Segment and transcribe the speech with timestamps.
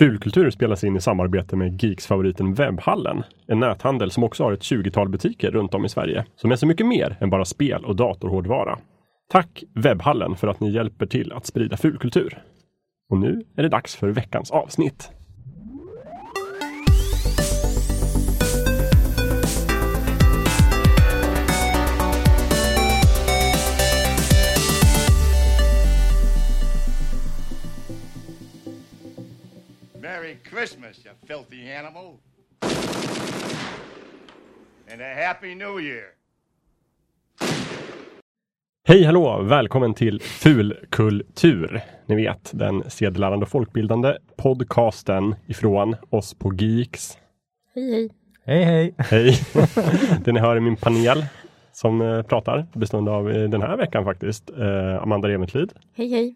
[0.00, 3.22] Fulkultur spelas in i samarbete med Geeks-favoriten Webbhallen.
[3.46, 6.24] En näthandel som också har ett 20-tal butiker runt om i Sverige.
[6.36, 8.78] Som är så mycket mer än bara spel och datorhårdvara.
[9.30, 12.42] Tack Webbhallen för att ni hjälper till att sprida fulkultur.
[13.10, 15.12] Och nu är det dags för veckans avsnitt.
[30.30, 32.20] Merry Christmas, you filthy animal.
[34.92, 36.04] And a Happy New Year.
[38.88, 39.42] Hej hallå!
[39.42, 41.80] Välkommen till Fulkultur.
[42.06, 47.18] Ni vet, den sedelärande och folkbildande podcasten ifrån oss på Geeks.
[47.74, 48.10] Hej hej.
[48.44, 48.94] Hej hej!
[48.98, 49.40] Hej!
[50.24, 51.24] det ni hör är min panel
[51.72, 56.34] som eh, pratar, bestående av eh, den här veckan faktiskt, eh, Amanda Reventlid, Hej hej.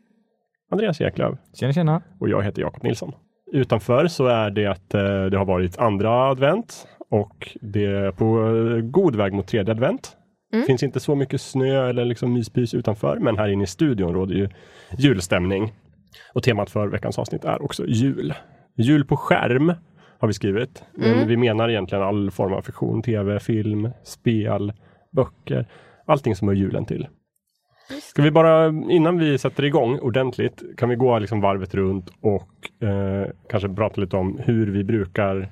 [0.71, 2.03] Andreas Eklöf Tjena tjena!
[2.19, 3.13] och jag heter Jakob Nilsson.
[3.55, 8.57] Utanför så är det att eh, det har varit andra advent och det är på
[8.57, 10.17] eh, god väg mot tredje advent.
[10.53, 10.67] Mm.
[10.67, 14.35] finns inte så mycket snö eller liksom myspys utanför, men här inne i studion råder
[14.35, 14.49] ju
[14.99, 15.73] julstämning.
[16.35, 18.35] Och temat för veckans avsnitt är också jul.
[18.77, 19.73] Jul på skärm
[20.19, 20.85] har vi skrivit.
[20.93, 21.29] Men Mm.
[21.29, 24.73] vi menar egentligen all form av fiktion, tv, film, spel,
[25.13, 25.67] böcker.
[26.07, 27.07] Allting som hör julen till.
[28.03, 32.83] Ska vi bara, innan vi sätter igång ordentligt, kan vi gå liksom varvet runt och
[32.89, 35.49] eh, kanske prata lite om hur vi brukar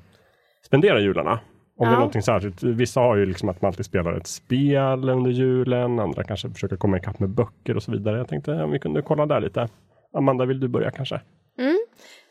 [0.66, 1.40] spendera jularna.
[1.76, 1.98] Om det är Ja.
[1.98, 2.62] någonting särskilt.
[2.62, 6.76] Vissa har ju liksom att man alltid spelar ett spel under julen, andra kanske försöker
[6.76, 8.18] komma ikapp med böcker och så vidare.
[8.18, 9.68] Jag tänkte om vi kunde kolla där lite.
[10.16, 11.20] Amanda, vill du börja kanske?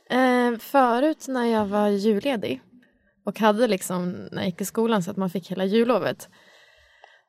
[0.10, 2.62] Eh, förut när jag var julledig
[3.26, 6.30] och hade liksom när jag gick i skolan så att man fick hela jullovet.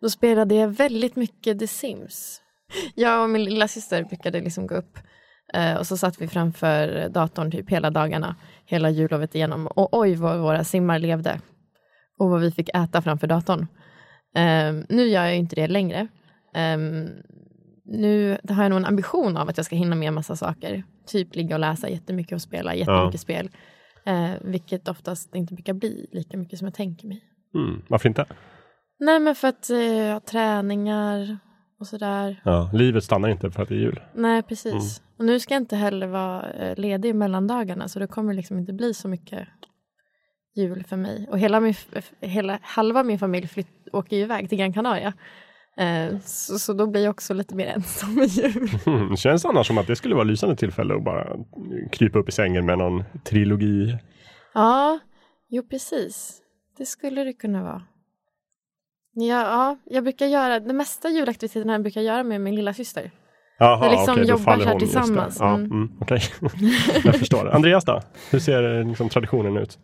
[0.00, 2.41] Då spelade jag väldigt mycket The Sims.
[2.94, 4.98] Jag och min lilla syster brukade liksom gå upp
[5.54, 9.66] eh, och så satt vi framför datorn typ hela dagarna, hela jullovet igenom.
[9.66, 11.40] Och oj vad våra simmar levde.
[12.18, 13.66] Och vad vi fick äta framför datorn.
[14.36, 16.08] Eh, nu gör jag inte det längre.
[16.54, 16.78] Eh,
[17.84, 20.84] nu har jag nog en ambition av att jag ska hinna med en massa saker.
[21.06, 23.50] Typ ligga och läsa jättemycket och spela jättemycket spel.
[24.06, 27.24] Eh, vilket oftast inte brukar bli lika mycket som jag tänker mig.
[27.54, 28.26] Mm, varför inte?
[29.00, 31.38] Nej men för att eh, jag har träningar
[31.82, 32.40] och sådär.
[32.44, 34.00] Ja, livet stannar inte för att det är jul.
[34.14, 35.02] Nej precis.
[35.18, 38.58] Och nu ska jag inte heller vara eh, ledig mellan dagarna så det kommer liksom
[38.58, 39.48] inte bli så mycket
[40.54, 41.26] jul för mig.
[41.30, 41.74] Och hela min,
[42.20, 45.12] hela, halva min familj flytt, åker ju iväg till Gran Canaria.
[45.76, 48.70] Eh, så, så då blir jag också lite mer ensam i jul.
[48.86, 51.36] Mm, känns annars som att det skulle vara lysande tillfälle att bara
[51.92, 53.98] krypa upp i sängen med någon trilogi.
[54.54, 54.98] Ja,
[55.48, 56.38] jo precis.
[56.78, 57.82] Det skulle det kunna vara.
[59.14, 63.10] Ja, ja, jag brukar göra, de mesta julaktiviteterna brukar jag göra med min lilla syster.
[63.58, 64.78] Jaha, Vi liksom okej, då jobbar här hon, det.
[64.78, 65.36] tillsammans.
[65.40, 65.70] Ja, Mm.
[65.70, 66.20] mm, okej.
[67.04, 67.50] jag förstår.
[67.54, 68.00] Andreas då?
[68.30, 69.78] Hur ser eh, liksom, traditionen ut?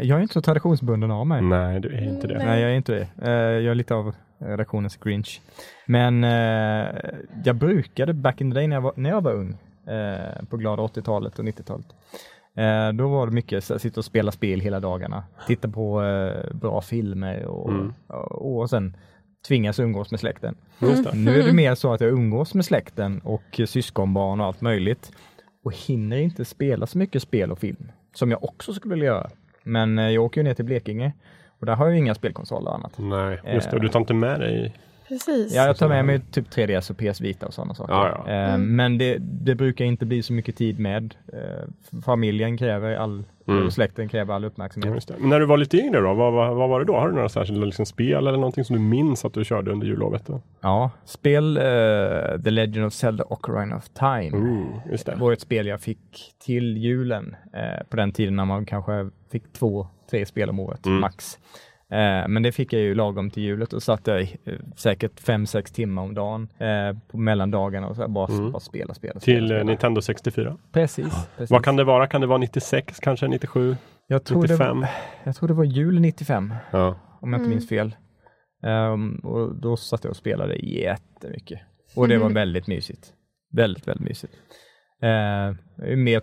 [0.00, 1.42] Jag är inte så traditionsbunden av mig.
[1.42, 2.38] Nej, du är inte det.
[2.38, 2.46] Nej.
[2.46, 3.08] Nej, jag är inte det.
[3.22, 5.40] Eh, Jag är lite av redaktionens Grinch.
[5.86, 6.86] Men eh,
[7.44, 9.56] jag brukade back in the day när jag var, när jag var ung,
[9.86, 11.86] eh, på glada 80-talet och 90-talet.
[12.56, 16.54] Eh, då var det mycket så, sitta och spela spel hela dagarna, titta på eh,
[16.54, 17.92] bra filmer och, Mm.
[18.06, 18.96] och, och sen
[19.48, 20.54] tvingas umgås med släkten.
[20.78, 21.10] Just det.
[21.16, 25.12] Nu är det mer så att jag umgås med släkten och syskonbarn och allt möjligt
[25.64, 29.30] och hinner inte spela så mycket spel och film som jag också skulle vilja göra.
[29.62, 31.12] Men eh, jag åker ju ner till Blekinge
[31.60, 32.92] och där har jag ju inga spelkonsoler och annat.
[32.98, 33.76] Nej, just det.
[33.76, 34.74] Och du tar inte med dig...
[35.08, 35.54] Precis.
[35.54, 37.92] Ja, jag tar med mig typ 3DS och PS Vita och sådana saker.
[37.94, 38.32] Ja, ja.
[38.52, 41.14] Eh, Men det, det brukar inte bli så mycket tid med.
[41.32, 43.66] Eh, Familjen kräver all, Mm.
[43.66, 44.94] och släkten kräver all Ja, uppmärksamhet.
[44.94, 45.14] just det.
[45.18, 46.94] Men när du var lite yngre då, vad, vad, vad var det då?
[46.96, 49.86] Har du några särskilda liksom, spel eller någonting som du minns att du körde under
[49.86, 50.26] jullovet?
[50.26, 50.40] Då?
[50.60, 51.62] Ja, spel eh,
[52.44, 54.30] The Legend of Zelda Ocarina of Time.
[54.36, 55.18] Ooh, just Det det.
[55.18, 59.52] var ett spel jag fick till julen eh, på den tiden när man kanske fick
[59.52, 61.00] två, tre spel om året Mm.
[61.00, 61.38] max.
[61.94, 65.20] Eh, men det fick jag ju lagom till julet och satt jag i, eh, säkert
[65.20, 68.52] fem, sex timmar om dagen eh, på mellandagarna och så här bara, Mm.
[68.52, 69.20] bara spela, spela.
[69.20, 69.64] Till eh, spela.
[69.64, 70.56] Nintendo 64.
[70.72, 71.14] Precis.
[71.36, 71.50] precis.
[71.50, 72.06] Vad kan det vara?
[72.06, 73.76] Kan det vara 96, kanske 97,
[74.06, 74.86] jag, tror det, 95?
[75.24, 76.88] jag tror det var jul 95 Ja.
[77.20, 77.50] om jag inte Mm.
[77.50, 77.96] minns fel.
[78.62, 81.60] Ehm, och då satt jag och spelade jättemycket.
[81.96, 82.34] Och det var Mm.
[82.34, 83.12] väldigt mysigt.
[83.52, 84.34] Väldigt, väldigt mysigt.
[85.04, 85.54] Uh,
[85.96, 86.22] mer,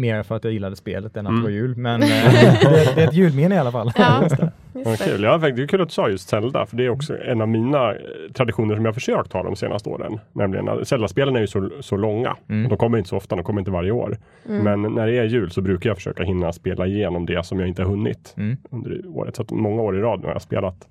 [0.00, 1.42] mer för att jag gillade spelet än att Mm.
[1.42, 3.92] det var jul, men eh, det, det är ett julminne i alla fall.
[3.96, 4.38] Ja, just
[4.72, 5.04] Vad det.
[5.04, 5.22] kul.
[5.22, 7.48] Ja, det är kul att du sa just Zelda, för det är också en av
[7.48, 7.98] mina eh,
[8.34, 10.18] traditioner som jag har försökt ha de senaste åren.
[10.32, 12.36] Nämligen att Zelda-spelen är ju så, så långa.
[12.48, 12.68] Mm.
[12.68, 14.16] De kommer inte så ofta, de kommer inte varje år.
[14.48, 14.80] Mm.
[14.82, 17.68] Men när det är jul så brukar jag försöka hinna spela igenom det som jag
[17.68, 18.56] inte har hunnit Mm.
[18.70, 19.36] under året.
[19.36, 20.88] Så att många år i rad nu har jag spelat.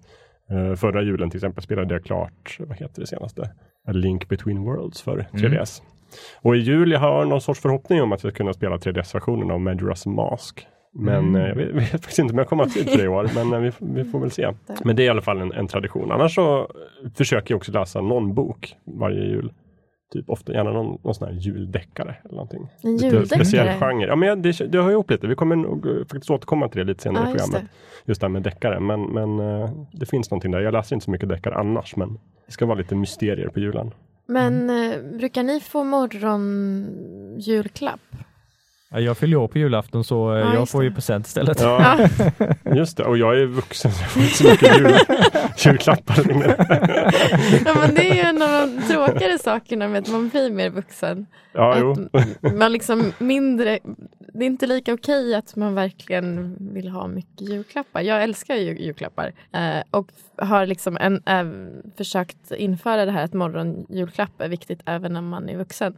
[0.52, 3.42] Eh, förra julen till exempel spelade jag klart, vad heter det senaste?
[3.88, 5.82] A Link Between Worlds för 3DS.
[6.42, 9.52] Och i jul jag har någon sorts förhoppning om att vi ska kunna spela 3DS-versionen
[9.52, 10.68] av Majora's Mask.
[10.96, 11.36] Men Mm.
[11.42, 13.08] eh, jag vet, vet faktiskt inte om jag kommer att ha tid för det i
[13.08, 14.54] år, men eh, vi, vi får väl se.
[14.84, 16.12] Men det är i alla fall en, en tradition.
[16.12, 16.68] Annars så
[17.16, 19.54] försöker jag också läsa någon bok varje jul.
[20.14, 22.68] Typ ofta gärna någon, någon sån här juldeckare eller någonting.
[22.84, 23.92] En Lite speciell juldeckare?
[23.92, 24.08] genre.
[24.08, 25.28] Ja, men jag- det, det har jag ihop lite.
[25.28, 27.72] Vi kommer nog eh, faktiskt återkomma till det lite senare Ja, i just programmet.
[28.06, 28.10] det.
[28.12, 28.80] Just det här med deckare.
[28.80, 29.38] Men, men
[29.94, 30.60] det finns någonting där.
[30.60, 33.92] Jag läser inte så mycket deckare annars, men det ska vara lite mysterier på julen.
[34.30, 34.34] Mm.
[34.34, 35.18] Men mm.
[35.18, 38.02] brukar ni få morgonjulklapp?
[38.94, 40.96] Ja, jag fyller år på julafton så Ja, jag får ju det.
[40.96, 41.62] present istället.
[41.62, 42.00] Ja,
[42.76, 43.04] just det.
[43.04, 44.96] Och jag är vuxen så jag får inte så mycket jul,
[45.58, 46.56] julklappar längre.
[47.66, 50.70] Ja, men det är ju en av de tråkigare sakerna med att man blir mer
[50.70, 51.26] vuxen.
[51.54, 51.96] Ja,
[52.58, 53.80] man liksom mindre,
[54.34, 58.02] det är inte lika okej att man verkligen vill ha mycket julklappar.
[58.02, 60.08] Jag älskar ju julklappar eh, och
[60.38, 61.46] har liksom en, eh,
[61.98, 65.94] försökt införa det här att morgonjulklapp är viktigt även när man är vuxen.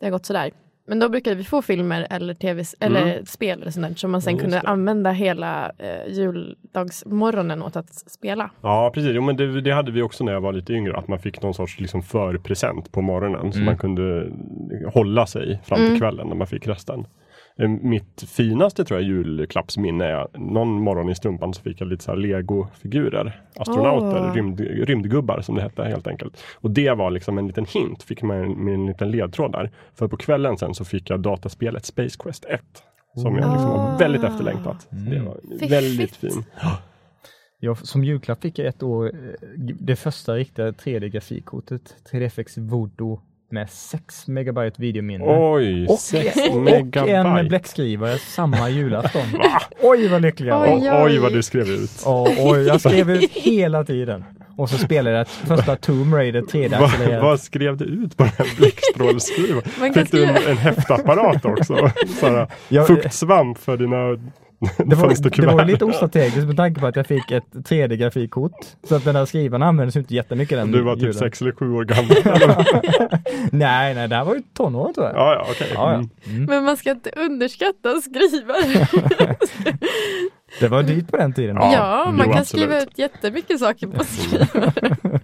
[0.00, 0.50] Det har gått sådär.
[0.90, 4.30] Men då brukade vi få filmer eller tv eller spel eller sånt som man sen
[4.34, 4.44] Mm.
[4.44, 4.72] Just kunde det.
[4.72, 8.50] använda hela eh, juldagsmorgonen åt att spela.
[8.62, 9.10] Ja, precis.
[9.14, 10.96] Jo, men det, det hade vi också när jag var lite yngre.
[10.96, 13.52] Att man fick någon sorts liksom förpresent på morgonen.
[13.52, 13.66] Så Mm.
[13.66, 14.28] man kunde
[14.94, 17.06] hålla sig fram till kvällen när man fick resten.
[17.60, 22.04] Eh, Mitt finaste tror jag julklappsminne är någon morgon i strumpan så fick jag lite
[22.04, 23.40] så här legofigurer.
[23.56, 24.34] Astronauter, Åh.
[24.34, 26.42] rymd, rymdgubbar som det hette helt enkelt.
[26.54, 29.70] Och det var liksom en liten hint, fick man med en liten ledtråd där.
[29.94, 32.60] För på kvällen sen så fick jag dataspelet Space Quest 1.
[33.14, 34.86] Som jag liksom var väldigt efterlängtat.
[34.90, 35.72] Det var Fiffigt.
[35.72, 36.44] väldigt fin.
[37.62, 39.10] Jag, som julklapp fick jag ett år eh,
[39.80, 43.20] det första riktiga 3D-grafikkortet, 3DFX Voodoo
[43.52, 45.24] med 6 megabyte videominne.
[45.28, 46.36] Oj, och, 6
[46.96, 49.22] och en bläckskrivare samma julafton.
[49.82, 50.66] Oj vad lycklig jag var!
[50.66, 51.90] Oj, Oj, oj vad du skrev ut.
[52.06, 54.24] Och, och jag skrev ut hela tiden.
[54.56, 57.22] Och så spelade jag första Tomb Raider 3D Va, accelererat.
[57.22, 59.94] vad skrev du ut på den bläckstrålskrivaren?
[59.94, 61.90] Fick du en, en häftapparat också?
[62.20, 64.30] Såhär, Ja, fuktsvamp för dina
[64.78, 68.52] Det var, det var lite ostrategiskt med tanke på att jag fick ett 3D-grafikkort.
[68.88, 71.14] Så att den där skrivaren användes inte jättemycket den Du var typ julen.
[71.14, 72.16] sex eller sju år gammal.
[73.52, 75.16] Nej, nej, det här var ju tonåren tror jag.
[75.16, 75.70] ja, ja, okej.
[75.74, 75.94] Ja, ja.
[75.94, 76.08] Mm.
[76.26, 76.44] Mm.
[76.44, 78.86] Men man ska inte underskatta skrivare.
[80.60, 81.56] Det var dyrt på den tiden.
[81.56, 82.46] Ja, Ja, jo, man kan absolut.
[82.64, 85.20] skriva ut jättemycket saker på skrivare.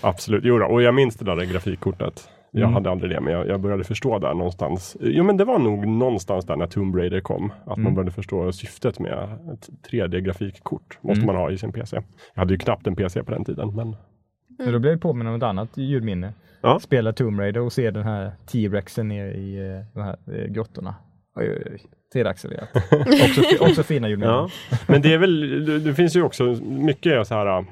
[0.00, 0.66] Absolut, jo då.
[0.66, 2.28] och jag minns det där grafikkortet.
[2.50, 2.74] Jag Mm.
[2.74, 4.96] hade aldrig det, men jag, jag började förstå där någonstans.
[5.00, 7.52] Jo, men det var nog någonstans där när Tomb Raider kom.
[7.60, 7.94] Att man Mm.
[7.94, 9.12] började förstå syftet med
[9.52, 10.98] ett 3D-grafikkort.
[11.00, 11.26] Måste Mm.
[11.26, 11.96] man ha i sin PC.
[12.34, 13.96] Jag hade ju knappt en PC på den tiden, men
[14.58, 16.32] Men då blev jag påminn om ett annat julminne.
[16.62, 16.78] Ja.
[16.80, 20.94] Spela Tomb Raider och se den här T-rexen nere i eh, de här eh, grottorna.
[21.36, 21.80] Oj, oj, oj.
[22.14, 22.68] 3D-accelererat.
[23.28, 24.34] också, också fina julminnen.
[24.34, 24.48] Ja,
[24.88, 27.64] men det är väl, det, det finns ju också mycket så här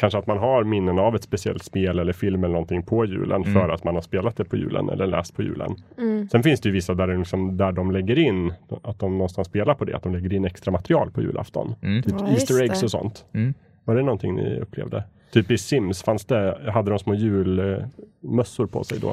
[0.00, 3.42] Kanske att man har minnen av ett speciellt spel eller film eller någonting på julen
[3.42, 3.54] Mm.
[3.54, 5.74] för att man har spelat det på julen eller läst på julen.
[5.98, 6.28] Mm.
[6.28, 8.52] Sen finns det ju vissa där, det liksom, där de lägger in,
[8.82, 11.74] att de någonstans spelar på det, att de lägger in extra material på julafton.
[11.82, 12.02] Mm.
[12.02, 13.24] Typ Ja, Easter eggs och sånt.
[13.34, 13.54] Mm.
[13.84, 15.04] Var det någonting ni upplevde?
[15.32, 19.10] Typ i Sims, fanns det, hade de små julmössor på sig då?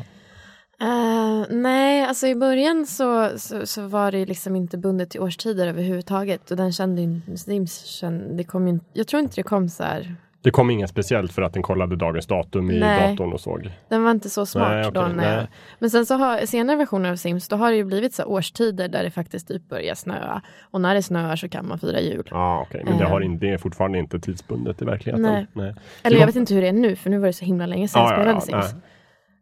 [0.81, 5.67] Eh, nej, alltså i början så, så, så var det liksom inte bundet till årstider
[5.67, 6.51] överhuvudtaget.
[6.51, 9.83] Och den kände ju Sims kände, det kom ju, jag tror inte det kom så
[9.83, 10.15] här.
[10.47, 13.09] Det kom inget speciellt för att den kollade dagens datum i Nej.
[13.11, 13.71] datorn och såg.
[13.89, 15.07] Den var inte så smart Nej, okej, då.
[15.07, 15.47] Nej.
[15.79, 18.87] men sen så har senare versioner av Sims, då har det ju blivit så årstider
[18.87, 20.41] där det faktiskt typ börjar snöa.
[20.71, 22.27] Och när det snöar så kan man fira jul.
[22.31, 23.31] Ja, okej, men det, har Ehm.
[23.31, 25.21] in, det är fortfarande inte tidsbundet i verkligheten.
[25.23, 25.47] Nej.
[25.53, 25.75] Nej.
[26.03, 27.87] Eller jag vet inte hur det är nu, för nu var det så himla länge
[27.87, 28.83] sedan jag Ja, ja, spelade ja, Sims.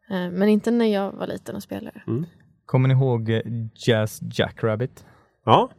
[0.09, 2.01] Eh, men inte när jag var liten och spelade.
[2.65, 3.41] Kommer ni ihåg eh,
[3.87, 5.05] Jazz Jackrabbit?
[5.45, 5.69] Ja,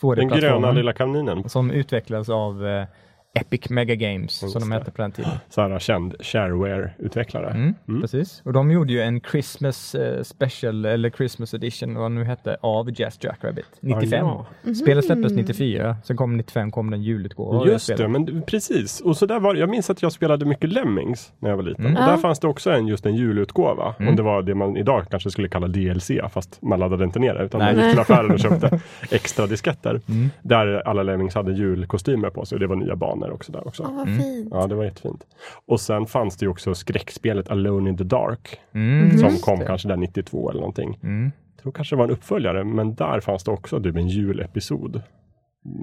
[0.00, 1.48] den 2D-plattformen gröna lilla kaninen.
[1.48, 2.86] som utvecklades av eh,
[3.34, 5.30] Epic Mega Games Just som de hette på den tiden.
[5.48, 7.50] Så här känd shareware-utvecklare.
[7.50, 8.00] Mm, Mm.
[8.00, 8.42] Precis.
[8.44, 13.00] Och de gjorde ju en Christmas eh, special eller Christmas edition vad nu hette av
[13.00, 14.26] Jazz Jackrabbit 95.
[14.26, 14.46] Ah,
[14.82, 19.00] Spelet släpptes 94, sen kom 95 kom den julutgåva Just det, men precis.
[19.00, 21.84] Och så där var Jag minns att jag spelade mycket Lemmings när jag var liten.
[21.86, 21.96] Mm.
[21.96, 22.18] Och där Ja.
[22.18, 23.94] fanns det också en, just en julutgåva.
[23.98, 24.08] Mm.
[24.10, 27.34] Om det var det man idag kanske skulle kalla DLC, fast man laddade inte ner
[27.34, 27.44] det.
[27.44, 27.74] Utan Nej.
[27.74, 30.00] man gick till affären och köpte extra disketter.
[30.08, 30.30] Mm.
[30.42, 32.56] Där alla Lemmings hade julkostymer på sig.
[32.56, 33.82] Och det var nya banor också där också.
[33.82, 34.20] Åh, vad Mm.
[34.22, 34.48] fint.
[34.50, 35.26] Ja, det var jättefint.
[35.66, 38.58] Och sen fanns det ju också skräckspelet Alone in the Dark.
[38.74, 39.66] Mm, Som kom det.
[39.66, 40.98] kanske där 92 eller någonting.
[41.02, 41.32] Mm.
[41.56, 45.02] Jag tror kanske det var en uppföljare, men där fanns det också typ en julepisod.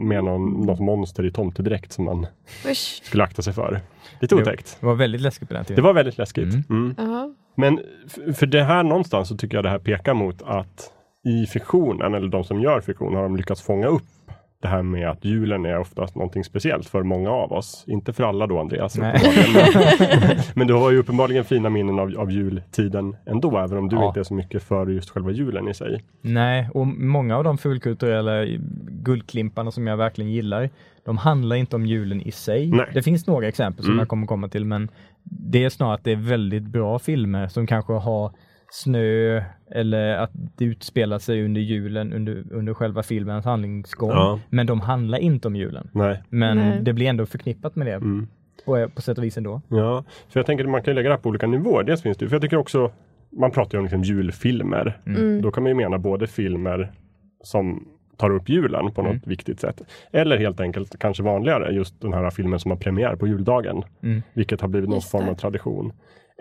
[0.03, 2.27] Med någon, något monster i tomtedräkt som man
[2.65, 3.01] Usch.
[3.03, 3.79] skulle akta sig för.
[4.21, 4.77] Lite Det- otäckt.
[4.79, 5.83] Det var väldigt läskigt på den Det tiden.
[5.83, 6.53] var väldigt läskigt.
[6.53, 6.63] Mm.
[6.69, 6.95] Mm.
[6.97, 7.33] Ja.
[7.57, 10.91] Men f- för det här någonstans så tycker jag det här pekar mot att
[11.27, 14.03] i fiktionen, eller de som gör fiktion, har de lyckats fånga upp
[14.61, 17.83] det här med att julen är oftast någonting speciellt för många av oss.
[17.87, 18.97] Inte för alla då Andreas.
[18.97, 19.15] Men,
[20.55, 24.07] men du har ju uppenbarligen fina minnen av, av jultiden ändå, även om du Ja.
[24.07, 26.03] inte är så mycket för just själva julen i sig.
[26.21, 28.45] Nej, och många av de fulkulturella
[28.89, 30.69] guldklimparna som jag verkligen gillar,
[31.05, 32.71] de handlar inte om julen i sig.
[32.71, 32.85] Nej.
[32.93, 33.99] Det finns några exempel som Mm.
[33.99, 34.89] jag kommer komma till, men
[35.23, 38.31] det är snarare att det är väldigt bra filmer som kanske har
[38.73, 44.09] snö eller att det utspelar sig under julen, under, under själva filmens handlingsgång.
[44.09, 44.39] Ja.
[44.49, 45.89] Men de handlar inte om julen.
[45.93, 46.23] Nej.
[46.29, 46.79] Men Nej.
[46.81, 48.27] det blir ändå förknippat med det Mm.
[48.65, 49.61] på, på sätt och vis ändå.
[49.67, 51.83] Ja, för jag tänker att man kan lägga det här på olika nivåer.
[51.83, 52.91] Dels finns det för jag tycker också,
[53.29, 54.97] man pratar ju om liksom julfilmer.
[55.05, 55.41] Mm.
[55.41, 56.91] Då kan man ju mena både filmer
[57.43, 57.87] som
[58.17, 59.21] tar upp julen på något Mm.
[59.25, 59.81] viktigt sätt.
[60.11, 63.83] Eller helt enkelt kanske vanligare, just den här filmen som har premiär på juldagen.
[64.03, 64.21] Mm.
[64.33, 65.93] Vilket har blivit någon form av tradition.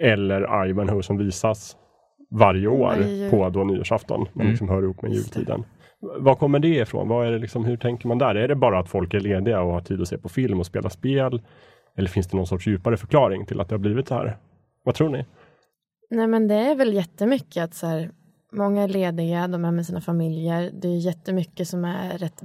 [0.02, 1.76] Eller Ivanhoe som visas
[2.30, 4.20] varje år Varje på då nyårsafton.
[4.20, 4.50] Man Mm.
[4.50, 5.64] liksom hör ihop med jultiden.
[6.18, 7.08] Var kommer det ifrån?
[7.08, 8.34] Vad är det liksom, hur tänker man där?
[8.34, 10.66] Är det bara att folk är lediga och har tid att se på film och
[10.66, 11.42] spela spel?
[11.96, 14.36] Eller finns det någon sorts djupare förklaring till att det har blivit så här?
[14.84, 15.24] Vad tror ni?
[16.10, 18.10] Nej men det är väl jättemycket att så här,
[18.52, 20.70] många är lediga, de är med sina familjer.
[20.80, 22.42] Det är jättemycket som är rätt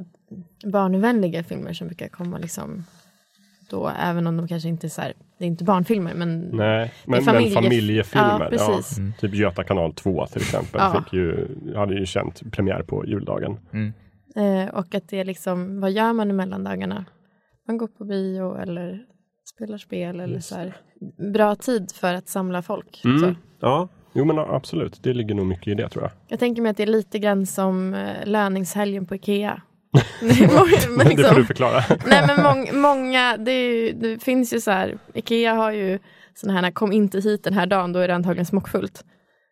[0.65, 2.83] barnvänliga filmer som brukar komma liksom
[3.69, 6.93] då, även om de kanske inte är så här, det är inte barnfilmer men Nej,
[7.05, 8.39] men, familje- men familjefilmer.
[8.43, 8.97] Ja, precis.
[8.97, 10.81] Ja, typ Göta kanal 2 till exempel.
[10.83, 11.03] Ja.
[11.03, 13.57] Fick ju, hade ju känt premiär på juldagen.
[14.35, 17.05] Eh, och att det är liksom, vad gör man i mellandagarna?
[17.67, 18.99] Man går på bio eller
[19.55, 20.73] spelar spel eller Just så här.
[21.33, 23.01] Bra tid för att samla folk.
[23.05, 23.19] Mm.
[23.19, 23.35] Så.
[23.59, 25.03] Ja, jo men absolut.
[25.03, 26.11] Det ligger nog mycket i det tror jag.
[26.27, 29.61] Jag tänker mig att det är lite grann som eh, löningshelgen på Ikea.
[30.21, 31.83] Men det får liksom- du förklara.
[32.05, 35.99] Nej men mång, många, det, ju, det finns ju så här, Ikea har ju
[36.33, 39.03] sådana här, kom inte hit den här dagen, då är det antagligen smockfullt.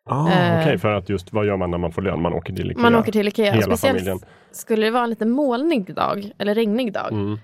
[0.10, 0.60] Ah, Eh.
[0.62, 2.22] Okej, för att just vad gör man när man får lön?
[2.22, 2.82] Man åker till Ikea.
[2.82, 4.20] Man åker till Ikea, Hela speciellt familjen.
[4.52, 7.38] skulle det vara en lite molnig dag, eller regnig dag, Mm.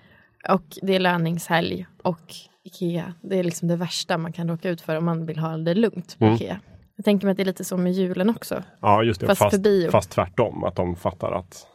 [0.49, 2.21] och det är löningshelg och
[2.65, 5.57] Ikea, det är liksom det värsta man kan råka ut för om man vill ha
[5.57, 6.35] det lugnt på Mm.
[6.35, 6.59] Ikea.
[6.95, 8.63] Jag tänker mig att det är lite så med julen också.
[8.81, 9.27] Ja, just det.
[9.27, 10.63] Fast Fast, fast tvärtom.
[10.63, 11.67] Att de fattar att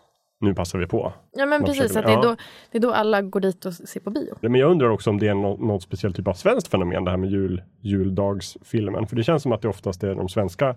[0.45, 1.13] nu passar vi på.
[1.33, 2.37] Ja men Man precis, att det är, då,
[2.71, 4.35] det är då alla går dit och ser på bio.
[4.41, 7.11] Men jag undrar också om det är något, något speciellt typ av svenskt fenomen det
[7.11, 9.07] här med jul, juldagsfilmen.
[9.07, 10.77] För det känns som att det oftast är de svenska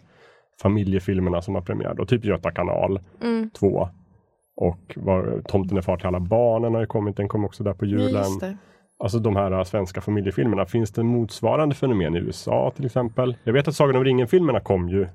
[0.62, 1.94] familjefilmerna som har premiär.
[1.94, 3.50] Då, typ Göta kanal Mm.
[3.50, 3.90] 2.
[4.56, 7.18] Och var, Tomten är far till alla barnen har ju kommit.
[7.18, 8.26] Den kom också där på julen.
[9.00, 10.66] Alltså de här äh, svenska familjefilmerna.
[10.66, 13.38] Finns det motsvarande fenomen i USA till exempel?
[13.44, 15.08] Jag vet att Sagan om ringen-filmerna kom ju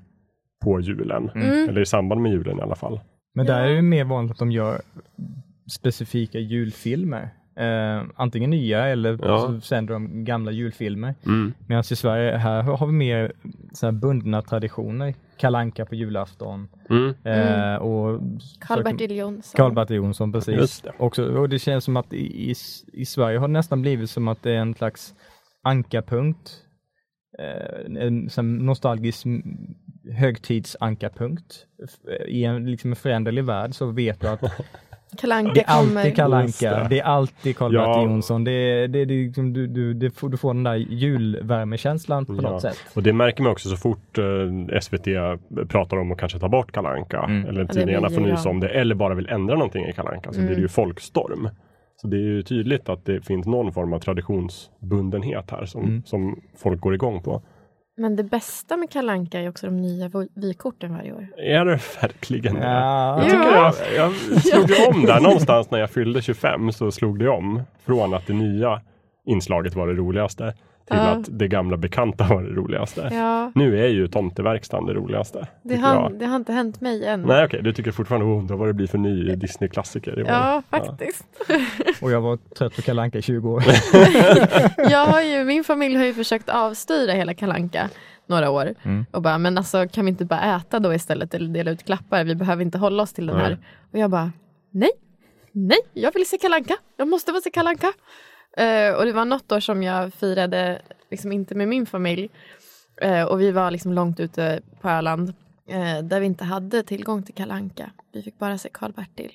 [0.64, 1.30] på julen.
[1.34, 1.68] Mm.
[1.68, 3.00] Eller i samband med julen i alla fall.
[3.34, 3.64] Men där Ja.
[3.64, 4.80] är det ju mer vanligt att de gör
[5.72, 7.30] specifika julfilmer.
[7.56, 9.38] Eh, antingen nya eller Ja.
[9.38, 11.14] så sänder de gamla julfilmer.
[11.26, 11.52] Mm.
[11.66, 13.32] Medan i Sverige här har vi mer
[13.72, 15.14] så här bundna traditioner.
[15.36, 16.68] Kalanka på julafton.
[16.90, 17.14] Mm.
[17.24, 18.20] Eh, och
[18.60, 19.56] Karl-Bertil Jonsson.
[19.56, 20.54] Karl-Bertil Jonsson, precis.
[20.56, 20.92] Just det.
[20.98, 22.54] Också, och det känns som att i, i,
[22.92, 25.14] i Sverige har det nästan blivit som att det är en slags
[25.62, 26.50] ankarpunkt.
[27.38, 29.26] Eh, en sån nostalgisk
[30.10, 31.66] högtidsankarpunkt.
[31.84, 34.40] F- I en liksom en föränderlig värld så vet du att
[35.18, 36.88] Kalle Anka det är alltid Kalle Just Anka, det.
[36.88, 38.02] det är alltid Karl-Bertil Ja.
[38.02, 38.44] Jonsson.
[38.44, 42.34] Det, är- det, är liksom, du, du, det får, du får den där julvärmekänslan på
[42.34, 42.40] Ja.
[42.40, 42.76] något sätt.
[42.94, 45.04] Och det märker man också så fort eh, SVT
[45.68, 47.48] pratar om att kanske ta bort Kalanka Mm.
[47.48, 50.38] eller det tidningarna får nys om det eller bara vill ändra någonting i Kalanka så
[50.38, 50.46] Mm.
[50.46, 51.48] blir det ju folkstorm.
[51.96, 56.02] Så det är ju tydligt att det finns någon form av traditionsbundenhet här som, Mm.
[56.04, 57.42] som folk går igång på.
[57.96, 61.26] Men det bästa med Kalle Anka är också de nya vykorten varje år.
[61.36, 62.64] Är det verkligen det?
[62.66, 63.16] Ja.
[63.22, 63.72] Jag, tycker Ja.
[63.96, 67.62] jag, jag slog ju om där någonstans när jag fyllde 25 så slog det om
[67.84, 68.80] från att det nya
[69.26, 70.54] inslaget var det roligaste
[70.92, 71.08] till Ja.
[71.10, 73.08] att det gamla bekanta var det roligaste.
[73.12, 75.46] Ja, Nu är ju tomteverkstan det roligaste.
[75.62, 77.22] det har, det har inte hänt mig än.
[77.22, 80.24] Nej okej, du tycker fortfarande oh, undrar vad det blir för ny Disney-klassiker.
[80.26, 81.24] Ja, faktiskt.
[82.02, 83.62] Och jag var trött på Kalle Anka i 20 år.
[84.90, 87.88] Jag har ju, min familj har ju försökt avstyra hela Kalanka
[88.26, 89.06] några år Mm.
[89.10, 92.24] och bara, men alltså kan vi inte bara äta då istället eller dela ut klappar?
[92.24, 93.58] Vi behöver inte hålla oss till den här.
[93.92, 94.32] Och jag bara,
[94.70, 94.90] nej,
[95.52, 96.74] nej, jag vill se Kalanka.
[96.96, 97.92] Jag måste få se Kalanka.
[98.60, 102.30] Uh, och det var något år som jag firade, liksom inte med min familj.
[103.02, 105.32] Eh, och vi var liksom långt ute på Öland
[105.68, 107.90] eh, där vi inte hade tillgång till Kalanka.
[108.12, 109.32] Vi fick bara se Karl-Bertil.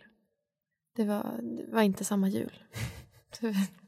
[0.96, 2.64] Det var, det var inte samma jul.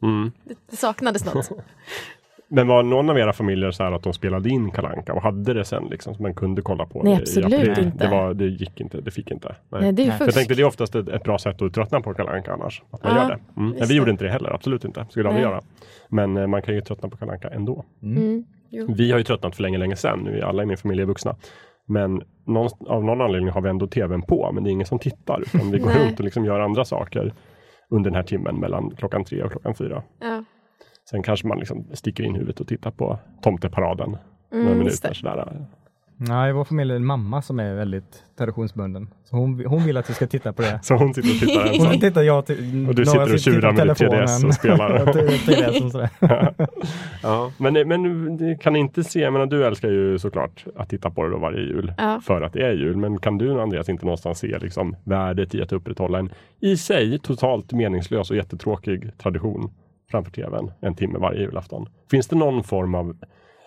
[0.01, 0.31] Mm.
[0.43, 1.49] Det, det saknades något.
[2.51, 5.53] Men var någon av era familjer så här att de spelade in Kalanka och hade
[5.53, 7.85] det sen liksom så man kunde kolla på Nej, det i absolut april?
[7.85, 7.97] inte.
[8.05, 9.55] Det, var, det gick inte, det fick inte.
[9.69, 9.81] Nej.
[9.81, 10.17] Nej, det är ju Nej.
[10.17, 10.37] För jag fusk.
[10.37, 12.81] tänkte det är oftast ett, ett bra sätt att tröttna på Kalanka annars.
[12.91, 13.33] Att man Ja, gör det.
[13.57, 13.69] Mm.
[13.69, 15.05] Men just vi gjorde inte det heller, absolut inte.
[15.09, 15.51] Skulle aldrig Nej.
[15.51, 15.61] göra.
[16.09, 17.85] Men eh, man kan ju tröttna på Kalanka ändå.
[18.03, 18.93] Mm, jo.
[18.97, 20.19] Vi har ju tröttnat för länge, länge sedan.
[20.19, 21.35] Nu är alla i min familj är vuxna.
[21.87, 24.99] Men någon, av någon anledning har vi ändå tvn på, men det är ingen som
[24.99, 25.41] tittar.
[25.41, 26.05] Utan vi går Nej.
[26.07, 27.33] runt och liksom gör andra saker.
[27.91, 30.03] under den här timmen mellan klockan tre och klockan fyra.
[30.19, 30.43] Ja.
[31.09, 34.17] Sen kanske man liksom sticker in huvudet och tittar på tomteparaden
[34.51, 35.09] några Mm, minuter.
[35.09, 35.15] det.
[35.15, 35.65] Sådär.
[36.21, 39.09] Nej, vår familj är en mamma som är väldigt traditionsbunden.
[39.23, 40.79] Så hon, hon vill att vi ska titta på det.
[40.83, 41.99] Så hon sitter och tittar Hon ensam.
[41.99, 42.37] tittar jag
[42.89, 44.47] Och du sitter och tjurar med ditt 3DS telefonen.
[44.47, 44.89] och spelar.
[44.99, 46.09] Ja, 3DS och sådär.
[47.23, 51.29] Ja, men, kan inte se, jag menar, du älskar ju såklart att titta på det
[51.29, 52.21] då varje jul Ja.
[52.23, 52.97] för att det är jul.
[52.97, 57.19] Men kan du Andreas inte någonstans se liksom, värdet i att upprätthålla en i sig
[57.19, 59.71] totalt meningslös och jättetråkig tradition
[60.11, 61.89] framför tvn en timme varje julafton?
[62.11, 63.17] Finns det någon form av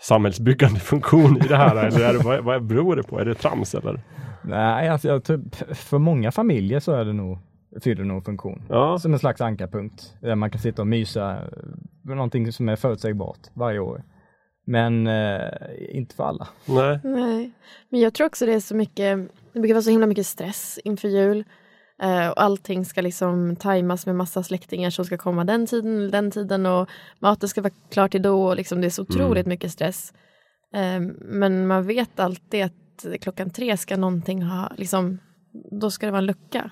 [0.03, 3.19] samhällsbyggande funktion i det här eller är det, vad, vad beror det på?
[3.19, 4.01] Är det trams eller?
[4.45, 5.43] Nej, alltså, jag tror,
[5.75, 7.39] för många familjer så är det nog,
[7.83, 8.63] fyller det nog funktion.
[8.69, 10.15] Ja, Som en slags ankarpunkt.
[10.21, 11.39] Där man kan sitta och mysa
[12.03, 14.03] med någonting som är förutsägbart varje år.
[14.67, 15.41] Men eh,
[15.91, 16.49] inte för alla.
[16.67, 17.01] nej.
[17.05, 17.51] Nej,
[17.89, 19.19] men jag tror också det är så mycket,
[19.53, 21.45] det brukar vara så himla mycket stress inför jul.
[22.03, 26.11] Eh, och allting ska liksom tajmas med massa släktingar som ska komma den tiden eller
[26.11, 29.47] den tiden och maten ska vara klar till då och liksom det är så otroligt
[29.47, 30.13] mycket stress.
[30.75, 35.19] Eh, men man vet alltid att klockan tre ska någonting ha, liksom,
[35.81, 36.71] då ska det vara en lucka.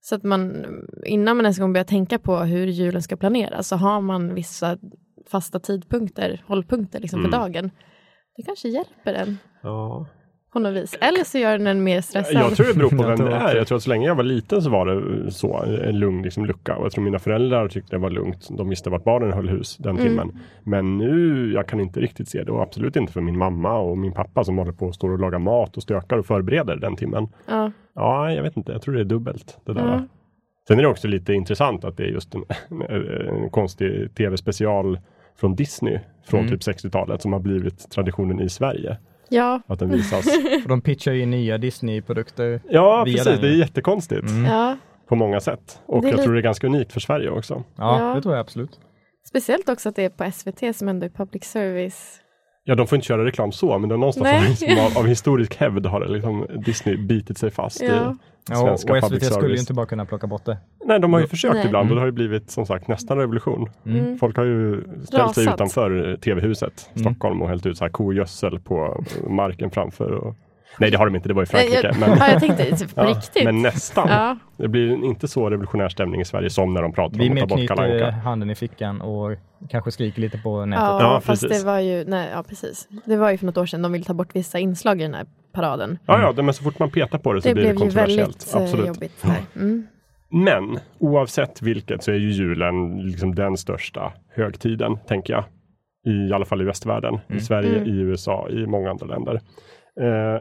[0.00, 0.66] Så att man,
[1.04, 4.78] innan man ens börjar tänka på hur julen ska planeras så har man vissa
[5.30, 7.70] fasta tidpunkter, hållpunkter liksom för dagen.
[8.36, 10.06] Det kanske hjälper en Ja.
[10.56, 10.94] På något vis.
[11.00, 12.34] Eller så gör den en mer stressad.
[12.42, 13.56] Jag tror det beror på vem det är.
[13.56, 16.46] Jag tror att så länge jag var liten så var det så, en lugn liksom,
[16.46, 16.76] lucka.
[16.76, 18.48] Och jag tror mina föräldrar tyckte det var lugnt.
[18.50, 20.08] De visste vart barnen höll hus den Mm.
[20.08, 20.38] timmen.
[20.64, 22.52] Men nu, jag kan inte riktigt se det.
[22.52, 25.18] Och absolut inte för min mamma och min pappa som håller på och står och
[25.18, 27.28] lagar mat och stökar och förbereder den timmen.
[27.48, 27.70] Ja.
[27.94, 28.72] Ja, jag vet inte.
[28.72, 29.86] Jag tror det är dubbelt det där.
[29.86, 30.02] Ja.
[30.68, 32.44] Sen är det också lite intressant att det är just en,
[33.42, 34.98] en konstig tv-special
[35.40, 36.52] från Disney från Mm.
[36.58, 38.96] typ 60-talet som har blivit traditionen i Sverige.
[39.28, 39.60] Ja.
[39.66, 40.24] Att den visas.
[40.62, 42.60] För de pitchar ju nya Disney-produkter.
[42.68, 43.24] Ja, precis.
[43.24, 44.30] den, Det är jättekonstigt.
[44.30, 44.44] Mm.
[44.44, 44.76] ja,
[45.08, 45.80] på många sätt.
[45.86, 47.64] Och jag tror det är ganska unikt för Sverige också.
[47.76, 48.14] Ja, Ja.
[48.14, 48.80] det tror jag absolut.
[49.28, 52.20] speciellt också att det är på SVT som ändå är public service.
[52.68, 54.80] Ja, de får inte köra reklam så, men det är någonstans Nej.
[54.80, 57.88] av, av, av historisk hävd har det liksom Disney bitit sig fast Ja.
[57.88, 58.16] i
[58.50, 60.56] Ja, svenska och public SVT skulle ju inte bara kunna plocka bort det.
[60.84, 61.66] Nej, de har ju försökt Nej.
[61.66, 63.70] ibland och det har ju blivit som sagt nästan revolution.
[63.86, 64.18] Mm.
[64.18, 65.54] Folk har ju ställt sig Rasat.
[65.54, 67.04] utanför eh, tv-huset Mm.
[67.04, 70.10] Stockholm och hällt ut så här kogödsel på marken framför.
[70.12, 70.34] Och...
[70.78, 71.80] Nej, det har de inte, det var i Frankrike.
[71.86, 73.44] jag, men, ja, jag tänkte typ på ja, riktigt.
[73.44, 74.08] men nästan.
[74.08, 74.36] ja.
[74.56, 77.42] Det blir inte så revolutionär stämning i Sverige som när de pratar Vi om mer
[77.42, 78.10] att ta bort Kalle Anka.
[78.10, 79.36] handen i fickan och
[79.70, 80.82] kanske skriker lite på nätet.
[80.84, 81.62] Ja, Ja, fast precis.
[81.62, 82.88] det var ju, nej, ja precis.
[83.04, 85.14] Det var ju för något år sedan de ville ta bort vissa inslag i den
[85.14, 85.98] här paraden.
[86.06, 87.74] Ja, ja, det- men så fort man petar på det så Det blir det blev
[87.74, 88.28] ju kontroversiellt.
[88.28, 88.86] väldigt eh, Absolut.
[88.86, 89.24] jobbigt.
[89.56, 89.86] Mm.
[90.30, 95.44] Men oavsett vilket så är ju julen liksom den största högtiden, tänker jag.
[96.06, 97.18] I alla fall i västvärlden.
[97.28, 97.88] I Sverige, Mm.
[97.88, 99.34] i USA, i många andra länder.
[100.00, 100.40] Eh,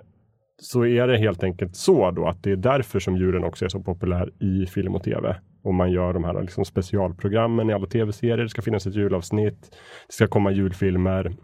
[0.62, 3.70] så är det helt enkelt så då att det är därför som julen också är
[3.70, 5.36] så populär i film och tv.
[5.64, 8.38] Och man gör de här liksom specialprogrammen i alla tv-serier.
[8.38, 9.62] Det ska finnas ett julavsnitt.
[10.08, 11.36] Det ska komma julfilmer.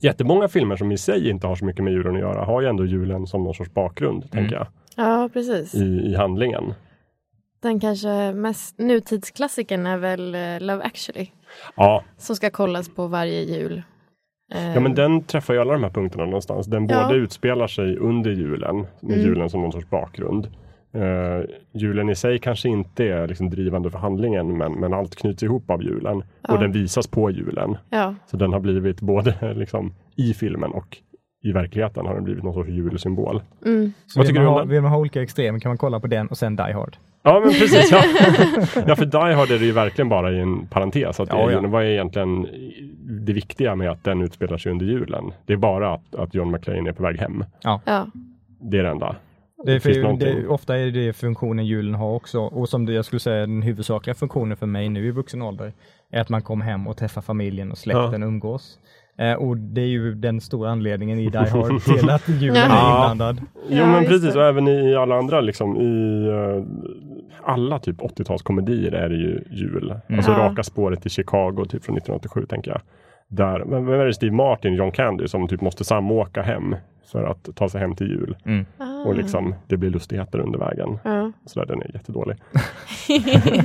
[0.00, 2.68] Jättemånga filmer som i sig inte har så mycket med julen att göra har ju
[2.68, 4.66] ändå julen som någon sorts bakgrund, tänker jag,
[4.96, 5.74] Ja, precis.
[5.74, 6.74] i, i handlingen.
[7.62, 11.26] Den kanske mest nutidsklassikern är väl eh, Love actually.
[11.76, 13.82] Ja, Som ska kollas på varje jul.
[14.54, 16.66] Eh, Ja men den träffar ju alla de här punkterna någonstans.
[16.66, 17.02] Den Ja.
[17.06, 19.20] både utspelar sig under julen, med Mm.
[19.26, 20.48] julen som någon sorts bakgrund.
[20.96, 25.42] Uh, julen i sig kanske inte är liksom drivande för handlingen men, men allt knyts
[25.42, 26.22] ihop av julen.
[26.48, 26.54] Ja.
[26.54, 27.76] Och den visas på julen.
[27.90, 30.96] Ja, Så den har blivit både liksom, i filmen och
[31.42, 33.42] i verkligheten har den blivit någon sorts julsymbol.
[33.66, 33.92] mm.
[34.06, 34.68] Så Vad vill tycker man, du om ha, den?
[34.68, 36.96] vill man ha olika extremer kan man kolla på den och sen Die Hard.
[37.22, 37.90] Ja men precis.
[37.90, 38.02] Ja,
[38.86, 41.20] ja för Die Hard är det ju verkligen bara i en parentes.
[41.20, 41.60] Att det Ja, ja.
[41.60, 42.46] Vad är egentligen
[43.26, 45.32] det viktiga med att den utspelar sig under julen?
[45.46, 47.44] Det är bara att, att John McClane är på väg hem.
[47.62, 48.06] ja.
[48.62, 49.16] Det är det enda.
[49.64, 53.04] Det är för, det, ofta är det funktionen julen har också och som det, jag
[53.04, 55.72] skulle säga den huvudsakliga funktionen för mig nu i vuxen ålder
[56.10, 58.78] är att man kommer hem och träffar familjen och släkten och umgås.
[59.20, 62.62] Eh, och det är ju den stora anledningen i Die Hard till att julen Ja.
[62.62, 63.40] är inblandad.
[63.68, 66.64] Jo men precis och även i alla andra liksom i eh,
[67.42, 69.94] alla typ 80-talskomedier är det ju jul.
[70.16, 70.38] Alltså Ja.
[70.38, 72.80] Raka spåret i Chicago typ från 1987 tänker jag.
[73.28, 77.24] Där, men vem är det Steve Martin, John Candy som typ måste samåka hem för
[77.24, 78.36] att ta sig hem till jul.
[78.78, 79.04] Ah.
[79.04, 80.98] Och liksom det blir lustigheter under vägen.
[81.04, 81.32] Ja.
[81.46, 82.36] Så där, den är jättedålig.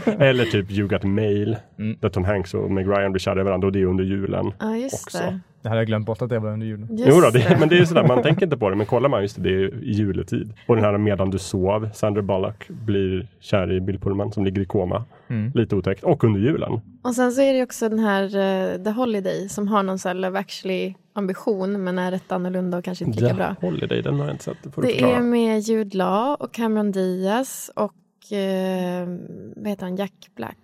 [0.20, 1.58] Eller typ You Got Mail.
[1.80, 1.98] Mm.
[2.00, 4.52] Där Tom Hanks och Meg Ryan blir kära i varandra och det är under julen.
[4.60, 5.18] Ja, just Också.
[5.18, 5.40] det.
[5.62, 6.88] Det hade jag glömt bort att det var under julen.
[6.92, 9.10] Just Jo då, det, men det är sådär, man tänker inte på det, men kollar
[9.10, 10.54] man just det, det är i juletid.
[10.68, 14.62] Och den här Medan du sov, Sandra Bullock blir kär i Bill Pullman som ligger
[14.62, 15.06] i koma.
[15.28, 15.52] Mm.
[15.56, 16.04] Lite otäckt.
[16.04, 16.82] Och under julen.
[17.04, 20.10] Och sen så är det också den här eh, The Holiday som har någon sån
[20.10, 23.56] här Love actually ambition men är rätt annorlunda och kanske inte lika bra.
[23.62, 24.58] Holiday, den har jag inte sett.
[24.64, 29.08] Det Det är med Jude Law och Cameron Diaz och eh,
[29.56, 30.58] vad heter han, Jack Black?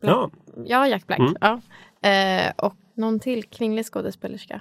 [0.00, 0.12] Black.
[0.12, 0.30] Ja,
[0.66, 1.18] Ja, Jack Black.
[1.18, 1.36] Mm.
[1.40, 1.60] Ja.
[2.10, 4.60] Eh, och någon till kvinnlig skådespelerska.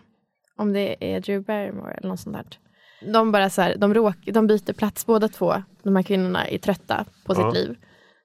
[0.57, 2.45] Om det är Drew Barrymore eller något sånt där.
[3.13, 5.53] De bara så här, de, råk, de byter plats båda två.
[5.83, 7.51] De här kvinnorna är trötta på Ja.
[7.51, 7.75] sitt liv.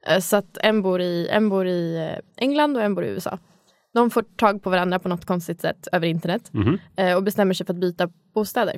[0.06, 3.08] Eh, så att en bor, i, en bor i eh, England och en bor i
[3.08, 3.38] USA.
[3.94, 6.50] De får tag på varandra på något konstigt sätt över internet.
[6.96, 8.76] Eh, och bestämmer sig för att byta bostäder.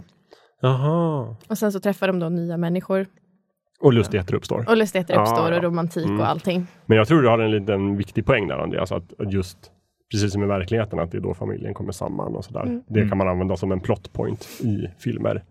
[0.60, 1.36] Jaha.
[1.48, 3.06] Och sen så träffar de då nya människor.
[3.80, 4.64] Och lustigheter uppstår.
[4.68, 5.56] Och lustigheter uppstår ja.
[5.56, 6.20] och romantik Mm.
[6.20, 6.66] och allting.
[6.86, 9.58] Men jag tror du har en liten viktig poäng där Andreas, att att just
[10.12, 12.62] precis som i verkligheten, att det är då familjen kommer samman och sådär.
[12.62, 12.82] Mm.
[12.88, 15.44] Det kan man använda som en plot point i filmer.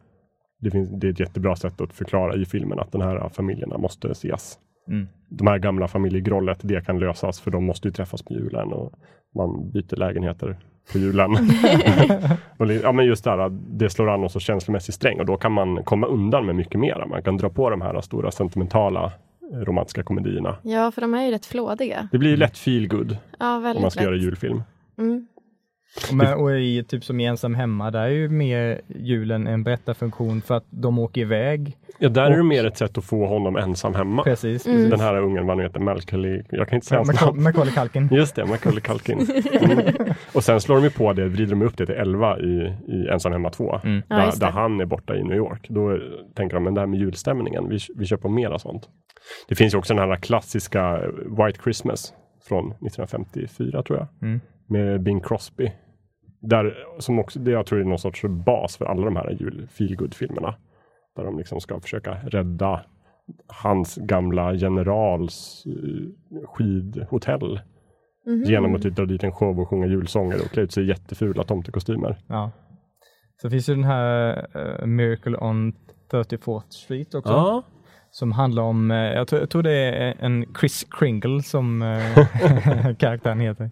[0.59, 3.77] Det, finns, det är ett jättebra sätt att förklara i filmen att den här familjerna
[3.77, 4.57] måste ses.
[4.87, 5.07] Mm.
[5.29, 8.93] De här gamla familjegrollet, det kan lösas för de måste ju träffas på julen och
[9.35, 10.57] man byter lägenheter
[10.91, 11.31] på julen.
[12.57, 15.25] och, li- ja, men just det här, det slår an oss så känslomässig sträng och
[15.25, 17.05] då kan man komma undan med mycket mer.
[17.09, 19.11] Man kan dra på de här stora sentimentala
[19.53, 20.55] eh, romantiska komedierna.
[20.61, 22.07] Ja, för de är ju rätt flådiga.
[22.11, 24.05] Det blir lätt feel good Ja, om man ska lätt.
[24.07, 24.63] göra julfilm.
[24.97, 25.27] Mm.
[26.09, 29.63] Och, med, och i typ som i Ensam hemma, där är ju mer julen en
[29.63, 31.77] berättarfunktion för att de åker iväg.
[31.99, 34.23] Ja, där är det Och- mer ett sätt att få honom ensam hemma.
[34.23, 34.67] Precis.
[34.67, 34.89] Mm.
[34.89, 37.43] Den här ungen, vad han heter, Macaulay, jag kan inte säga hans namn.
[37.43, 38.09] Macaulay Culkin.
[38.11, 39.19] Just det, Macaulay Culkin.
[39.61, 39.93] Mm.
[40.33, 43.07] Och sen slår de ju på det, vrider de upp det till 11 i, i
[43.11, 43.79] Ensam hemma 2.
[43.83, 44.01] Mm.
[44.07, 44.39] Ja, där, det.
[44.39, 45.67] där han är borta i New York.
[45.69, 45.99] Då
[46.35, 48.89] tänker de, men det här med julstämningen, vi, vi kör på mera sånt.
[49.47, 50.99] Det finns ju också den här klassiska
[51.37, 52.13] White Christmas
[52.47, 54.07] från 1954 tror jag.
[54.21, 54.39] Mm.
[54.67, 55.71] Med Bing Crosby.
[56.41, 59.67] Där, som också, det jag tror är någon sorts bas för alla de här jul
[59.67, 60.55] feelgood filmerna
[61.15, 62.85] Där de liksom ska försöka rädda
[63.47, 67.61] hans gamla generals eh, skidhotell.
[68.25, 68.43] Mhm.
[68.43, 71.43] Genom att dra dit en show och sjunga julsånger och klä ut sig i jättefula
[71.43, 72.17] tomtekostymer.
[72.27, 72.51] Ja.
[73.41, 75.73] Så finns ju den här eh, Miracle on
[76.11, 77.63] 34th Street också.
[78.13, 82.95] Som handlar om, eh, jag, tror, jag tror det är en Chris Kringle som eh,
[82.97, 83.69] karaktären heter.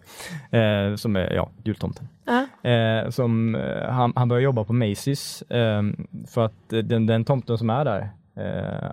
[0.52, 2.08] Eh, som är, ja, jultomten.
[2.26, 2.70] Ja.
[2.70, 3.58] Eh, som,
[3.90, 5.84] han, han börjar jobba på Macy's eh,
[6.28, 8.10] för att den, den tomten som är där,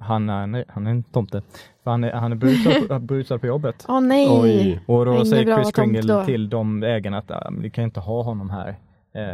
[0.00, 1.42] han, är han är en tomte.
[1.84, 3.84] För han är, han är brusad, på, brusad på jobbet.
[3.88, 4.28] Åh nej!
[4.30, 4.80] Oj.
[4.86, 8.22] Och då Ingen säger Chris Kringle till de ägarna att ah, vi kan inte ha
[8.22, 8.76] honom här.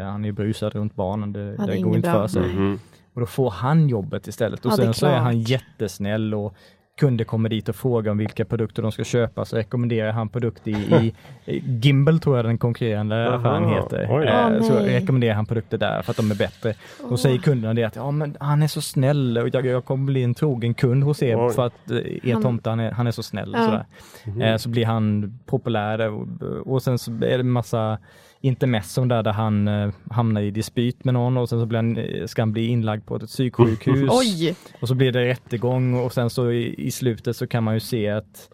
[0.03, 2.21] Han är brusad runt barnen, det, Ja, det det är går inte bra.
[2.21, 2.43] för sig.
[2.55, 2.79] Mhm.
[3.15, 4.67] Och då får han jobbet istället.
[4.67, 6.55] Och Ja, sen så är han jättesnäll och
[6.99, 10.71] kunder kommer dit och frågar om vilka produkter de ska köpa så rekommenderar han produkter
[10.71, 11.13] i,
[11.47, 14.07] i, Gimbal tror jag den konkurrerande affären heter.
[14.11, 14.27] Oj.
[14.27, 16.75] Eh, så rekommenderar han produkter där för att de är bättre.
[17.11, 20.05] Och säger kunderna det att ja men han är så snäll och jag, jag kommer
[20.07, 21.53] bli en trogen kund hos er Oj.
[21.55, 21.97] för att eh,
[22.29, 23.55] er Han- tomte han är, han är så snäll.
[23.55, 23.65] Och Ja.
[23.65, 23.85] sådär.
[24.25, 24.43] Mhm.
[24.43, 26.27] Eh, så blir han populär och,
[26.67, 27.99] och sen så är det massa
[28.43, 31.97] intermezzon där, där han eh, hamnar i dispyt med någon och sen så blir han,
[31.97, 34.11] eh, ska han bli inlagd på ett psyksjukhus.
[34.13, 34.55] Oj!
[34.81, 37.81] Och så blir det rättegång och sen så i, i slutet så kan man ju
[37.81, 38.49] se att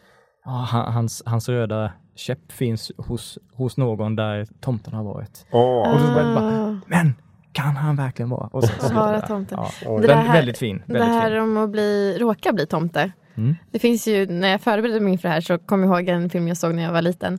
[0.45, 5.47] han- hans, hans röda käpp finns hos, hos någon där tomten har varit.
[5.53, 5.95] Åh.
[5.95, 6.77] Och så det bara, Ah.
[6.87, 7.15] men
[7.53, 8.47] kan han verkligen vara?
[8.53, 9.59] Och sen vara det tomten.
[9.85, 10.01] Ja.
[10.01, 10.83] Det Den, här- väldigt fin.
[10.87, 11.39] Det Väldigt här fin.
[11.41, 13.13] om att bli, råka bli tomte.
[13.37, 13.57] Mm.
[13.71, 16.31] Det finns ju, när jag förberedde mig inför det här så kom jag ihåg en
[16.31, 17.39] film jag såg när jag var liten.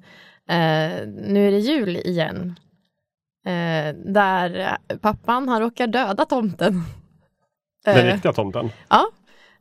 [0.50, 2.56] Eh, nu är det jul igen.
[3.46, 6.84] Eh, där pappan, han råkar döda tomten.
[7.86, 8.70] Den Eh, riktiga tomten.
[8.90, 9.10] Ja,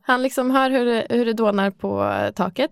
[0.01, 2.71] han liksom hör hur det, hur det dånar på eh, taket.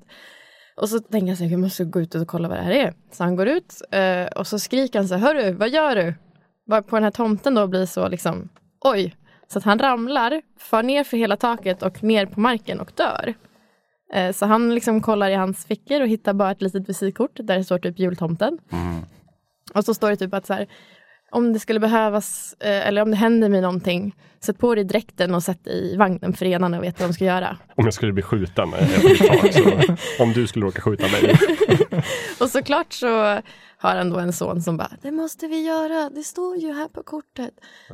[0.78, 2.94] Och så tänker han så jag måste gå ut och kolla vad det här är.
[3.12, 6.14] Så han går ut eh, och så skriker han så här, hörru, vad gör du?
[6.82, 8.50] På den här tomten då blir så liksom,
[8.80, 9.16] oj.
[9.48, 13.34] Så att han ramlar, far ner för hela taket och ner på marken och dör.
[14.14, 17.58] Eh, så han liksom kollar i hans fickor och hittar bara ett litet visitkort där
[17.58, 18.58] det står typ jultomten.
[19.74, 20.68] Och så står det typ att så här,
[21.32, 25.36] om det skulle behövas, eh, eller om det händer mig någonting, sätt på dig dräkten
[25.36, 27.58] och sätt dig i vagnen för renarna och vet vad de ska göra.
[27.76, 28.88] Om jag skulle bli skjuten eh,
[29.42, 31.38] tag, så om du skulle råka skjuta mig.
[32.40, 33.08] Och såklart så
[33.78, 36.88] har han då en son som bara, det måste vi göra, det står ju här
[36.88, 37.54] på kortet.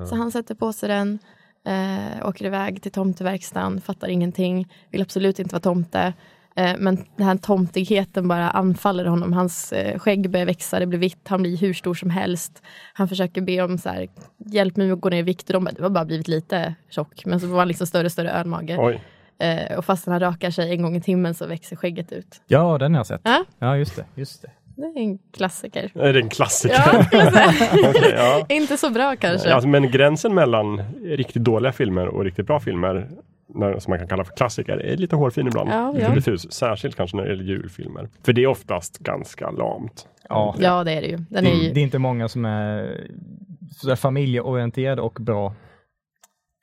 [0.09, 1.19] Så han sätter på sig den,
[1.65, 6.13] eh, åker iväg till tomteverkstan, fattar ingenting, vill absolut inte vara tomte.
[6.55, 9.33] Eh, men den här tomtigheten bara anfaller honom.
[9.33, 12.63] Hans eh, skägg börjar växa, det blir vitt, han blir hur stor som helst.
[12.93, 14.07] Han försöker be om så här,
[14.45, 16.75] hjälp mig att gå ner i vikt och de bara, du har bara blivit lite
[16.89, 17.25] tjock.
[17.25, 18.75] Men så får han liksom större och större ölmage.
[18.79, 19.01] Oj.
[19.39, 22.41] Eh, och fast han rakar sig en gång i timmen så växer skägget ut.
[22.47, 23.21] Ja, den har jag sett.
[23.23, 23.45] Ja.
[23.59, 24.05] Ja, just det.
[24.15, 24.51] Just det.
[24.75, 25.91] Det är en klassiker.
[25.95, 26.75] Är det en klassiker?
[26.85, 27.05] Ja.
[27.89, 28.45] Okej, ja.
[28.49, 29.53] Inte så bra kanske.
[29.53, 33.09] Alltså, men gränsen mellan riktigt dåliga filmer och riktigt bra filmer,
[33.55, 35.69] när, som man kan kalla för klassiker, är lite hårfin ibland.
[35.69, 36.09] Ja, ja.
[36.09, 36.51] diffus.
[36.51, 38.09] Särskilt kanske när det gäller julfilmer.
[38.23, 40.07] För det är oftast ganska lamt.
[40.29, 40.55] Ja.
[40.59, 41.17] Ja, det är det ju.
[41.17, 45.55] Den Det, är ju det är inte många som är familjeorienterade och bra.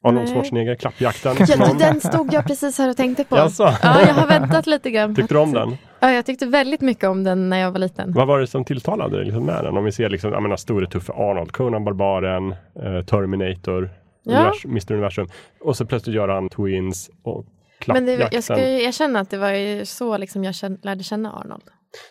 [0.03, 0.35] Arnold Nej.
[0.35, 1.37] Schwarzenegger, Klappjakten.
[1.49, 1.79] Ja, Någon?
[1.79, 3.37] den stod jag precis här och tänkte på.
[3.37, 3.63] Jaså?
[3.83, 5.15] Ja, jag har väntat lite grann.
[5.15, 5.77] Tyckte du om den?
[6.01, 8.13] Ja, jag tyckte väldigt mycket om den när jag var liten.
[8.13, 9.77] Vad var det som tilltalade dig liksom med den?
[9.77, 13.91] Om vi ser liksom, jag menar, store tuffe Arnold, Conan Barbaren, eh, Terminator,
[14.23, 14.37] Ja.
[14.39, 15.27] univers, Mr Universum.
[15.61, 17.47] Och så plötsligt gör han Twins och
[17.87, 18.29] Men det, Klappjakten.
[18.37, 21.63] jag ska ju erkänna att det var ju så liksom jag känn, lärde känna Arnold.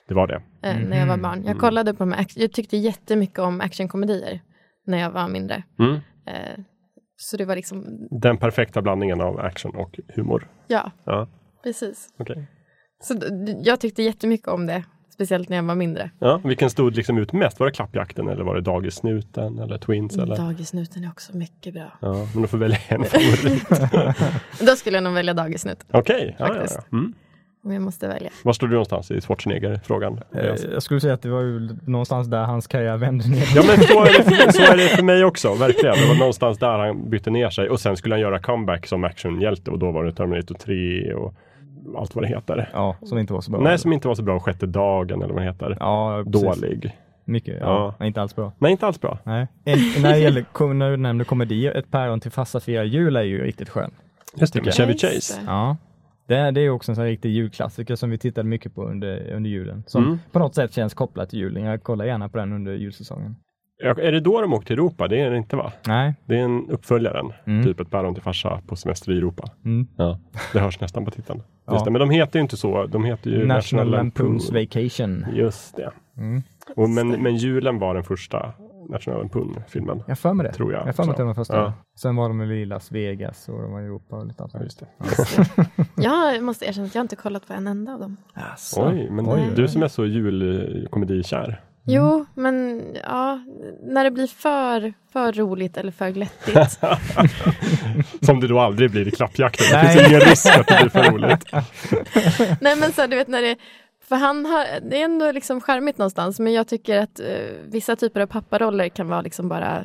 [0.08, 0.41] Det var det.
[0.62, 1.21] eh, när jag var Mhm.
[1.21, 1.43] barn.
[1.45, 4.41] Jag kollade på de jag tyckte jättemycket om actionkomedier
[4.86, 5.63] när jag var mindre.
[5.80, 5.93] Mm.
[6.25, 6.60] Eh,
[7.17, 7.86] så det var liksom,
[8.21, 10.47] Den perfekta blandningen av action och humor.
[10.67, 11.28] ja, Ja,
[11.63, 12.08] precis.
[12.19, 12.47] okej.
[13.04, 13.16] Så
[13.64, 14.84] jag tyckte jättemycket om det,
[15.14, 16.10] speciellt när jag var mindre.
[16.20, 17.60] Ja, vilken stod liksom ut mest?
[17.60, 20.18] Var det Klappjakten eller var det Dagissnuten eller Twins?
[20.18, 20.36] Eller?
[20.36, 21.92] Dagisnuten är också mycket bra.
[22.02, 23.70] Ja, men du får välja en favorit.
[24.68, 26.60] Då skulle jag nog välja Dagisnut, Okej, ja, ja, ja.
[26.62, 26.92] Faktiskt.
[26.92, 27.14] Mm.
[27.64, 28.30] om jag måste välja.
[28.44, 30.20] Var står du någonstans i Schwarzenegger-frågan?
[30.36, 33.48] Eh, Jag skulle säga att det var ju någonstans där hans karriär vände ner.
[33.56, 35.96] Ja men så är, det, så är det för mig också, verkligen.
[35.96, 39.04] Det var någonstans där han bytte ner sig och sen skulle han göra comeback som
[39.04, 41.34] actionhjälte och då var det Terminator 3 och
[41.97, 42.69] allt vad det heter.
[42.73, 43.62] Ja, som inte var så bra.
[43.62, 45.77] Nej, som inte var så bra, Sjätte dagen eller vad det heter.
[45.79, 46.41] Ja, precis.
[46.62, 46.97] Dålig.
[47.25, 47.95] Mycket, Ja.
[47.99, 48.05] ja.
[48.05, 48.51] Inte alls bra.
[48.58, 49.17] Nej, inte alls bra.
[49.23, 49.47] Nej.
[49.65, 53.21] En, när det gäller, när du nämnde komedi, Ett päron till farsa firar jul är
[53.23, 53.91] ju riktigt skön.
[54.36, 55.41] Just det, med Chevy Chase.
[55.45, 55.77] Ja.
[56.27, 59.32] Det, är- det är också en sån riktig julklassiker som vi tittade mycket på under,
[59.34, 59.84] under julen.
[59.88, 60.19] Som Mm.
[60.32, 61.63] på något sätt känns kopplat till julen.
[61.63, 63.36] Jag kollar gärna på den under julsäsongen.
[63.84, 65.08] Ja, Är det då de åkte till Europa?
[65.08, 65.72] Det är det inte va?
[65.88, 66.13] Nej.
[66.26, 67.34] Det är en uppföljaren.
[67.46, 67.63] Mm.
[67.63, 69.50] Typ ett päron till farsa på semester i Europa.
[69.65, 69.88] Mm.
[69.96, 70.20] Ja.
[70.54, 71.42] Det hörs nästan på titeln.
[71.65, 71.74] Ja.
[71.74, 72.86] Just det, men de heter ju inte så.
[72.86, 74.39] De heter ju National Lampoon.
[74.39, 75.26] Lampoon's Vacation.
[75.34, 75.92] Just det.
[76.18, 76.44] Mm.
[76.76, 78.54] Och men, men julen var den första
[78.89, 80.04] National Lampoon-filmen.
[80.08, 80.54] Jag för mig det.
[80.54, 81.56] Tror jag Jag för mig att det var första.
[81.58, 81.74] Ja.
[82.00, 84.54] Sen var de i Las Vegas och de var i Europa och lite allt.
[84.54, 84.88] Ja, just det.
[86.04, 88.18] Jag måste erkänna att jag inte kollat på en enda av dem.
[88.36, 88.89] Jaså.
[88.89, 91.62] Oj, men Oj, du som är så julkomedikär.
[91.86, 93.39] Jo, men ja,
[93.84, 96.80] när det blir för, för roligt eller för glättigt.
[98.26, 99.65] Som det då aldrig blir i klappjakten.
[99.82, 101.46] Det finns ingen risk att det blir för roligt.
[102.62, 103.56] Nej men så du vet när det,
[104.10, 107.26] för han har, det är ändå liksom charmigt någonstans, men jag tycker att eh,
[107.68, 109.82] vissa typer av papparoller kan vara liksom bara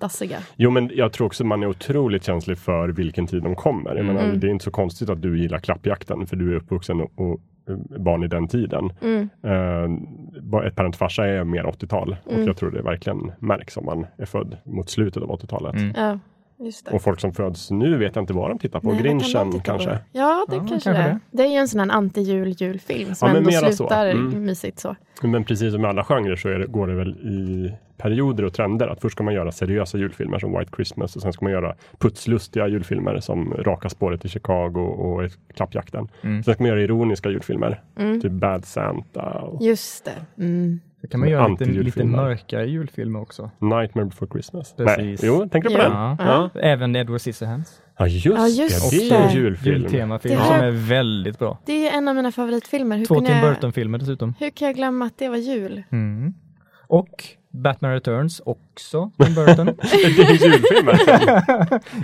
[0.00, 0.38] dassiga.
[0.56, 3.94] Jo, men jag tror också man är otroligt känslig för vilken tid de kommer.
[3.96, 4.40] Jag menar, Mm.
[4.40, 7.40] det är inte så konstigt att du gillar klappjakten, för du är uppvuxen och, och
[7.98, 8.92] barn i den tiden.
[9.02, 9.28] Mm.
[9.44, 12.46] Uh, ett parent farsa är mer 80-tal och Mm.
[12.46, 15.74] jag tror det verkligen märks om man är född mot slutet av 80-talet.
[15.74, 15.92] Mm.
[15.96, 16.18] Ja.
[16.92, 18.86] Och folk som föds nu vet jag inte vad de tittar på.
[18.86, 19.64] Nej, vad kan Grinchen titta på?
[19.64, 19.98] kanske.
[20.12, 21.08] Ja, det Ja, kanske, kanske det är.
[21.08, 21.18] det.
[21.30, 23.76] Det är ju en sån här anti-jul-julfilm som Ja, men ändå mera så.
[23.76, 24.44] slutar Mm.
[24.44, 24.96] mysigt så.
[25.22, 28.54] Men precis som med alla genrer så är det, går det väl i perioder och
[28.54, 28.88] trender.
[28.88, 31.74] Att först ska man göra seriösa julfilmer som White Christmas och sen ska man göra
[31.98, 36.08] putslustiga julfilmer som Raka spåret i Chicago och Klappjakten.
[36.22, 36.42] Mm.
[36.42, 38.20] Sen ska man göra ironiska julfilmer, Mm.
[38.20, 40.42] typ Bad Santa och Just det.
[40.44, 40.80] Mm.
[41.06, 43.50] Så kan man göra lite, lite mörkare julfilmer också.
[43.58, 44.74] Nightmare before Christmas.
[44.76, 44.96] Precis.
[44.98, 45.88] Nej, jo, tänker du på Ja.
[46.18, 46.26] den?
[46.26, 46.50] Ja.
[46.54, 46.60] Ja.
[46.60, 47.80] Även Edward Scissorhands.
[47.98, 48.96] Ja, just, Ja, just det.
[48.98, 49.34] Det är en det.
[49.34, 49.74] julfilm.
[49.82, 51.58] Jultemafilm Det som är väldigt bra.
[51.66, 52.96] Det är en av mina favoritfilmer.
[52.98, 54.34] Hur, Två Tim Burton-filmer dessutom.
[54.40, 55.82] hur kan jag glömma att det var jul?
[55.92, 56.34] Mm.
[56.88, 57.24] Och
[57.62, 59.66] Batman Returns, också Tim Burton.
[59.66, 61.00] det är julfilmer.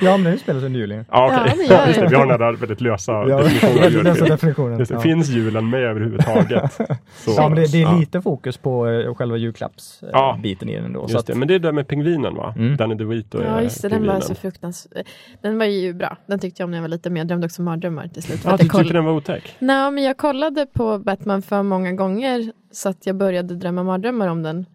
[0.05, 1.05] ja, men den spelas under julen.
[1.11, 1.67] Ja, okej.
[1.71, 2.05] Ja, Just det.
[2.05, 2.11] det.
[2.11, 4.79] Vi har den där väldigt lösa Ja, definitionen av väldigt lösa definitionen.
[4.79, 4.95] Just det.
[4.95, 5.01] Ja.
[5.01, 6.73] Finns julen med överhuvudtaget?
[7.15, 7.97] Så, Ja, men det, det är ja.
[7.99, 10.39] lite fokus på eh, själva julklappsbiten Ja.
[10.43, 11.01] biten i den då.
[11.09, 12.55] Så Just att, det, men det är det med pingvinen va?
[12.59, 12.77] Mm.
[12.77, 13.89] Danny DeVito är Ja, just det.
[13.89, 15.07] Den var så fruktansvärd.
[15.43, 16.17] Den var ju bra.
[16.27, 18.41] Den tyckte jag om när jag var liten, men jag drömde också mardrömmar till slut.
[18.45, 19.57] Ja, du jag koll- tyckte den var otäck?
[19.59, 24.29] Nej, men jag kollade på Batman för många gånger så att jag började drömma mardrömmar
[24.29, 24.67] om den.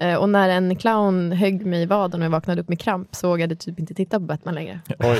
[0.00, 3.14] Eh, och när en clown högg mig i vaden och jag vaknade upp med kramp
[3.14, 4.80] så vågade jag typ inte titta på Batman längre.
[4.98, 5.18] Oj.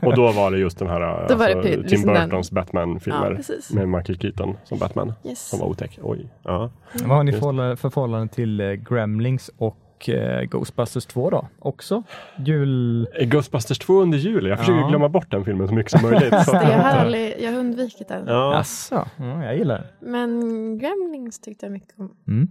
[0.02, 2.14] och då var det just den här det alltså, pre- Tim liksom.
[2.14, 3.72] Burtons Ja, Batman-filmer precis.
[3.72, 5.48] med Michael Keaton som Batman Yes.
[5.48, 5.98] som var otäck.
[6.02, 6.28] Oj.
[6.42, 6.70] Ja.
[7.04, 11.48] vad har ni för, för förhållande till eh, Gremlings och eh, Ghostbusters 2 då?
[11.58, 12.02] Också
[12.36, 13.08] jul...
[13.20, 14.46] Ghostbusters 2 under jul?
[14.46, 14.88] Jag försöker Ja.
[14.88, 16.30] glömma bort den filmen så mycket som möjligt.
[16.30, 18.24] Det, jag, har aldrig, jag har undvikit den.
[18.26, 18.54] ja.
[18.54, 20.10] Jaså, ja, jag gillar den.
[20.12, 22.10] Men Gremlings tyckte jag mycket om.
[22.28, 22.48] Mm.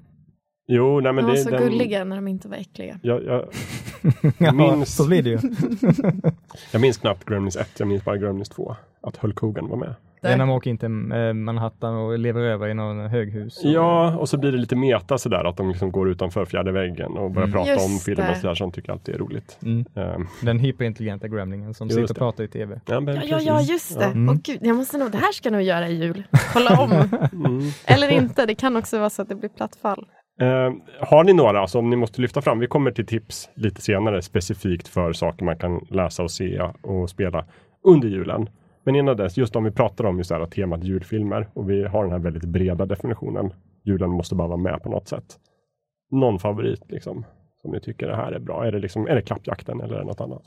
[0.68, 3.00] Jo, nej men De var det så den, gulliga när de inte var äckliga.
[3.02, 3.46] Jag, jag,
[4.38, 5.40] Ja, Minns- så blir det ju.
[6.72, 8.76] jag minns knappt Gremlins 1, jag minns bara Gremlins 2.
[9.02, 9.96] Att Hulk Hogan var med.
[10.22, 13.60] Det är när man åker in till eh, Manhattan och lever över i någon höghus.
[13.64, 17.12] Ja, och så blir det lite meta sådär att de liksom går utanför fjärde väggen
[17.12, 17.58] och börjar Mm.
[17.58, 19.58] prata Just om film och sådär som tycker alltid är roligt.
[19.64, 19.86] Mm.
[19.96, 22.20] Ehm, Den hyperintelligenta gremlingen som Just sitter och det.
[22.20, 22.82] pratar i tv.
[22.86, 24.06] ja, men Ja, ja, ja, just det.
[24.06, 24.12] Ja.
[24.12, 24.30] Mm.
[24.30, 26.24] Åh gud, jag måste nog, det här ska jag nog göra i jul.
[26.54, 26.92] Kolla om.
[27.46, 27.70] Mm.
[27.86, 30.06] Eller inte, det kan också vara så att det blir platt fall.
[30.44, 32.60] Eh, har ni några som ni måste lyfta fram?
[32.60, 37.10] Vi kommer till tips lite senare specifikt för saker man kan läsa och se och
[37.10, 37.46] spela
[37.84, 38.50] under julen.
[38.86, 41.84] Men innan dess, just om vi pratar om just det här temat julfilmer och vi
[41.84, 43.54] har den här väldigt breda definitionen.
[43.86, 45.26] Julen måste bara vara med på något sätt.
[46.12, 47.26] Någon favorit liksom
[47.62, 48.66] som ni tycker det här är bra?
[48.66, 50.44] Är det, liksom, är det klappjakten eller är det något annat?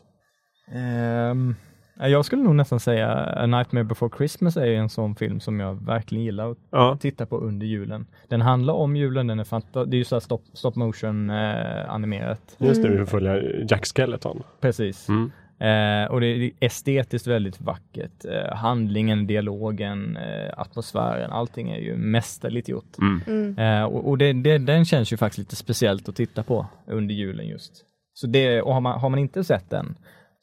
[1.32, 1.54] Um,
[1.98, 5.86] jag skulle nog nästan säga A Nightmare Before Christmas är en sån film som jag
[5.86, 6.96] verkligen gillar att Ja.
[7.00, 8.06] titta på under julen.
[8.28, 11.30] Den handlar om julen, den är fanta- det är ju så här stop, stop motion
[11.30, 12.56] eh, animerat.
[12.58, 14.42] Just det, vi får följa Jack Skeleton.
[14.60, 15.08] Precis.
[15.08, 15.30] Mm.
[15.58, 18.24] Eh, och det är estetiskt väldigt vackert.
[18.24, 22.98] Eh, handlingen, dialogen, eh, atmosfären, allting är ju mästerligt gjort.
[23.26, 23.58] Mm.
[23.58, 27.14] Eh, och och det, det, den känns ju faktiskt lite speciellt att titta på under
[27.14, 27.72] julen just.
[28.14, 29.94] Så det, och har man, har man inte sett den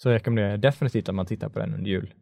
[0.03, 2.13] så rekommenderar jag definitivt att man tittar på den under jul.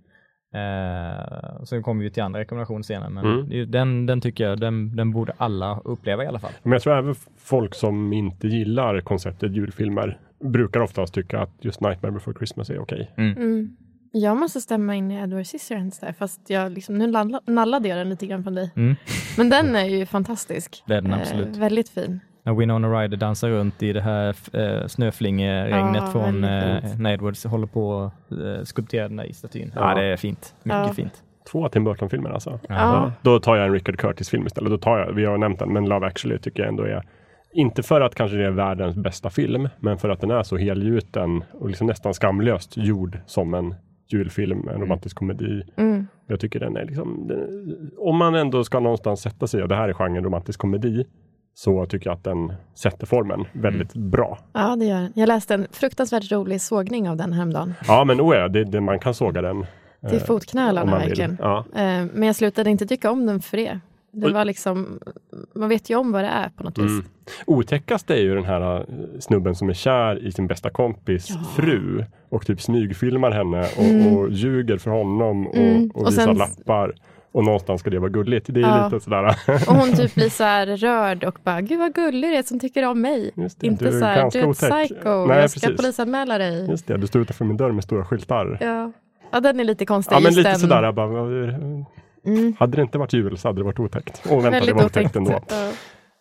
[0.53, 3.71] Eh, sen kommer vi till andra rekommendationer senare, men Mm.
[3.71, 6.51] den, den tycker jag, den, den borde alla uppleva i alla fall.
[6.63, 11.81] Men jag tror även folk som inte gillar konceptet julfilmer brukar oftast tycka att just
[11.81, 13.11] Nightmare before Christmas är okej.
[13.17, 13.77] Mm.
[14.13, 17.97] Jag måste stämma in i Edward Scissorhands där, fast jag liksom, nu nalla- nallade jag
[17.97, 18.71] den lite grann från dig.
[18.75, 18.95] Mm.
[19.37, 20.83] Men den är ju fantastisk.
[20.87, 21.55] Det är den absolut.
[21.55, 22.19] Eh, väldigt fin.
[22.43, 26.99] När Winona Ryder dansar runt i det här eh, snöflingeregnet Ja, från eh, fint.
[26.99, 29.71] när Edwards håller på att eh, skulptera den där i statyn.
[29.75, 29.89] Ja.
[29.89, 30.55] Ja, det är fint.
[30.63, 30.93] Mycket Ja.
[30.93, 31.23] fint.
[31.51, 32.59] Två Tim Burton-filmer alltså.
[32.69, 33.11] Ja.
[33.21, 34.71] Då tar jag en Richard Curtis-film istället.
[34.71, 37.03] Då tar jag, vi har nämnt den, men Love actually tycker jag ändå är
[37.53, 40.57] inte för att kanske det är världens bästa film, men för att den är så
[40.57, 43.75] helgjuten och liksom nästan skamlöst gjord som en
[44.11, 45.63] julfilm, en romantisk komedi.
[45.77, 46.07] Mm.
[46.27, 47.31] Jag tycker den är liksom,
[47.97, 51.05] om man ändå ska någonstans sätta sig, och det här är genren romantisk komedi,
[51.53, 54.39] så tycker jag att den sätter formen väldigt bra.
[54.53, 55.11] Ja, det gör den.
[55.15, 57.73] Jag läste en fruktansvärt rolig sågning av den häromdagen.
[57.87, 59.65] Ja, men oh ja, det, det, man kan såga den.
[60.09, 61.37] Till eh, fotknölarna verkligen.
[61.41, 61.57] Ja.
[61.75, 63.79] Eh, Men jag slutade inte tycka om den för det.
[64.13, 64.99] Det var liksom,
[65.55, 66.97] man vet ju om vad det är på något Mm.
[66.97, 67.05] vis.
[67.45, 68.83] Otäckast är ju den här eh,
[69.19, 71.35] snubben som är kär i sin bästa kompis Ja.
[71.55, 74.17] fru och typ smygfilmar henne och, Mm.
[74.17, 75.91] och ljuger för honom och, Mm.
[75.95, 76.93] och, Och visar sen- lappar.
[77.31, 78.45] Och någonstans ska det vara gulligt.
[78.49, 78.85] Det är Ja.
[78.91, 79.25] lite sådär.
[79.69, 82.59] Och hon typ blir så här rörd och bara, gud vad gullig det är som
[82.59, 83.31] tycker om mig.
[83.61, 85.77] Inte du så här, du är ett otäck." psycho, Nej, jag ska precis.
[85.77, 86.69] polisanmäla dig.
[86.69, 88.57] Just det, du står utanför min dörr med stora skyltar.
[88.61, 88.91] Ja.
[89.31, 90.15] ja, den är lite konstig.
[90.15, 90.59] Ja, men lite den.
[90.59, 90.83] sådär.
[90.83, 91.19] Jag bara,
[92.25, 92.53] Mm.
[92.59, 94.21] hade det inte varit jul så hade det varit otäckt.
[94.29, 95.15] Och vänta, det var otäckt otäckt.
[95.15, 95.31] ändå.
[95.49, 95.71] Ja.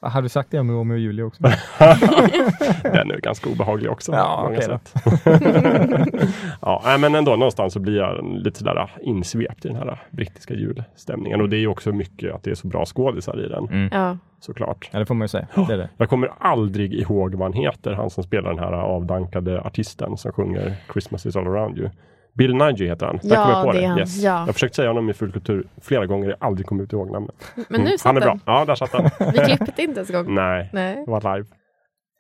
[0.03, 1.43] Hade du sagt det om Romeo och Julia också?
[2.83, 4.13] Den är ganska obehaglig också.
[4.13, 4.63] Ja, många då.
[4.63, 4.95] sätt.
[6.61, 11.41] ja, men ändå någonstans så blir jag lite sådär insvept i den här brittiska julstämningen.
[11.41, 13.89] Och det är ju också mycket att det är så bra skådisar i den, Mm.
[13.93, 14.17] Ja.
[14.41, 14.89] såklart.
[14.93, 15.47] Ja, det får man ju säga.
[15.69, 15.89] Det är det.
[15.97, 20.33] Jag kommer aldrig ihåg vad han heter, han som spelar den här avdankade artisten som
[20.33, 21.91] sjunger Christmas is all around you.
[22.35, 23.19] Bill Nighy heter han.
[23.23, 24.01] Där Ja, kom jag på det det.
[24.01, 24.23] Yes.
[24.23, 24.31] Ja.
[24.31, 27.11] Jag har försökt säga honom i full kultur flera gånger, jag har aldrig kommit ihåg
[27.11, 27.35] namnet.
[27.57, 28.31] Men nu Mm, satt han är bra.
[28.31, 28.41] den.
[28.47, 29.03] Ja, där satt han.
[29.33, 30.35] Vi klippte inte ens igång.
[30.35, 31.03] Nej, Nej.
[31.07, 31.49] det var live.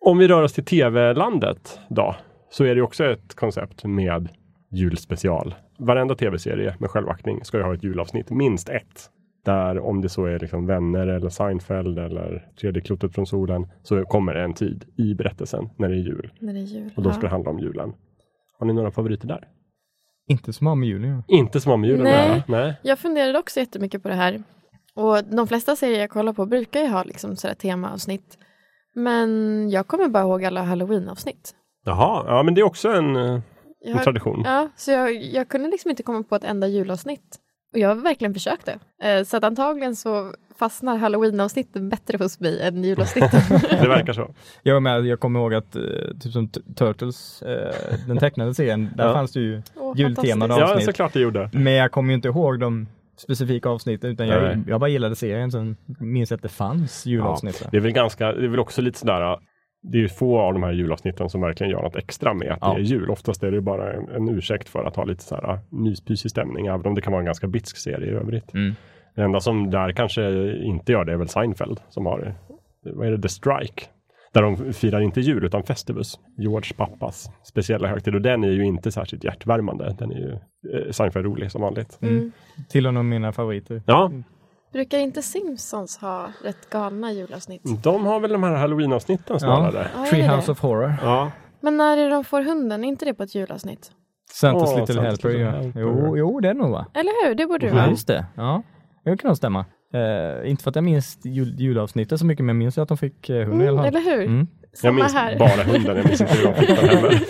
[0.04, 2.16] Om vi rör oss till tv-landet då,
[2.50, 4.28] så är det också ett koncept med
[4.72, 5.54] julspecial.
[5.78, 9.10] Varenda tv-serie med självaktning ska ju ha ett julavsnitt, minst ett.
[9.44, 14.04] Där om det så är liksom vänner eller Seinfeld eller tredje klotet från solen så
[14.04, 16.30] kommer det en tid i berättelsen när det är jul.
[16.40, 16.90] När det är jul.
[16.96, 17.22] Och då ska Ja.
[17.22, 17.92] det handla om julen.
[18.58, 19.44] Har ni några favoriter där?
[20.30, 22.42] Inte som har med julen Inte som har med julen Nej.
[22.48, 22.74] Nej.
[22.82, 24.42] Jag funderade också jättemycket på det här.
[24.94, 28.38] Och de flesta serier jag kollar på brukar ju ha liksom sådär temaavsnitt.
[28.94, 31.54] Men jag kommer bara ihåg alla halloween-avsnitt.
[31.84, 33.40] Jaha, ja men det är också en, eh, Jag
[33.90, 34.42] en har- tradition.
[34.44, 37.36] Ja, så jag, jag kunde liksom inte komma på ett enda julavsnitt.
[37.72, 38.78] Och jag verkligen försökte.
[39.02, 43.40] Eh, så att antagligen så fastnar halloween-avsnitten bättre hos mig än julavsnitten.
[43.82, 44.30] Det verkar så.
[44.62, 45.82] Jag, var med, jag kommer ihåg att eh,
[46.20, 47.74] typ som Turtles, eh,
[48.06, 49.12] den tecknade serien, där Ja.
[49.14, 50.60] fanns det ju Åh, jultemade fantastiskt.
[50.60, 50.84] Ja, avsnitt.
[50.84, 51.50] såklart det gjorde.
[51.52, 55.50] Men jag kommer ju inte ihåg de specifika avsnitten utan jag, jag bara gillade serien,
[55.52, 57.66] sen minns jag att det fanns julavsnitt.
[57.70, 59.38] Det är väl ganska, det är väl också lite sådär,
[59.82, 62.58] det är ju få av de här julavsnitten som verkligen gör något extra med att
[62.60, 62.74] Ja.
[62.74, 63.10] det är jul.
[63.10, 66.66] Oftast är det bara en, en ursäkt för att ha lite så här myspysig stämning,
[66.66, 68.54] även om det kan vara en ganska bitsk serie i övrigt.
[68.54, 68.74] Mm.
[69.14, 72.34] Det enda som där kanske inte gör det är väl Seinfeld som har,
[72.84, 73.84] vad är det, The Strike.
[74.32, 78.14] Där de firar inte jul utan Festivus, George pappas speciella högtid.
[78.14, 79.96] Och den är ju inte särskilt hjärtvärmande.
[79.98, 81.98] Den är ju eh, Seinfeld rolig som vanligt.
[82.02, 82.32] Mm.
[82.68, 83.82] Till och med mina favoriter.
[83.86, 84.10] Ja,
[84.72, 87.62] Brukar inte Simpsons ha rätt galna julavsnitt?
[87.82, 89.88] de har väl de här halloween-avsnitten snarare.
[89.96, 90.94] Ja, Treehouse of Horror.
[91.02, 91.30] Ja.
[91.60, 92.84] Men när är de får hunden?
[92.84, 93.90] Är inte det på ett julavsnitt?
[94.42, 95.28] Santa's Åh, Little Santa's Helper.
[95.28, 95.50] Little Ja.
[95.50, 95.80] Helper.
[95.80, 96.86] Jo, jo, det är nog va?
[96.94, 97.34] Eller hur?
[97.34, 97.90] Det borde det Ja, vara.
[97.90, 98.26] just det.
[98.36, 98.62] Ja,
[99.04, 99.64] det kan nog stämma.
[99.94, 102.88] Eh, inte för att jag minns jul, julavsnittet så mycket, men jag minns ju att
[102.88, 103.86] de fick hund i alla Mm, fall.
[103.86, 104.26] eller hur?
[104.26, 104.46] Mm.
[104.70, 105.38] Jag Samma minns här.
[105.38, 107.22] bara hunden, jag minns inte hur de fick den heller.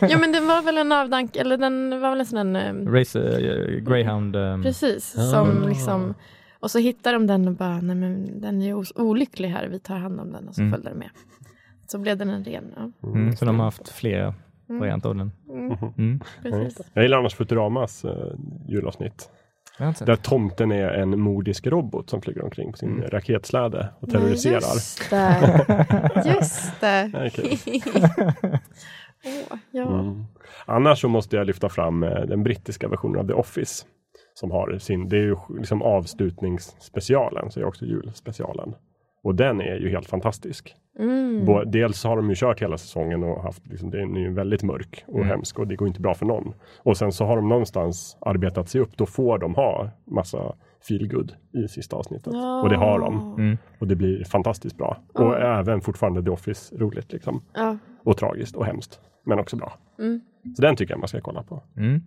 [0.10, 2.92] Ja men den var väl en avdank, eller den var väl en sån där, eh,
[2.92, 4.36] Race, eh, Greyhound.
[4.36, 5.20] ehm, precis, Ah.
[5.22, 6.14] som liksom,
[6.62, 9.96] och så hittar de den och bara, nej men den är olycklig här, vi tar
[9.96, 10.72] hand om den och så Mm.
[10.72, 11.10] följde den med.
[11.86, 13.08] Så blev den en ren, ja.
[13.08, 14.34] Mm, så de har haft flera
[14.66, 15.32] varianter av den.
[15.50, 16.20] Mm, Mm.
[16.42, 16.80] precis.
[16.94, 18.10] Jag gillar annars Futuramas uh,
[18.68, 19.30] julavsnitt.
[19.78, 23.10] Där tomten är en modisk robot som flyger omkring på sin Mm.
[23.10, 24.54] raketsläde och Nej, terroriserar.
[24.54, 26.22] just det.
[26.38, 27.30] Just det.
[27.34, 27.58] Kul.
[29.24, 30.00] Åh, ja.
[30.00, 30.24] Mm.
[30.66, 33.84] Annars så måste jag lyfta fram eh, den brittiska versionen av The Office.
[34.34, 38.74] Som har sin, det är ju liksom avslutningsspecialen, så är också julspecialen.
[39.24, 40.74] Och den är ju helt fantastisk.
[40.98, 41.70] Mm.
[41.70, 45.04] Dels har de ju kört hela säsongen och haft, liksom, den är ju väldigt mörk
[45.06, 45.28] och Mm.
[45.28, 46.54] hemsk och det går inte bra för någon.
[46.78, 50.54] Och sen så har de någonstans arbetat sig upp, då får de ha massa
[50.88, 51.32] feelgood
[51.64, 52.34] i sista avsnittet.
[52.62, 53.34] Och det har de.
[53.38, 53.58] Mm.
[53.78, 54.96] Och det blir fantastiskt bra.
[55.14, 57.40] Och även fortfarande The Office roligt liksom.
[57.54, 57.78] Ja.
[58.04, 59.00] Och tragiskt och hemskt.
[59.24, 59.72] Men också bra.
[59.98, 60.20] Mm.
[60.56, 61.62] Så den tycker jag man ska kolla på.
[61.76, 62.00] Mm.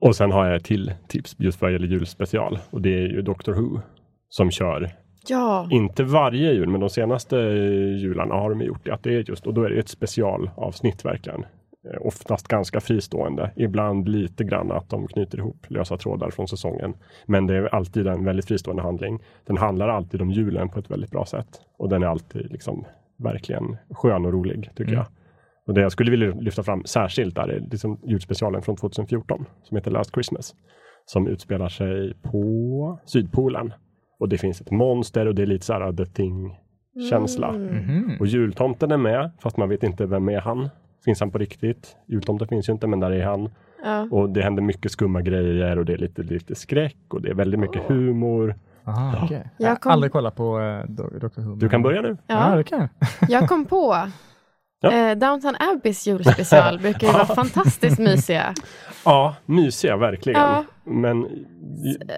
[0.00, 2.58] Och sen har jag ett till tips just vad gäller julspecial.
[2.70, 3.80] Och det är ju Doctor Who.
[4.28, 4.90] Som kör,
[5.28, 5.68] ja.
[5.70, 7.36] inte varje jul, men de senaste
[8.00, 8.90] jularna har de gjort det.
[8.94, 11.40] Att det är just, och då är det ett specialavsnitt verkligen.
[11.90, 13.50] Eh, Oftast ganska fristående.
[13.56, 16.94] Ibland lite grann att de knyter ihop lösa trådar från säsongen.
[17.26, 19.22] Men det är alltid en väldigt fristående handling.
[19.46, 21.48] Den handlar alltid om julen på ett väldigt bra sätt.
[21.78, 22.84] Och den är alltid liksom
[23.16, 24.94] verkligen skön och rolig tycker Mm.
[24.94, 25.06] jag.
[25.66, 29.90] Och det jag skulle vilja lyfta fram särskilt är liksom julspecialen från 2014 som heter
[29.90, 30.54] Last Christmas.
[31.06, 33.72] Som utspelar sig på Sydpolen.
[34.18, 37.52] Och det finns ett monster och det är lite så här The Thing-känsla.
[37.52, 38.16] Mhm.
[38.20, 40.68] Och jultomten är med, fast man vet inte vem är han.
[41.04, 41.96] Finns han på riktigt?
[42.08, 43.50] Jultomten finns ju inte, men där är han.
[43.84, 44.08] Ja.
[44.10, 47.34] Och det händer mycket skumma grejer och det är lite, lite skräck och det är
[47.34, 48.54] väldigt mycket humor.
[48.86, 49.36] Aha, okej.
[49.58, 51.40] Jag Jag har kom- aldrig kollat på uh, Dr.
[51.40, 51.54] Who.
[51.54, 52.16] Du kan börja nu.
[52.26, 52.56] Ja, Ja.
[52.56, 52.88] det kan jag.
[53.30, 53.96] Jag kom på
[54.84, 55.10] Ja.
[55.10, 58.54] eh, Downton Abbeys julspecial brukar ju vara fantastiskt mysiga.
[59.04, 60.40] Ja, mysiga verkligen.
[60.40, 60.64] Ja.
[60.86, 61.22] Men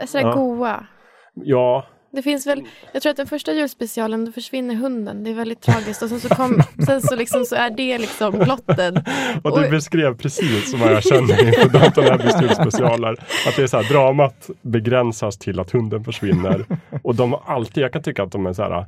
[0.07, 0.33] Sådär Ja.
[0.35, 0.87] goa.
[1.35, 2.63] ja, Det finns väl,
[2.93, 5.25] jag tror att den första julspecialen, då försvinner hunden.
[5.25, 6.03] Det är väldigt tragiskt.
[6.03, 9.09] Och sen så, kom, sen så, liksom, så är det liksom plotted.
[9.45, 9.71] och du Oj.
[9.71, 13.13] beskrev precis vad jag känner inför Downton Abbeys julspecialer.
[13.49, 16.65] Att det är så här, dramat begränsas till att hunden försvinner.
[17.03, 18.87] Och de har alltid, jag kan tycka att de är så här,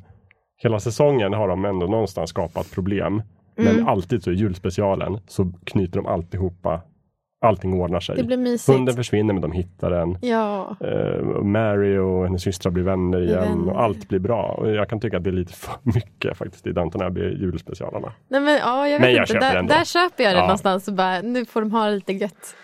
[0.62, 3.22] hela säsongen har de ändå någonstans skapat problem.
[3.58, 3.88] Men Mm.
[3.88, 6.80] alltid så i julspecialen så knyter de alltihopa,
[7.44, 8.16] allting ordnar sig.
[8.16, 8.76] Det blir mysigt.
[8.78, 10.18] Hunden försvinner men de hittar den.
[10.22, 10.76] Ja.
[10.80, 13.72] Eh, Mary och hennes systrar blir vänner igen vänner.
[13.72, 14.42] och allt blir bra.
[14.58, 18.12] Och jag kan tycka att det är lite för mycket faktiskt i Downton Abbey julspecialerna.
[18.28, 19.32] Nej men ja, jag Men jag inte.
[19.32, 19.74] köper Där, ändå.
[19.74, 20.42] där köper jag det Ja.
[20.42, 20.88] någonstans.
[20.88, 22.54] Och bara, nu får de ha det lite gött.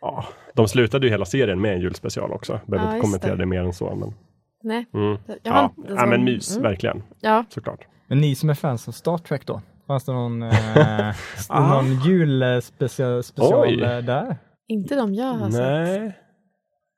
[0.00, 0.24] Ja,
[0.54, 2.60] de slutade ju hela serien med en julspecial också.
[2.66, 3.42] Behöver Ja, inte kommentera det.
[3.42, 3.94] det mer än så.
[3.94, 4.14] Men,
[4.62, 4.86] Nej.
[4.94, 5.18] mm.
[5.42, 5.72] Jag har ja.
[5.78, 6.62] inte ja, men mys, Mm.
[6.70, 7.02] verkligen.
[7.20, 7.44] Ja.
[7.48, 7.80] Såklart.
[8.06, 9.60] Men ni som är fans av Star Trek då?
[9.90, 11.14] Fanns det någon, eh,
[11.48, 11.74] Ah.
[11.74, 13.82] någon julspecial special Oj.
[13.82, 14.36] eh, där?
[14.68, 16.14] Inte de jag har sett.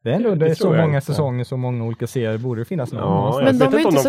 [0.04, 1.00] Det är ändå Det det är så många inte.
[1.00, 2.38] säsonger, så många olika serier.
[2.38, 3.02] Borde det finnas någon?
[3.02, 4.08] Ja, Men de är inte så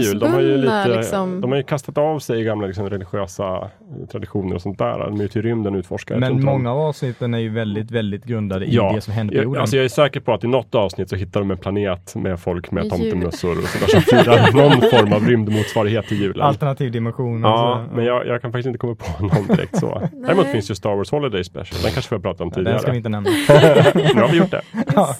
[0.00, 0.18] jul.
[0.18, 1.40] De har ju, traditionsbundna, lite, liksom.
[1.40, 4.98] de har ju kastat av sig gamla liksom, religiösa eh, traditioner och sånt där.
[4.98, 6.16] De är ute i rymden och utforskar.
[6.16, 9.38] Men många av avsnitten är ju väldigt, väldigt grundade i Ja, det som händer på
[9.38, 9.60] Jag, jorden.
[9.60, 12.40] alltså jag är säker på att i något avsnitt så hittar de en planet med
[12.40, 16.42] folk med tomtemössor och sådär som firar någon form av rymdmotsvarighet till julen.
[16.46, 17.40] Alternativ dimension.
[17.42, 20.02] Ja, men jag, jag kan faktiskt inte komma på någon direkt så.
[20.12, 21.82] Däremot finns ju Star Wars Holiday Special.
[21.82, 23.18] Den kanske får jag prata om Ja, Den ska vi tidigare.
[23.18, 23.30] inte nämna.
[24.14, 24.62] nu har vi gjort det.
[24.94, 25.16] ja,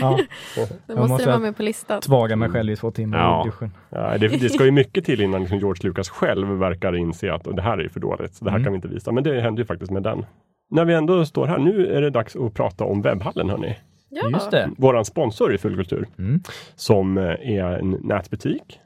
[0.00, 0.18] ja.
[0.86, 2.02] Då måste måste det vara med på listan.
[2.02, 3.42] Svaga mig själv i två timmar Ja.
[3.42, 3.70] i duschen.
[3.90, 7.44] Ja, det, det ska ju mycket till innan liksom George Lucas själv verkar inse att
[7.56, 8.34] det här är för dåligt.
[8.34, 8.64] Så det här Mm.
[8.64, 9.12] kan vi inte visa.
[9.12, 10.26] Men det händer ju faktiskt med den.
[10.70, 13.76] När vi ändå står här, nu är det dags att prata om webbhallen hörni.
[14.10, 14.30] Ja.
[14.32, 14.70] Just det.
[14.78, 16.06] Våran sponsor i Fullkultur.
[16.18, 16.40] Mm.
[16.74, 18.80] som eh, är en nätbutik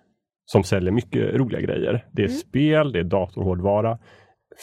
[0.45, 2.05] som säljer mycket roliga grejer.
[2.13, 2.39] Det är Mm.
[2.39, 3.99] spel, det är datorhårdvara,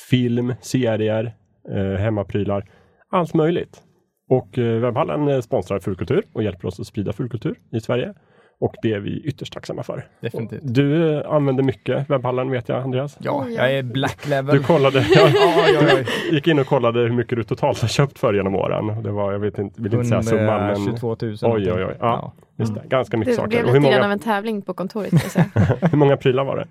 [0.09, 1.33] film, serier,
[1.75, 2.65] eh, hemmaprylar,
[3.11, 3.81] allt möjligt.
[4.29, 8.13] Och eh, Webbhallen eh, sponsrar Fullkultur och hjälper oss att sprida Fullkultur i Sverige.
[8.59, 10.07] Och det är vi ytterst tacksamma för.
[10.21, 10.61] Definitivt.
[10.63, 13.17] Du eh, använder mycket Webbhallen vet jag Andreas.
[13.19, 13.55] Ja, ja.
[13.55, 14.57] jag är black level.
[14.57, 16.05] Du kollade, oj, oj.
[16.31, 19.03] gick in och kollade hur mycket du totalt har köpt för genom åren.
[19.03, 21.35] Det var, jag vet inte, vill inte säga summan men 122 000.
[21.41, 21.95] Oj, oj, oj.
[21.99, 22.33] Ja.
[22.55, 23.49] just det, ganska mycket Det saker.
[23.49, 25.19] blev Och lite många, grann av en tävling på kontoret.
[25.19, 25.77] Ska jag säga.
[25.91, 26.67] hur många prylar var det?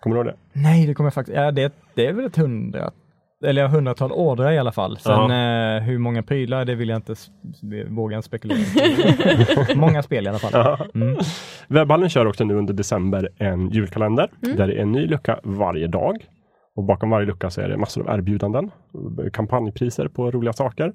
[0.00, 0.60] Kommer du ihåg det?
[0.60, 1.36] Nej, det kommer jag faktiskt.
[1.36, 2.90] Ja, det, det är väl ett hundra.
[3.44, 4.96] Eller ja, hundratal ordrar i alla fall.
[4.98, 7.14] Sen eh, hur många prylar, det vill jag inte,
[7.88, 8.58] våga spekulera.
[9.76, 10.76] Många spel i alla fall.
[10.94, 11.16] Mm.
[11.68, 14.56] Webbhallen kör också nu under december en julkalender Mm.
[14.56, 16.16] där det är en ny lucka varje dag.
[16.76, 18.70] Och bakom varje lucka så är det massor av erbjudanden,
[19.32, 20.92] kampanjpriser på roliga saker.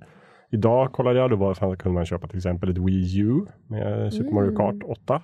[0.51, 4.31] Idag kollade jag, då var, kunde man köpa till exempel ett Wii U med Super
[4.33, 4.55] Mario Mm.
[4.57, 5.21] Kart 8.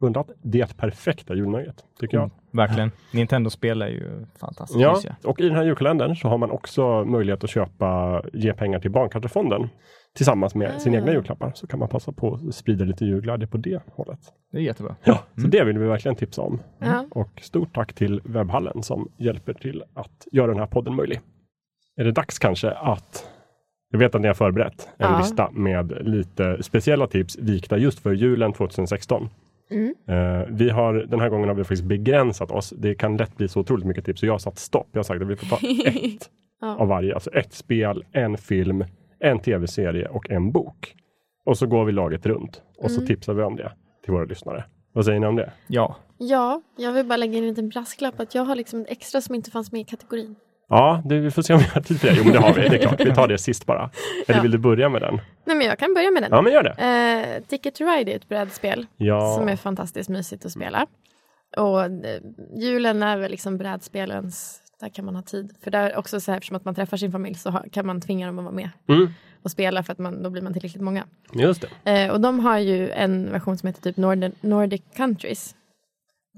[0.00, 2.24] Undrat, det perfekta julnöjet, tycker jag.
[2.24, 2.90] Mm, verkligen.
[3.12, 7.44] Nintendo-spel är ju fantastiskt Ja, och i den här julkalendern så har man också möjlighet
[7.44, 9.68] att köpa, ge pengar till Barncancerfonden
[10.16, 11.00] tillsammans med sina Ah.
[11.00, 11.52] egna julklappar.
[11.54, 14.18] Så kan man passa på att sprida lite julglädje på det hållet.
[14.52, 14.96] Det är jättebra.
[15.04, 16.60] Ja, så det vill vi verkligen tipsa om.
[16.78, 17.04] Ja.
[17.10, 21.20] Och stort tack till Webbhallen som hjälper till att göra den här podden möjlig.
[21.96, 23.24] Är det dags kanske att
[23.90, 25.18] jag vet att ni har förberett en Ja.
[25.18, 29.28] lista med lite speciella tips vikta just för julen 2016.
[29.70, 29.94] Mm.
[30.08, 32.70] Eh, vi har, den här gången har vi faktiskt begränsat oss.
[32.78, 34.88] Det kan lätt bli så otroligt mycket tips så jag har satt stopp.
[34.92, 35.56] Jag har sagt att vi får ta
[35.88, 36.76] ett Ja.
[36.76, 37.14] av varje.
[37.14, 38.84] Alltså ett spel, en film,
[39.18, 40.94] en tv-serie och en bok.
[41.44, 43.06] Och så går vi laget runt och så Mm.
[43.06, 43.72] tipsar vi om det
[44.04, 44.64] till våra lyssnare.
[44.92, 45.52] Vad säger ni om det?
[45.66, 48.90] Ja, Ja, jag vill bara lägga in en liten brasklapp att jag har liksom ett
[48.90, 50.36] extra som inte fanns med i kategorin.
[50.68, 52.14] Ja, det, vi får se om vi har tid för det.
[52.16, 52.68] Jo, men det har vi.
[52.68, 53.00] Det är klart.
[53.00, 53.90] Vi tar det sist bara.
[54.26, 54.42] Eller Ja.
[54.42, 55.20] vill du börja med den?
[55.44, 56.30] Nej men jag kan börja med den.
[56.32, 57.36] Ja, men gör det.
[57.38, 60.86] Eh, Ticket to Ride är ett brädspel Ja, som är fantastiskt mysigt att spela.
[61.56, 61.90] Och eh,
[62.56, 65.52] julen är väl liksom brädspelens, där kan man ha tid.
[65.64, 68.26] För där också så här, eftersom att man träffar sin familj så kan man tvinga
[68.26, 69.08] dem att vara med mm,
[69.42, 71.04] och spela för att man, då blir man tillräckligt många.
[71.32, 71.90] just det.
[72.02, 75.54] Eh, och de har ju en version som heter typ Northern, Nordic Countries.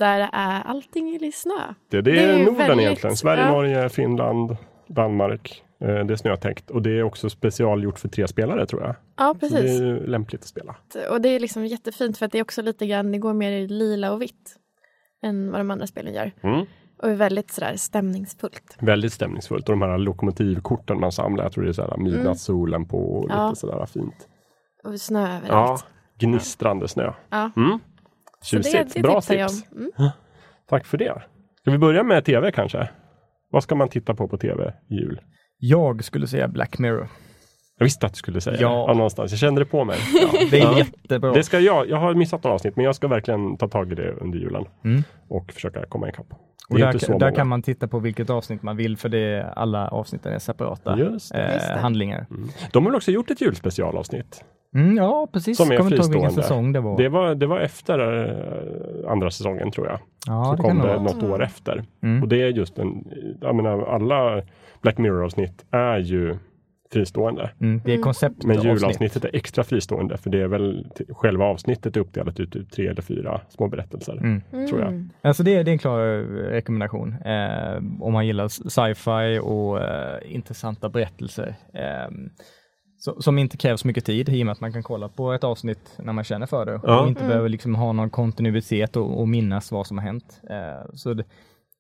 [0.01, 1.53] Där är allting i snö.
[1.91, 3.17] Det, det Det är Norden väldigt- egentligen.
[3.17, 3.51] Sverige, ja.
[3.51, 4.57] Norge, Finland,
[4.89, 5.63] Danmark.
[5.81, 6.71] Eh, det är snötäckt.
[6.71, 8.95] Och det är också specialgjort för tre spelare tror jag.
[9.17, 9.81] Ja, Så det precis.
[9.81, 10.77] är lämpligt att spela.
[11.11, 13.53] Och det är liksom jättefint för att det är också lite grann, det går mer
[13.53, 14.57] i lila och vitt
[15.23, 16.33] än vad de andra spelen gör.
[16.43, 16.67] Mm.
[17.03, 18.77] Och är väldigt sådär stämningsfullt.
[18.81, 19.69] Väldigt stämningsfullt.
[19.69, 21.45] Och de här lokomotivkorten man samlar.
[21.45, 23.47] Jag tror det är så här midnattssolen på och lite Mm.
[23.47, 23.55] Ja.
[23.55, 24.29] sådär fint.
[24.85, 25.85] Och snö överallt.
[26.19, 27.13] Ja, gnistrande snö.
[27.31, 27.51] Ja.
[27.57, 27.79] Mm.
[28.43, 28.95] Så det, Tjusigt.
[28.95, 29.65] det Bra tips.
[29.73, 30.11] Mm.
[30.69, 31.23] Tack för det.
[31.61, 32.89] Ska vi börja med tv kanske?
[33.51, 35.21] Vad ska man titta på på tv i jul?
[35.63, 37.09] jag skulle säga Black Mirror.
[37.79, 38.69] Jag visste att du skulle säga Ja.
[38.69, 38.75] det.
[38.75, 39.33] Ja, någonstans.
[39.33, 39.97] Jag kände det på mig.
[40.51, 40.79] Det är Ja.
[40.79, 41.33] jättebra.
[41.33, 41.89] Det ska jag.
[41.89, 44.65] Jag har missat några avsnitt, men jag ska verkligen ta tag i det under julen
[44.85, 45.03] Mm.
[45.29, 46.27] och försöka komma ikapp.
[46.69, 50.33] Och där, där kan man titta på vilket avsnitt man vill för det, alla avsnitten
[50.33, 51.39] är separata Just det.
[51.47, 51.79] eh, Just det.
[51.79, 52.27] handlingar.
[52.73, 54.45] De har väl också gjort ett julspecialavsnitt.
[54.75, 55.57] Mm, ja, precis.
[55.57, 56.31] Som är Kommer fristående.
[56.31, 56.97] säsong det var.
[56.97, 57.99] Det var, det var efter
[59.05, 59.99] eh, andra säsongen tror jag.
[60.27, 61.85] ja, så det kom det något år efter.
[62.03, 62.23] Mm.
[62.23, 63.05] Och det är just en,
[63.41, 64.43] jag menar alla
[64.83, 66.37] Black Mirror-avsnitt är ju
[66.93, 67.51] fristående.
[67.61, 68.75] Mm, det är koncept Men avsnitt.
[68.75, 72.87] julavsnittet är extra fristående för det är väl själva avsnittet är uppdelat ut i tre
[72.87, 74.13] eller fyra små berättelser.
[74.17, 74.41] Mm.
[74.69, 74.89] tror jag.
[74.89, 75.11] Mm.
[75.23, 79.81] Alltså det, är- det är en klar eh, rekommendation eh, om man gillar sci-fi och
[79.83, 81.55] eh, intressanta berättelser.
[81.75, 82.11] Eh,
[83.01, 85.33] så, som inte kräver så mycket tid i och med att man kan kolla på
[85.33, 87.01] ett avsnitt när man känner för det Ja.
[87.01, 87.29] och inte Mm.
[87.29, 90.41] behöver liksom ha någon kontinuitet och, och minnas vad som har hänt.
[90.51, 91.25] Eh, så det,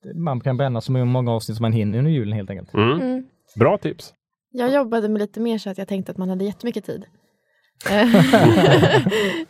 [0.03, 2.75] det- man kan bränna så många avsnitt som man hinner under julen helt enkelt.
[2.75, 3.01] Mm.
[3.01, 3.25] Mm.
[3.59, 4.15] Bra tips.
[4.53, 7.05] Jag jobbade med lite mer så att jag tänkte att man hade jättemycket tid.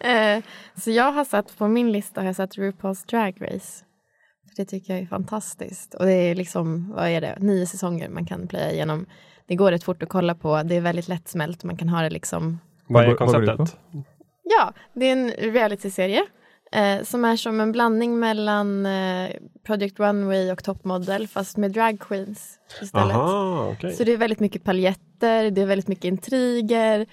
[0.00, 0.42] Eh, eh,
[0.76, 3.84] så jag har satt på min lista har jag satt RuPaul's Drag Race.
[4.48, 5.94] För det tycker jag är fantastiskt.
[5.94, 9.06] Och det är liksom, vad är det, nio säsonger man kan playa igenom.
[9.50, 12.10] Det går rätt fort att kolla på, det är väldigt lättsmält, man kan ha det
[12.10, 13.76] liksom Vad är konceptet?
[14.42, 16.26] Ja, det är en realityserie
[16.72, 19.30] eh, som är som en blandning mellan eh,
[19.66, 23.16] Project Runway och Top Model fast med drag queens istället.
[23.16, 23.92] Aha, okej.
[23.92, 27.06] Så det är väldigt mycket paljetter, det är väldigt mycket intriger,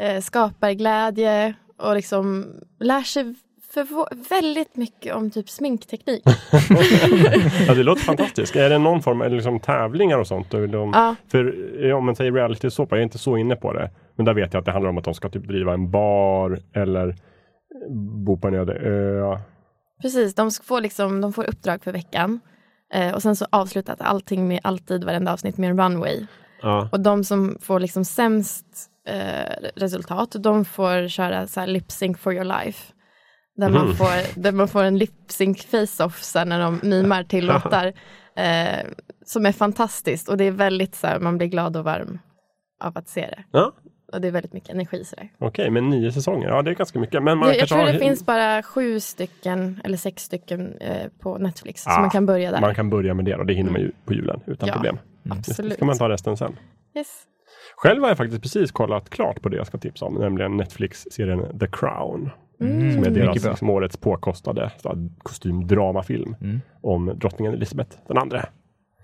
[0.00, 2.46] eh, skaparglädje och liksom
[2.80, 3.34] lär sig
[3.74, 3.86] för
[4.28, 6.22] väldigt mycket om typ sminkteknik.
[7.66, 8.56] ja, det låter fantastiskt.
[8.56, 10.50] Är det någon form av liksom, tävlingar och sånt?
[10.50, 11.54] De, ja, För
[11.84, 13.90] eh, om man säger reality såpa, jag är inte så inne på det.
[14.16, 16.58] Men där vet jag att det handlar om att de ska typ driva en bar
[16.74, 17.16] eller
[18.24, 19.38] bo på en öde ö.
[20.02, 20.34] precis.
[20.34, 22.40] De får, liksom, de får uppdrag för veckan.
[22.94, 26.26] Eh, och sen så avslutat allting med alltid varenda avsnitt med en runway.
[26.62, 26.88] Ja.
[26.92, 28.66] Och de som får liksom sämst
[29.08, 32.92] eh, resultat, de får köra så här lip sync for your life.
[33.56, 33.94] Där, man, Mhm.
[33.96, 37.92] får, där man får en lip sync face-off sen när de mimar till låtar.
[38.36, 38.86] Eh,
[39.24, 42.18] som är fantastiskt och det är väldigt så här, man blir glad och varm
[42.84, 43.44] av att se det.
[43.50, 43.72] Ja.
[44.12, 45.04] Och det är väldigt mycket energi.
[45.38, 47.22] Okej, men nio säsonger, ja det är ganska mycket.
[47.22, 51.08] Men man Jag, jag tror har, det finns bara sju stycken eller sex stycken eh,
[51.22, 52.60] på Netflix, Ah, så man kan börja där.
[52.60, 54.98] man kan börja med det och det hinner man ju på julen utan Ja, problem.
[55.30, 55.72] Absolut.
[55.72, 56.56] Så kan man ta resten sen.
[56.96, 57.08] Yes.
[57.76, 61.58] Själv har jag faktiskt precis kollat klart på det jag ska tipsa om, nämligen Netflix-serien
[61.58, 62.30] The Crown.
[62.66, 62.92] Mm.
[62.94, 64.70] Som är deras liksom, årets påkostade
[65.18, 66.60] kostymdramafilm Mm.
[66.80, 68.44] om drottningen Elizabeth den andra.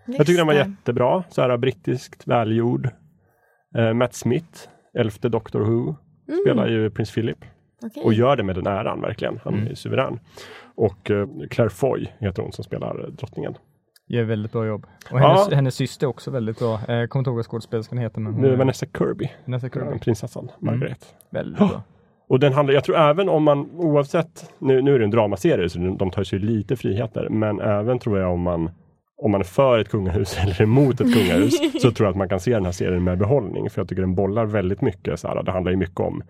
[0.06, 1.24] Jag tycker den var jättebra.
[1.30, 2.88] Så här brittiskt välgjord.
[3.76, 5.94] Eh, Matt Smith, elfte Doctor Who,
[6.28, 6.40] Mm.
[6.44, 7.44] spelar ju prins Philip
[7.82, 8.02] Okej.
[8.04, 9.40] och gör det med den äran verkligen.
[9.44, 9.66] Han Mm.
[9.70, 10.18] är suverän.
[10.74, 13.54] Och eh, Claire Foy heter hon som spelar eh, drottningen.
[14.06, 14.86] Gör väldigt bra jobb.
[15.12, 15.28] Och Ja.
[15.28, 16.74] hennes, hennes syster också väldigt bra.
[16.74, 18.20] Eh, kommer inte ihåg vad skådespelerskan heter.
[18.20, 19.98] Men hon Nu Vanessa Kirby, Vanessa Kirby.
[19.98, 21.14] prinsessan Margaret.
[21.30, 21.82] Väldigt bra.
[22.28, 25.68] Och den handlar, jag tror även om man oavsett, nu, nu är det en dramaserie
[25.68, 28.70] så de tar sig lite friheter, men även tror jag om man
[29.22, 32.28] om man är för ett kungahus eller emot ett kungahus så tror jag att man
[32.28, 33.70] kan se den här serien med behållning.
[33.70, 35.20] För jag tycker den bollar väldigt mycket.
[35.20, 36.22] Så här, det handlar ju mycket om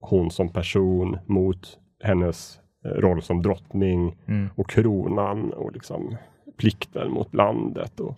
[0.00, 4.48] hon som person mot hennes eh, roll som drottning Mm.
[4.56, 6.16] och kronan och liksom
[6.58, 8.16] plikten mot landet och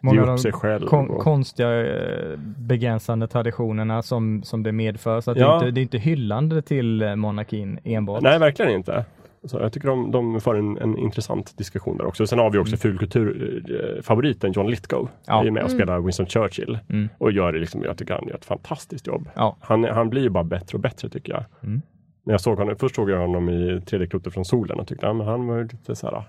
[0.00, 0.86] Många av de sig själv.
[0.86, 5.20] kon och, konstiga eh, begränsande traditionerna som, som det medför.
[5.20, 5.46] Så att Ja.
[5.46, 8.22] det, är inte, det är inte hyllande till eh, monarkin enbart.
[8.22, 9.04] nej, verkligen inte.
[9.44, 12.26] Så jag tycker de, de för en, en intressant diskussion där också.
[12.26, 15.08] Sen har vi också fulkulturfavoriten John Lithgow.
[15.26, 15.44] Ja.
[15.44, 16.78] är med och spelar Winston Churchill.
[16.88, 17.08] Mm.
[17.18, 19.28] Och gör det liksom, jag tycker han gör ett fantastiskt jobb.
[19.34, 19.56] Ja.
[19.60, 21.44] Han, han blir ju bara bättre och bättre tycker jag.
[21.62, 21.82] Mm.
[22.24, 25.08] När jag såg honom, först såg jag honom i Tredje klotet från solen och tyckte
[25.08, 26.22] att han var ju lite så här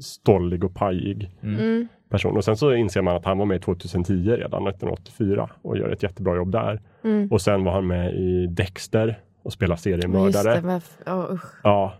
[0.00, 1.88] stollig och pajig Mm.
[2.08, 2.36] person.
[2.36, 6.02] Och sen så inser man att han var med 2010 redan, 1984 och gör ett
[6.02, 6.80] jättebra jobb där.
[7.04, 7.28] Mm.
[7.30, 10.80] Och sen var han med i Dexter och spelar Just det, seriemördare.
[11.06, 11.94] oh, usch, Ja,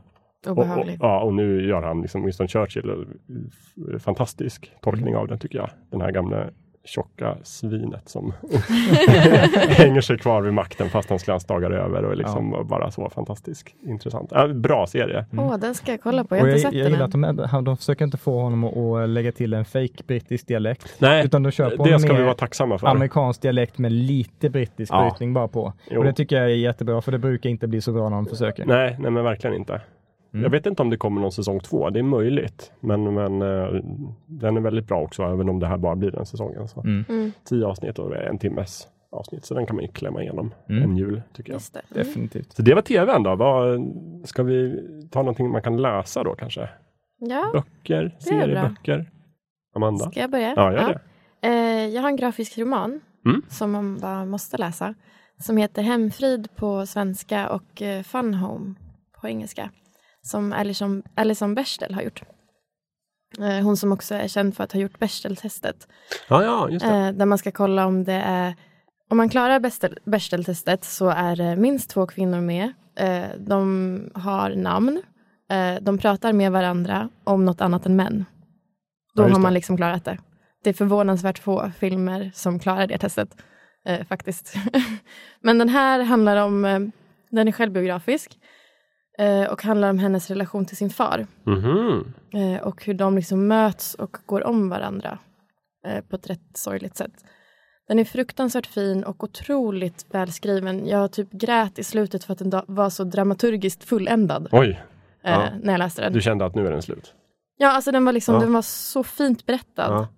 [0.47, 0.67] och, och,
[1.01, 3.05] ja, och nu gör han liksom Winston Churchill.
[3.99, 5.71] Fantastisk tolkning av den tycker jag.
[5.91, 6.47] Den här gamla
[6.85, 8.33] tjocka svinet som
[9.69, 13.11] hänger sig kvar vid makten fast hans glansdagar är över och är liksom bara så
[13.11, 13.75] fantastisk.
[13.87, 14.29] Intressant.
[14.35, 15.25] Ja, bra serie.
[15.39, 16.37] Åh, den ska jag kolla på.
[16.37, 17.35] Jag Och har jag, inte jag sett den gillar än.
[17.35, 20.47] att de, är, de försöker inte få honom att, att lägga till en fake brittisk
[20.47, 20.95] dialekt.
[20.99, 22.87] Nej, Utan de kör på det ska vi vara tacksamma för.
[22.87, 25.03] amerikansk dialekt med lite brittisk Ja.
[25.11, 25.73] brytning bara på.
[25.91, 25.99] Jo.
[25.99, 28.27] Och det tycker jag är jättebra för det brukar inte bli så bra när de
[28.27, 28.67] försöker.
[28.67, 29.81] Nej, nej men verkligen inte.
[30.33, 30.43] Mm.
[30.43, 31.91] Jag vet inte om det kommer någon säsong två.
[31.91, 32.73] Det är möjligt.
[32.81, 33.69] Men, men eh,
[34.27, 36.69] den är väldigt bra också, även om det här bara blir den säsongen.
[36.69, 36.81] Så.
[36.81, 37.05] Mm.
[37.09, 39.45] Mm, Tio avsnitt och en timmes avsnitt.
[39.45, 40.83] Så den kan man ju klämma igenom Mm.
[40.83, 41.57] en jul, tycker jag.
[41.57, 41.81] just det.
[41.95, 42.07] Mm.
[42.07, 42.53] Definitivt.
[42.53, 43.37] Så det var tvn då.
[43.37, 43.81] Vad,
[44.25, 46.69] ska vi ta någonting man kan läsa då kanske?
[47.19, 49.11] Ja, Böcker, serieböcker?
[49.75, 50.11] Amanda?
[50.11, 50.53] ska jag börja?
[50.57, 51.01] Ja, gör det.
[51.49, 53.43] Eh, jag har en grafisk roman Mm.
[53.49, 54.95] som man bara måste läsa.
[55.39, 58.75] Som heter Hemfrid på svenska och eh, Fun Home
[59.21, 59.71] på engelska.
[60.23, 62.23] Som Alison, Alison Bechdel har gjort.
[63.39, 65.89] Eh, hon som också är känd för att ha gjort Bechdel-testet.
[66.29, 66.97] Ja, ja, just det.
[66.97, 68.55] Eh, där man ska kolla om det är
[69.11, 72.73] om man klarar Bechdel- Bechdel-testet så är det minst två kvinnor med.
[72.97, 75.03] Eh, de har namn.
[75.81, 78.25] De pratar med varandra om något annat än män.
[79.15, 80.19] Då Ja, har man liksom klarat det.
[80.65, 83.37] Det är förvånansvärt få filmer som klarar det testet.
[84.09, 84.55] Faktiskt.
[85.41, 86.63] Men den här handlar om,
[87.31, 88.39] den är självbiografisk.
[89.21, 91.27] Eh, och handlar om hennes relation till sin far.
[91.45, 92.13] Mhm.
[92.33, 95.19] Eh, och hur de liksom möts och går om varandra
[95.87, 97.13] eh, på ett rätt sorgligt sätt.
[97.89, 100.87] Den är fruktansvärt fin och otroligt välskriven.
[100.87, 104.81] Jag typ grät i slutet för att den var så dramaturgiskt fulländad Oj,
[105.23, 105.49] ja.
[105.63, 106.13] när jag läste den.
[106.13, 107.15] du kände att nu är den slut?
[107.57, 108.41] Ja, alltså den var, liksom, Ja.
[108.41, 109.93] den var så fint berättad.
[109.93, 110.09] Ja.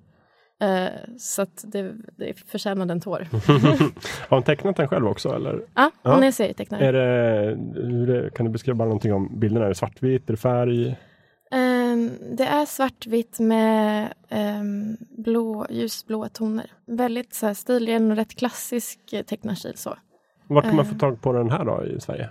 [0.63, 0.89] Eh,
[1.19, 3.27] så att det, det förtjänade en tår.
[4.29, 5.35] Har hon tecknat den själv också?
[5.35, 5.63] Eller?
[5.75, 6.15] Ja, Ja.
[6.15, 6.87] hon är serietecknare.
[6.87, 9.65] Är det, hur kan du beskriva någonting om bilderna?
[9.65, 10.29] Är det svartvitt?
[10.29, 10.97] Är det färg?
[11.51, 16.67] Ehm, det är svartvitt med um, blå, ljusblåa toner.
[16.87, 19.77] Väldigt så här, stilig och rätt klassisk eh, tecknarstil.
[19.77, 19.97] Så.
[20.47, 22.31] Vart kan man få tag på den här då i Sverige?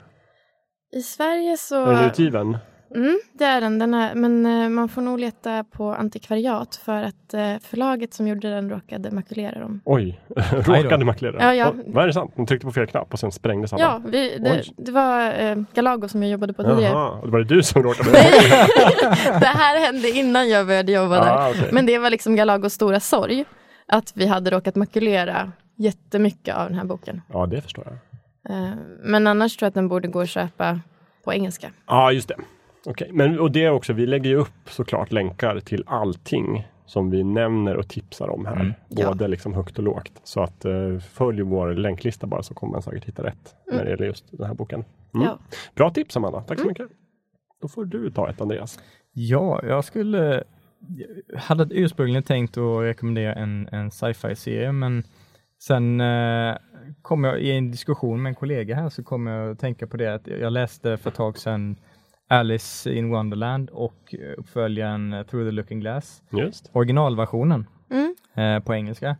[0.94, 1.86] I Sverige så...
[1.86, 2.58] Är den utgiven?
[2.96, 3.80] Mm, det är den.
[3.80, 8.28] den är, men eh, man får nog leta på antikvariat för att eh, förlaget som
[8.28, 9.82] gjorde den råkade makulera dem.
[9.86, 10.20] Oj,
[10.52, 11.38] råkade makulera?
[11.39, 11.74] Ja, ja.
[11.88, 12.32] Vad är det sant?
[12.36, 13.84] De tryckte på fel knapp och sen sprängdes alla?
[13.84, 16.84] Ja, vi, det, det var eh, Galago som jag jobbade på tidigare.
[16.94, 18.12] Jaha, och det var det du som råkade?
[19.39, 21.32] det här hände innan jag började jobba där.
[21.38, 21.70] ah, okej.
[21.72, 23.46] Men det var liksom Galagos stora sorg.
[23.88, 27.22] Att vi hade råkat makulera jättemycket av den här boken.
[27.34, 27.94] Ja, det förstår jag.
[28.58, 28.74] Eh,
[29.04, 30.80] men annars tror jag att den borde gå att köpa
[31.24, 31.72] på engelska.
[31.88, 32.36] Ja, just det.
[32.86, 37.10] Okej, men och det är också, vi lägger ju upp såklart länkar till allting som
[37.10, 38.56] vi nämner och tipsar om här.
[38.56, 38.74] Mm.
[38.90, 40.22] Både liksom högt och lågt.
[40.24, 43.90] Så att eh, följ vår länklista bara så kommer man säkert hitta rätt när det
[43.90, 44.84] gäller just den här boken.
[45.14, 45.28] Mm.
[45.28, 45.40] Ja.
[45.76, 46.88] Bra tips Amanda, tack så mycket.
[47.62, 48.80] Då får du ta ett Andreas.
[49.14, 50.44] Ja, jag skulle
[51.28, 55.04] jag hade ursprungligen tänkt att rekommendera en, en sci-fi-serie, men
[55.60, 56.56] sen eh,
[57.02, 59.98] kom jag i en diskussion med en kollega här så kom jag att tänka på
[59.98, 61.76] det att jag läste för ett tag sedan
[62.32, 66.70] Alice in Wonderland och uppföljaren Through the Looking Glass, Just.
[66.74, 68.16] originalversionen Mm.
[68.36, 69.16] eh, på engelska.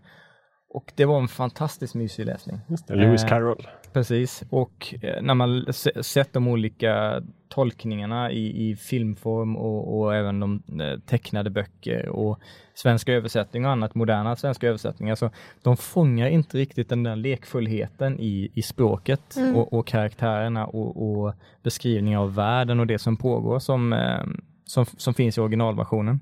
[0.74, 2.60] Och det var en fantastiskt mysig läsning.
[2.68, 2.96] Just det.
[2.96, 3.68] Lewis Eh, Carroll.
[3.94, 10.16] Precis, och eh, när man se- sett de olika tolkningarna i, i filmform och, och
[10.16, 12.40] även de eh, tecknade böcker och
[12.74, 15.30] svenska översättningar och annat, moderna svenska översättningar, så
[15.64, 19.56] de fångar inte riktigt den där lekfullheten i, i språket Mm.
[19.56, 24.24] och, och karaktärerna och, och beskrivningar av världen och det som pågår som, eh,
[24.66, 26.20] som, som finns i originalversionen.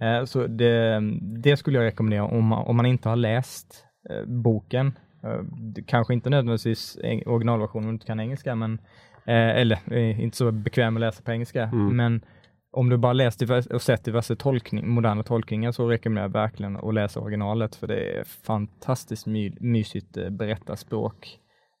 [0.00, 1.00] Eh, Så det,
[1.42, 3.83] det skulle jag rekommendera om man, om man inte har läst eh,
[4.26, 4.92] boken.
[5.22, 5.40] Eh,
[5.86, 8.78] Kanske inte nödvändigtvis originalversionen om du inte kan engelska, men,
[9.24, 11.62] eh, eller eh, inte så bekväm att läsa på engelska.
[11.62, 11.96] Mm.
[11.96, 12.24] Men
[12.72, 13.42] om du bara läst
[13.72, 18.18] och sett diverse tolkning, moderna tolkningar så rekommenderar jag verkligen att läsa originalet för det
[18.18, 21.38] är fantastiskt my, mysigt eh, berättarspråk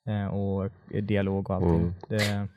[0.08, 0.70] eh, och
[1.02, 1.80] dialog och allting.
[1.80, 1.94] Mm.
[2.08, 2.48] Det,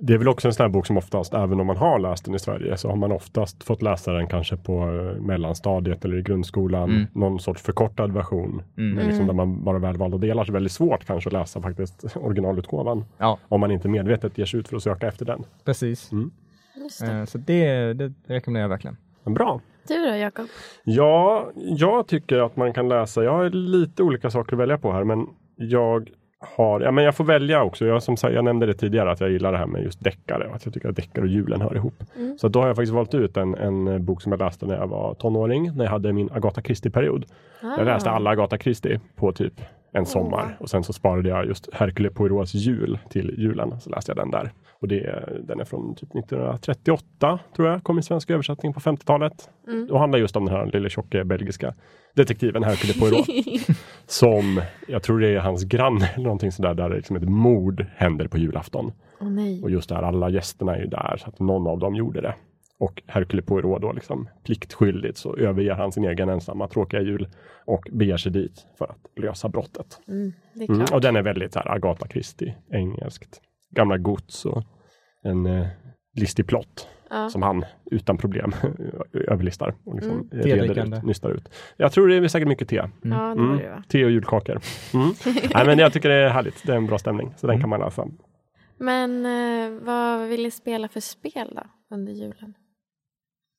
[0.00, 2.24] Det är väl också en sån här bok som oftast, även om man har läst
[2.24, 6.16] den i Sverige, så har man oftast fått läsa den kanske på eh, mellanstadiet eller
[6.16, 6.90] i grundskolan.
[6.90, 7.06] Mm.
[7.12, 8.62] Någon sorts förkortad version.
[8.76, 8.94] mm.
[8.94, 9.26] Men liksom Mm.
[9.26, 10.44] där man bara välvalda delar.
[10.44, 13.04] Så väldigt svårt kanske att läsa faktiskt originalutgåvan.
[13.18, 15.44] Ja, Om man inte medvetet ger sig ut för att söka efter den.
[15.64, 16.12] precis.
[16.12, 16.30] Mm.
[16.76, 17.12] Just det.
[17.12, 18.96] Eh, Så det, det rekommenderar jag verkligen.
[19.24, 19.60] Bra.
[19.88, 20.46] Du då Jakob?
[20.84, 23.24] Ja, jag tycker att man kan läsa.
[23.24, 26.10] Jag har lite olika saker att välja på här, men jag
[26.56, 27.86] har, ja men jag får välja också.
[27.86, 30.50] Jag, som jag nämnde det tidigare att jag gillar det här med just deckare.
[30.54, 31.94] Att jag tycker att deckare och julen hör ihop.
[32.16, 32.38] Mm.
[32.38, 34.86] Så då har jag faktiskt valt ut en, en bok som jag läste när jag
[34.86, 35.76] var tonåring.
[35.76, 37.24] När jag hade min Agatha Christie-period.
[37.60, 38.14] Jag läste Ah.
[38.14, 39.52] alla Agatha Christie på typ
[39.92, 40.56] en sommar.
[40.60, 43.80] Och sen så sparade jag just Hercule Poirots jul till julen.
[43.80, 44.50] Så läste jag den där.
[44.84, 47.84] Och det, den är från typ 1938 tror jag.
[47.84, 49.50] Kom i svensk översättning på 50-talet.
[49.68, 49.88] Mm.
[49.90, 51.74] Och handlar just om den här lille tjocke belgiska
[52.14, 53.26] detektiven Hercule Poirot.
[54.06, 58.28] som, jag tror det är hans granne eller någonting sådär, där liksom ett mord händer
[58.28, 58.92] på julafton.
[59.20, 59.62] Nej.
[59.62, 62.34] Och just där, alla gästerna är ju där, så att någon av dem gjorde det.
[62.78, 67.28] Och Hercule Poirot då liksom pliktskyldigt så överger han sin egen ensamma tråkiga jul
[67.66, 70.00] och beger sig dit för att lösa brottet.
[70.08, 70.32] Mm,
[70.68, 70.84] Mm.
[70.92, 73.40] Och den är väldigt så här Agatha Christie, engelskt.
[73.70, 74.62] Gamla gods och
[75.24, 75.66] en eh,
[76.16, 77.28] listig plott Ja.
[77.30, 78.52] som han utan problem
[79.28, 80.28] överlistar och liksom Mm.
[80.44, 81.48] reder ut, nystar ut.
[81.76, 82.76] Jag tror det är säkert mycket te.
[82.76, 83.56] ja, det var Mm.
[83.56, 83.82] va?
[83.88, 84.60] Te och julkakor.
[84.94, 85.08] Mm.
[85.54, 86.66] Nej, men jag tycker det är härligt.
[86.66, 87.34] Det är en bra stämning.
[87.36, 88.06] Så den kan man läsa.
[88.78, 91.62] Men eh, vad vill ni spela för spel då
[91.96, 92.54] under julen?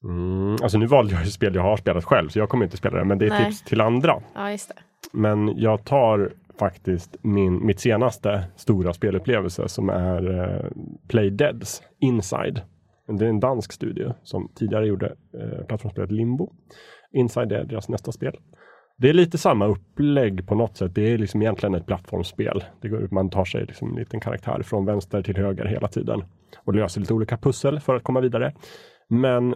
[0.04, 0.52] Mm.
[0.64, 2.98] Alltså nu valde jag ju spel jag har spelat själv, så jag kommer inte spela
[2.98, 3.06] det.
[3.06, 3.46] Men det är Nej.
[3.46, 4.22] tips till andra.
[4.36, 4.76] Ja, just det.
[5.12, 10.72] Men jag tar faktiskt min, mitt senaste stora spelupplevelse som är eh,
[11.08, 12.62] Play Deads Inside.
[13.08, 16.52] Det är en dansk studio som tidigare gjorde eh, plattformsspelet Limbo.
[17.12, 18.38] Inside är deras nästa spel.
[18.98, 20.96] Det är lite samma upplägg på något sätt.
[20.96, 22.64] Det är liksom egentligen ett plattformsspel.
[22.82, 25.88] Det går, ut- man tar sig liksom en liten karaktär från vänster till höger hela
[25.88, 26.24] tiden
[26.64, 28.54] och löser lite olika pussel för att komma vidare.
[29.10, 29.56] Men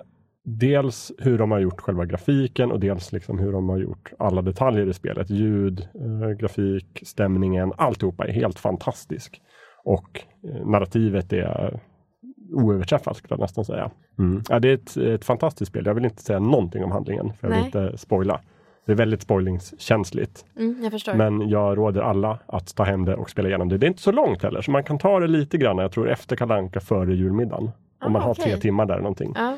[0.58, 4.42] dels hur de har gjort själva grafiken och dels liksom hur de har gjort alla
[4.42, 5.30] detaljer i spelet.
[5.30, 9.42] Ljud, eh, grafik, stämningen, alltihopa är helt fantastisk.
[9.84, 11.80] Och eh, narrativet är
[12.54, 13.92] oöverträffat skulle jag nästan säga.
[14.20, 14.42] Mm.
[14.50, 15.86] Ja, det är ett, ett fantastiskt spel.
[15.86, 17.84] Jag vill inte säga någonting om handlingen för jag vill Nej.
[17.86, 18.40] inte spoila.
[18.86, 20.46] Det är väldigt spoilingskänsligt.
[20.58, 21.14] Mm, jag förstår.
[21.14, 23.78] Men jag råder alla att ta hem det och spela igenom det.
[23.78, 25.78] Det är inte så långt heller, så man kan ta det lite grann.
[25.78, 27.72] Jag tror efter Kalle Anka före julmiddagen.
[28.00, 29.34] Ah, om man har tre timmar där eller någonting.
[29.36, 29.58] Ja.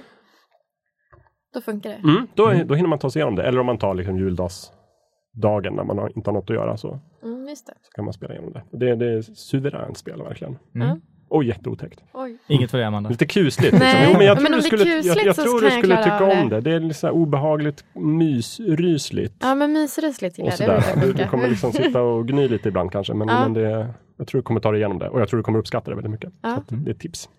[1.53, 1.95] Då funkar det.
[1.95, 3.43] Mm, då, då hinner man ta sig igenom det.
[3.43, 6.99] Eller om man tar liksom juldagsdagen när man har, inte har något att göra så,
[7.23, 7.73] Mm, just det.
[7.81, 8.63] så kan man spela igenom det.
[8.77, 10.57] Det, det är suveränt spel verkligen.
[10.75, 11.01] Mm.
[11.29, 12.03] Och jätteotäckt.
[12.13, 12.37] Oj.
[12.47, 13.09] Inget för dig Amanda.
[13.09, 13.61] Lite kusligt.
[13.73, 13.79] Liksom.
[13.79, 15.69] Nej, Jo, men jag tror du det är skulle, jag, kusligt jag så tror kan
[15.69, 16.55] du jag skulle klara tycka om det.
[16.55, 16.61] det.
[16.61, 19.35] Det är lite så här obehagligt mysrysligt.
[19.39, 20.83] Ja, men mysrysligt till och det.
[21.01, 23.13] Du, du kommer liksom sitta och gny lite ibland kanske.
[23.13, 23.39] Men, Ja.
[23.43, 25.09] men det, jag tror du kommer ta dig igenom det.
[25.09, 26.33] Och jag tror du kommer uppskatta det väldigt mycket.
[26.41, 26.49] Ja.
[26.49, 27.29] Så att det är ett tips.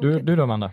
[0.00, 0.70] Du, du då Amanda?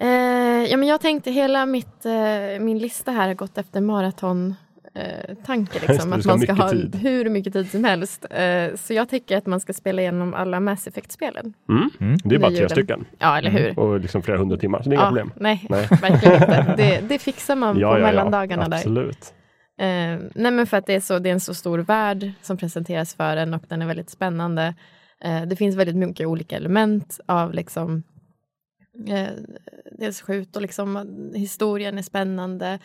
[0.00, 4.54] Eh, ja, men jag tänkte hela mitt, eh, min lista här har gått efter maraton
[4.94, 6.94] eh, tanke liksom, att man ska ha tid.
[6.94, 8.26] hur mycket tid som helst.
[8.30, 11.54] Eh, så jag tycker att man ska spela igenom alla Mass Effect-spelen.
[11.68, 11.90] Mm.
[12.00, 12.16] Mm.
[12.24, 13.04] Det är bara tre stycken.
[13.18, 13.78] Ja, eller hur?
[13.78, 14.82] Och liksom flera hundra timmar.
[14.82, 15.32] Så det är inga ja, problem.
[15.36, 15.88] Nej, Nej.
[16.02, 16.74] verkligen inte.
[16.76, 18.76] Det, det fixar man på mellandagarna där.
[18.76, 19.34] Absolut.
[19.80, 22.56] Eh, nej men för att det är, så, det är en så stor värld som
[22.56, 24.74] presenteras för en och den är väldigt spännande.
[25.24, 28.02] Eh, det finns väldigt mycket olika element av liksom
[29.08, 29.28] eh,
[29.98, 32.78] dels skjut och liksom historien är spännande.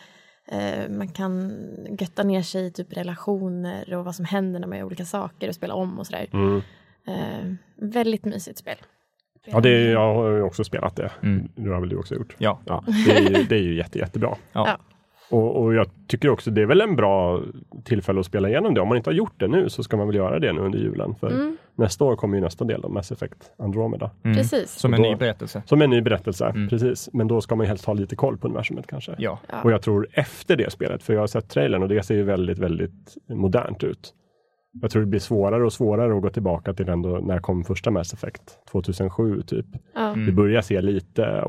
[0.48, 1.52] Eh, man kan
[2.00, 5.48] götta ner sig i typ relationer och vad som händer när man gör olika saker
[5.48, 6.26] och spela om och sådär.
[6.32, 6.62] Mm.
[7.06, 8.76] Eh, väldigt mysigt spel.
[9.46, 11.10] Ja, det är, jag har också spelat det.
[11.22, 11.48] Mm.
[11.54, 12.34] Det har väl du också gjort?
[12.38, 12.60] Ja.
[12.64, 14.36] Ja, det är ju, det är ju jätte, jättebra.
[14.52, 14.66] Ja.
[14.68, 14.78] Ja.
[15.30, 17.42] Och, och jag tycker också det är väl en bra
[17.84, 18.80] tillfälle att spela igenom det.
[18.80, 20.78] Om man inte har gjort det nu så ska man väl göra det nu under
[20.78, 21.14] julen.
[21.14, 24.10] För Mm, nästa år kommer ju nästa del av Mass Effect Andromeda.
[24.24, 24.36] Mm.
[24.36, 24.70] Precis.
[24.70, 25.62] Som en Då- ny berättelse.
[25.66, 26.68] Som en ny berättelse, Mm.
[26.68, 27.08] precis.
[27.12, 29.14] Men då ska man ju helst ha lite koll på universumet kanske.
[29.18, 29.38] Ja.
[29.50, 29.62] Ja.
[29.62, 32.22] Och jag tror efter det spelet, för jag har sett trailern och det ser ju
[32.22, 34.12] väldigt, väldigt modernt ut.
[34.82, 37.90] Jag tror det blir svårare och svårare att gå tillbaka till ändå, när kom första
[37.90, 38.42] Mass Effect?
[38.72, 39.66] 2007 typ.
[39.96, 40.26] Mm.
[40.26, 41.44] Det börjar se lite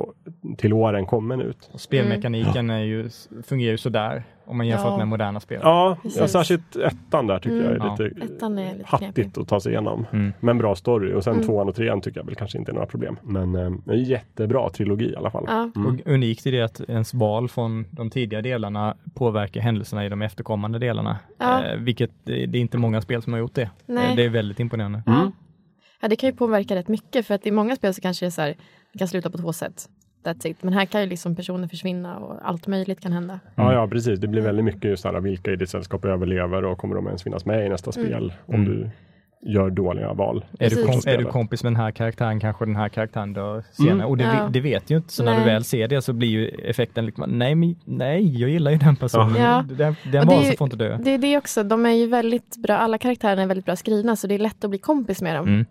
[0.58, 1.70] till åren kommen ut.
[1.74, 3.10] Och spelmekaniken är ju,
[3.44, 4.98] fungerar ju sådär om man jämför Ja.
[4.98, 5.60] med moderna spel.
[5.64, 6.20] Ja, Precis.
[6.20, 7.66] ja särskilt ettan där tycker Mm.
[7.66, 8.06] jag är Ja.
[8.06, 9.42] lite Ettan är lite hattigt knepig.
[9.42, 10.06] att ta sig igenom.
[10.14, 10.34] Mm.
[10.40, 11.46] Men bra story och sen Mm.
[11.46, 13.20] tvåan och trean tycker jag väl kanske inte är några problem.
[13.24, 13.72] Men eh,
[14.10, 15.44] jättebra trilogi i alla fall.
[15.48, 15.72] Ja.
[15.76, 15.86] Mm.
[15.88, 20.22] Och unikt i det att ens val från de tidiga delarna påverkar händelserna i de
[20.22, 21.18] efterkommande delarna.
[21.38, 21.64] Ja.
[21.66, 23.70] Eh, vilket det det är inte många spel som har gjort det.
[23.86, 24.10] Nej.
[24.10, 25.04] Eh, Det är väldigt imponerande.
[25.08, 25.32] Mm.
[26.02, 28.28] Ja, det kan ju påverka rätt mycket för att i många spel så kanske det
[28.28, 28.56] är så här,
[28.94, 29.90] det kan sluta på två sätt.
[30.28, 30.64] That's it.
[30.64, 33.40] Men här kan ju liksom personer försvinna och allt möjligt kan hända.
[33.56, 34.20] Ja, ja, precis.
[34.20, 37.06] Det blir väldigt mycket just så här, vilka i ditt sällskap överlever och kommer de
[37.08, 38.08] ens finnas med i nästa Mm.
[38.08, 38.66] spel om Mm.
[38.66, 38.90] du
[39.54, 40.46] gör dåliga val.
[40.60, 43.64] Är du, kom, är du kompis med den här karaktären kanske den här karaktären dör
[43.72, 43.94] senare.
[43.94, 44.06] Mm.
[44.08, 44.50] Och det, Ja.
[44.54, 45.40] det vet ju inte, så när Nej.
[45.40, 48.78] du väl ser det så blir ju effekten liksom, nej, men, nej jag gillar ju
[48.78, 49.36] den personen.
[49.42, 49.66] Ja.
[49.70, 50.98] Den, den Och det är varelsen får inte dö.
[51.04, 54.16] Det är det också, de är ju väldigt bra, alla karaktärerna är väldigt bra skrivna
[54.16, 55.48] så det är lätt att bli kompis med dem.
[55.48, 55.66] Mm.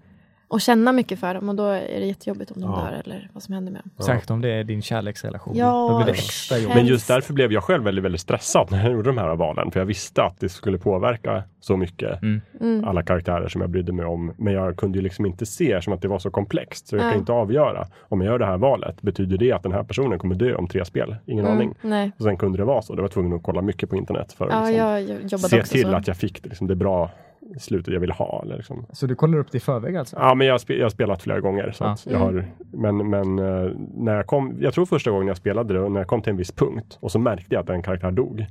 [0.49, 2.77] Och känna mycket för dem och då är det jättejobbigt om de Ja.
[2.77, 4.05] dör eller vad som händer med dem.
[4.07, 5.57] Särskilt om det är din kärleksrelation.
[5.57, 6.77] Ja, Då blir det extra jobbigt.
[6.77, 9.71] Men just därför blev jag själv väldigt, väldigt stressad när jag gjorde de här valen.
[9.71, 12.23] För jag visste att det skulle påverka så mycket.
[12.23, 12.41] Mm.
[12.61, 12.85] Mm.
[12.85, 14.33] Alla karaktärer som jag brydde mig om.
[14.37, 16.89] Men jag kunde ju liksom inte se som att det var så komplext.
[16.89, 17.11] Så jag Ja.
[17.11, 17.87] kan inte avgöra.
[18.09, 20.69] Om jag gör det här valet, betyder det att den här personen kommer dö om
[20.69, 21.17] tre spel?
[21.27, 21.75] Ingen Mm, aning.
[21.83, 22.13] Nej.
[22.19, 22.95] Och sen kunde det vara så.
[22.95, 25.95] Jag var tvungen att kolla mycket på internet för att Ja, liksom se till så.
[25.95, 27.11] att jag fick det, liksom, det bra
[27.59, 28.43] slutet jag ville ha.
[28.43, 28.87] Eller liksom.
[28.93, 30.17] Så du kollar upp det i förväg alltså?
[30.17, 31.71] Ja, men jag, har spe- jag har spelat flera gånger.
[31.71, 31.91] Så Ja.
[31.91, 35.75] att jag har, men men eh, när jag kom, jag tror första gången jag spelade
[35.75, 37.83] det, och när jag kom till en viss punkt och så märkte jag att en
[37.83, 38.47] karaktär dog.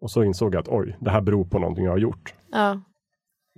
[0.00, 2.34] Och så insåg jag att oj, det här beror på någonting jag har gjort.
[2.52, 2.80] Ja.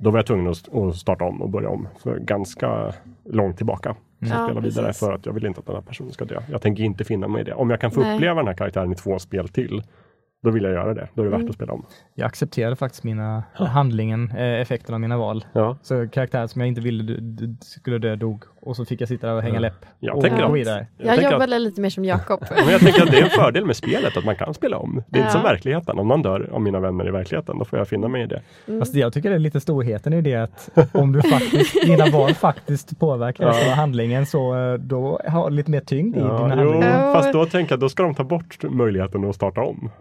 [0.01, 2.93] Då var jag tvungen att, att starta om och börja om för ganska
[3.24, 3.95] långt tillbaka.
[4.22, 5.01] Så Ja, spela vidare precis.
[5.01, 6.41] för att jag vill inte att den här personen ska dö.
[6.51, 7.55] Jag tänker inte finna mig i det.
[7.55, 8.14] Om jag kan få Nej.
[8.16, 9.83] uppleva den här karaktären i två spel till,
[10.43, 11.09] då vill jag göra det.
[11.14, 11.49] Då är det värt Mm.
[11.51, 11.86] att spela om.
[12.14, 15.45] Jag accepterade faktiskt mina handlingen, eh, effekten av mina val.
[15.53, 15.76] Ja.
[15.82, 17.16] Så karaktärer som jag inte ville
[17.61, 19.61] skulle dö dog och så fick jag sitta där och hänga Ja.
[19.61, 19.86] läpp.
[20.01, 20.66] Jag och tänker gå att-.
[20.66, 22.45] Jag Jag, tänker jobbade lite mer som Jakob.
[22.57, 25.03] Men jag tänker att det är en fördel med spelet, att man kan spela om.
[25.09, 25.32] Det är inte Ja.
[25.32, 25.99] som verkligheten.
[25.99, 28.43] Om man dör av mina vänner i verkligheten, då får jag finna mig i det.
[28.68, 28.80] Mm.
[28.80, 32.34] Fast jag tycker det är lite storheten i det att om du faktiskt, dina val
[32.34, 33.74] faktiskt påverkar Ja.
[33.74, 37.07] handlingen så eh, då har du lite mer tyngd i Ja, dina jo, handlingar.
[37.07, 37.12] Ja.
[37.12, 39.91] fast då tänker jag då ska de ta bort möjligheten att starta om.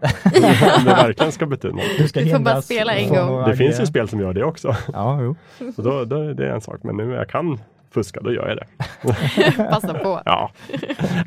[0.78, 1.84] om det verkligen ska betyda något.
[1.98, 3.44] Du ska Du får bara spela en gång.
[3.48, 4.76] Det finns ju spel som gör det också.
[4.92, 5.36] Ja, jo.
[5.76, 6.80] Så då, då, det är en sak.
[6.82, 7.58] Men nu när jag kan
[7.94, 8.66] fuska, då gör jag det.
[9.70, 10.22] Passa på.
[10.24, 10.50] Ja.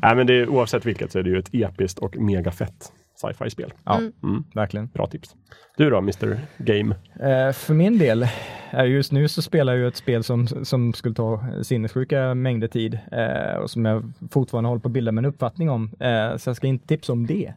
[0.02, 3.72] Nej, men det oavsett vilket så är det ju ett episkt och megafett sci-fi-spel.
[3.84, 4.12] Ja, Mm.
[4.22, 4.86] Mm, verkligen.
[4.86, 5.30] bra tips.
[5.76, 6.94] Du då, Mr Game?
[7.20, 8.26] Eh, för min del,
[8.72, 12.68] eh, just nu så spelar jag ju ett spel som, som skulle ta sinnessjuka mängder
[12.68, 15.90] tid eh, och som jag fortfarande håller på att bilda mig en uppfattning om.
[16.00, 17.52] Eh, så jag ska inte tipsa om det.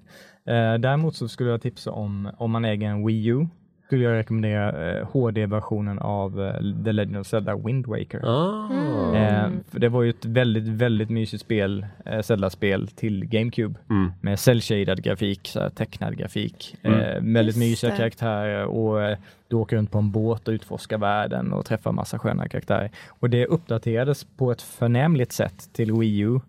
[0.48, 3.48] Eh, däremot så skulle jag tipsa om, om man äger en Wii U,
[3.86, 8.18] skulle jag rekommendera eh, HD-versionen av eh, The Legend of Zelda Wind Waker.
[8.20, 9.14] Mm.
[9.16, 14.12] Eh, för det var ju ett väldigt, väldigt mysigt spel, eh, Zelda-spel till GameCube Mm.
[14.22, 16.76] med cell-shaded grafik, så tecknad grafik.
[16.84, 17.00] Mm.
[17.00, 17.98] Eh, väldigt Just mysiga det.
[17.98, 19.18] karaktärer och eh,
[19.48, 22.92] du åker runt på en båt och utforskar världen och träffar massa sköna karaktärer.
[23.08, 26.40] Och det uppdaterades på ett förnämligt sätt till Wii U.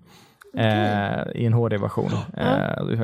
[0.57, 2.11] Eh, I en HD-version.
[2.36, 2.46] Eh,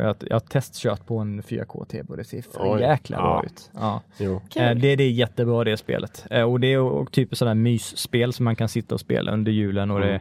[0.03, 3.46] jag, jag har testkört på en 4K-TV och det ser för jäkla bra Ja.
[3.46, 3.70] ut.
[3.80, 4.40] Ja.
[4.62, 6.26] Eh, det, det är jättebra det spelet.
[6.30, 9.53] Eh, och det är och typ sådär mysspel som man kan sitta och spela under
[9.53, 10.09] julen och Mm.
[10.09, 10.20] det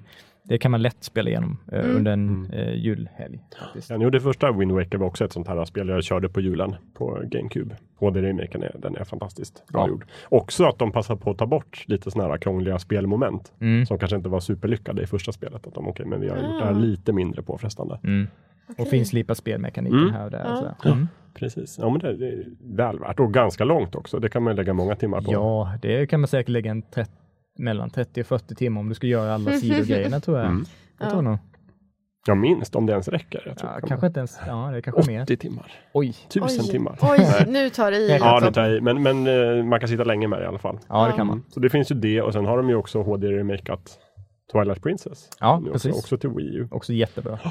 [0.59, 1.95] kan man lätt spela igenom eh, Mm.
[1.97, 2.51] under en Mm.
[2.51, 3.39] eh, julhelg.
[3.59, 3.89] Faktiskt.
[3.89, 6.41] Ja, jo, det första Wind Waker var också ett sånt här spel jag körde på
[6.41, 7.75] julen på GameCube.
[7.99, 9.87] HD-remaken är, den är fantastiskt bra Ja.
[9.87, 10.05] gjord.
[10.29, 13.85] Också att de passar på att ta bort lite sådana här krångliga spelmoment Mm.
[13.85, 15.67] som kanske inte var superlyckade i första spelet.
[15.67, 16.65] Att de, okej, men vi har gjort det Ah.
[16.65, 17.99] här lite mindre påfrestande.
[18.03, 18.27] Mm.
[18.67, 18.85] Och Okej.
[18.85, 20.13] finslipa spelmekaniken Mm.
[20.13, 20.43] här och där.
[20.45, 20.51] Ja.
[20.51, 20.75] Och sådär.
[20.95, 21.07] Mm.
[21.33, 24.19] Precis, ja men det, det är väl värt och ganska långt också.
[24.19, 25.31] Det kan man lägga många timmar på.
[25.31, 27.11] Ja, det kan man säkert lägga en 30,
[27.57, 30.47] mellan 30 och 40 timmar om du ska göra alla sidogrejerna tror jag.
[30.47, 30.65] Mm.
[30.99, 31.37] Jag tror nog.
[32.27, 33.43] Ja, minst om det ens räcker.
[33.45, 35.23] Jag tror Ja, det kan kanske inte ens, ja det är kanske mer.
[35.23, 35.71] 80 timmar.
[35.93, 36.15] Oj.
[36.29, 36.97] Tusen Oj, timmar.
[37.01, 38.81] Oj, nu tar det i Ja, Ja, det tar i.
[38.81, 39.27] Men, men
[39.57, 40.79] eh, man kan sitta länge med det i alla fall.
[40.89, 41.15] Ja, det Ja.
[41.15, 41.43] kan man.
[41.49, 43.97] Så det finns ju det och sen har de ju också HD-remakat
[44.51, 45.29] Twilight Princess.
[45.39, 46.03] Ja, Nu också, precis.
[46.03, 46.67] också till Wii U.
[46.71, 47.39] Också jättebra.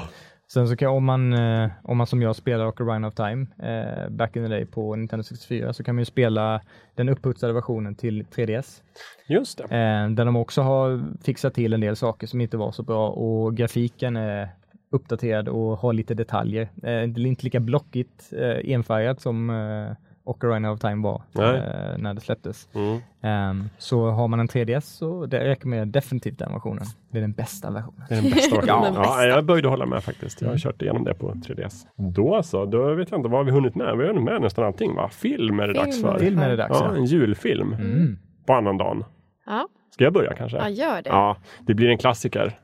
[0.53, 4.09] Sen så kan, om man, eh, om man som jag spelar Ocarina of Time eh,
[4.09, 6.61] back in the day på Nintendo 64 så kan man ju spela
[6.95, 8.81] den upputsade versionen till 3DS.
[9.27, 9.63] Just det.
[9.63, 13.09] Eh, där de också har fixat till en del saker som inte var så bra
[13.09, 14.49] och grafiken är
[14.89, 16.69] uppdaterad och har lite detaljer.
[16.83, 22.13] Eh, inte inte lika blockigt eh, enfärgat som eh, Ocarina of Time var eh, när
[22.13, 22.69] det släpptes.
[22.75, 22.99] Mm.
[23.23, 26.83] Ehm, så har man en 3DS så det rekommenderar jag definitivt den versionen.
[27.11, 28.03] Det är den bästa versionen.
[28.09, 28.83] Det är den bästa versionen.
[28.83, 29.27] Den ja, bästa.
[29.27, 30.41] jag böjde hålla med faktiskt.
[30.41, 31.85] Jag har kört igenom det på 3DS.
[32.13, 33.97] Då så, då vet jag inte vad har vi hunnit med.
[33.97, 35.09] Vi har hunnit med nästan allting va?
[35.09, 35.85] Film är det Film.
[35.85, 36.19] dags för.
[36.19, 36.97] Film är det dags Ja, ja.
[36.97, 38.17] en julfilm Mm.
[38.47, 39.03] på annandagen.
[39.45, 40.57] Ja, Ska jag börja kanske?
[40.57, 41.09] ja, gör det.
[41.09, 42.57] Ja, det blir en klassiker.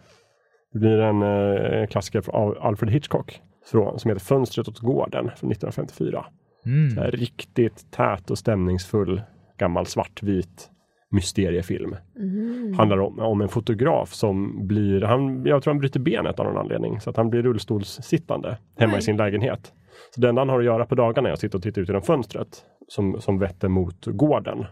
[0.73, 3.41] Det blir en eh, klassiker från Al- Alfred Hitchcock
[3.71, 6.25] från, som heter Fönstret åt gården från 1954.
[6.67, 6.89] Mm.
[6.89, 9.21] Så här riktigt tät och stämningsfull
[9.57, 10.69] gammal svartvit
[11.09, 11.95] mysteriefilm.
[12.15, 12.73] Mhm.
[12.77, 16.57] Handlar om, om en fotograf som blir, han, jag tror han bryter benet av någon
[16.57, 18.99] anledning, så att han blir rullstolssittande hemma Oj.
[18.99, 19.73] i sin lägenhet.
[20.15, 21.87] Så det enda han har att göra på dagarna är att sitta och titta ut
[21.87, 24.65] genom fönstret som, som vetter mot gården.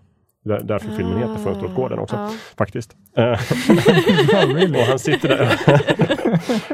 [0.46, 2.32] Där, därför filmen heter Fönstret åt gården också, Ja.
[2.58, 2.96] faktiskt.
[4.76, 5.58] Och han sitter där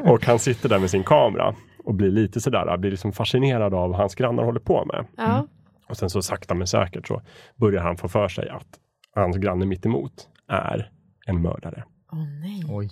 [0.11, 3.89] och han sitter där med sin kamera och blir lite sådär, blir liksom fascinerad av
[3.89, 5.05] vad hans grannar håller på med.
[5.17, 5.47] Ja.
[5.89, 7.22] Och sen så sakta men säkert så
[7.55, 8.67] börjar han få för sig att
[9.15, 10.13] hans granne mitt emot
[10.47, 10.89] är
[11.28, 11.84] en mördare.
[12.11, 12.63] Åh nej.
[12.69, 12.89] Oj.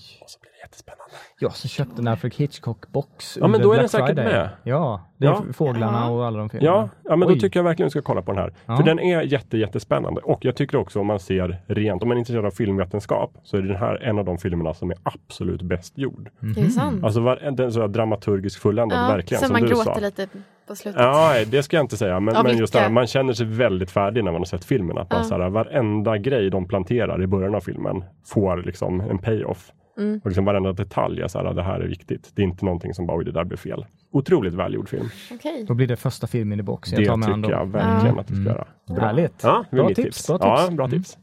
[0.60, 1.14] Det jättespännande.
[1.40, 4.26] Jag som köpte en Alfred Hitchcock-box Ja, men då är den säkert Friday.
[4.26, 4.50] med.
[4.64, 5.44] Ja, det är Ja.
[5.54, 6.72] Fåglarna och alla de filmerna.
[6.76, 7.40] Ja, ja men då Oj.
[7.40, 8.54] tycker jag verkligen du ska kolla på den här.
[8.66, 8.78] Ja.
[8.78, 10.22] För den är jätte, jättespännande.
[10.22, 13.58] Och jag tycker också om man ser rent, om man är intresserad av filmvetenskap, så
[13.58, 16.30] är den här en av de filmerna som är absolut bäst gjord.
[16.40, 17.04] Det är sant.
[17.04, 19.40] Alltså var, den så dramaturgisk fulländad, ja, verkligen.
[19.42, 20.00] så som man du gråter sa.
[20.00, 20.28] lite
[20.68, 21.02] på slutet.
[21.02, 22.20] Ja, det ska jag inte säga.
[22.20, 24.98] Men, men just det här, man känner sig väldigt färdig när man har sett filmen.
[24.98, 25.24] Att bara Ja.
[25.24, 29.72] så här, varenda grej de planterar i början av filmen får liksom en payoff.
[30.00, 30.22] Mm.
[30.24, 32.32] Och liksom varenda detalj är så här, det här är viktigt.
[32.36, 33.86] Det är inte någonting som bara, oj det där blev fel.
[34.12, 35.10] Otroligt välgjord film.
[35.32, 35.66] Okej.
[35.68, 36.92] Då blir det första filmen i box.
[36.92, 38.22] Jag det tar med tycker jag verkligen Ja.
[38.22, 38.56] att du ska Mm.
[38.96, 39.02] göra.
[39.08, 39.44] Härligt.
[39.44, 40.28] Ja, Bra tips, tips.
[40.28, 40.76] bra Ja, tips.
[40.78, 41.00] bra Mm.
[41.00, 41.18] tips.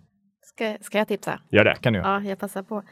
[0.44, 1.40] Ska, ska jag tipsa?
[1.50, 1.74] Gör det.
[1.80, 2.22] Kan du göra.
[2.24, 2.82] Ja, jag passar på.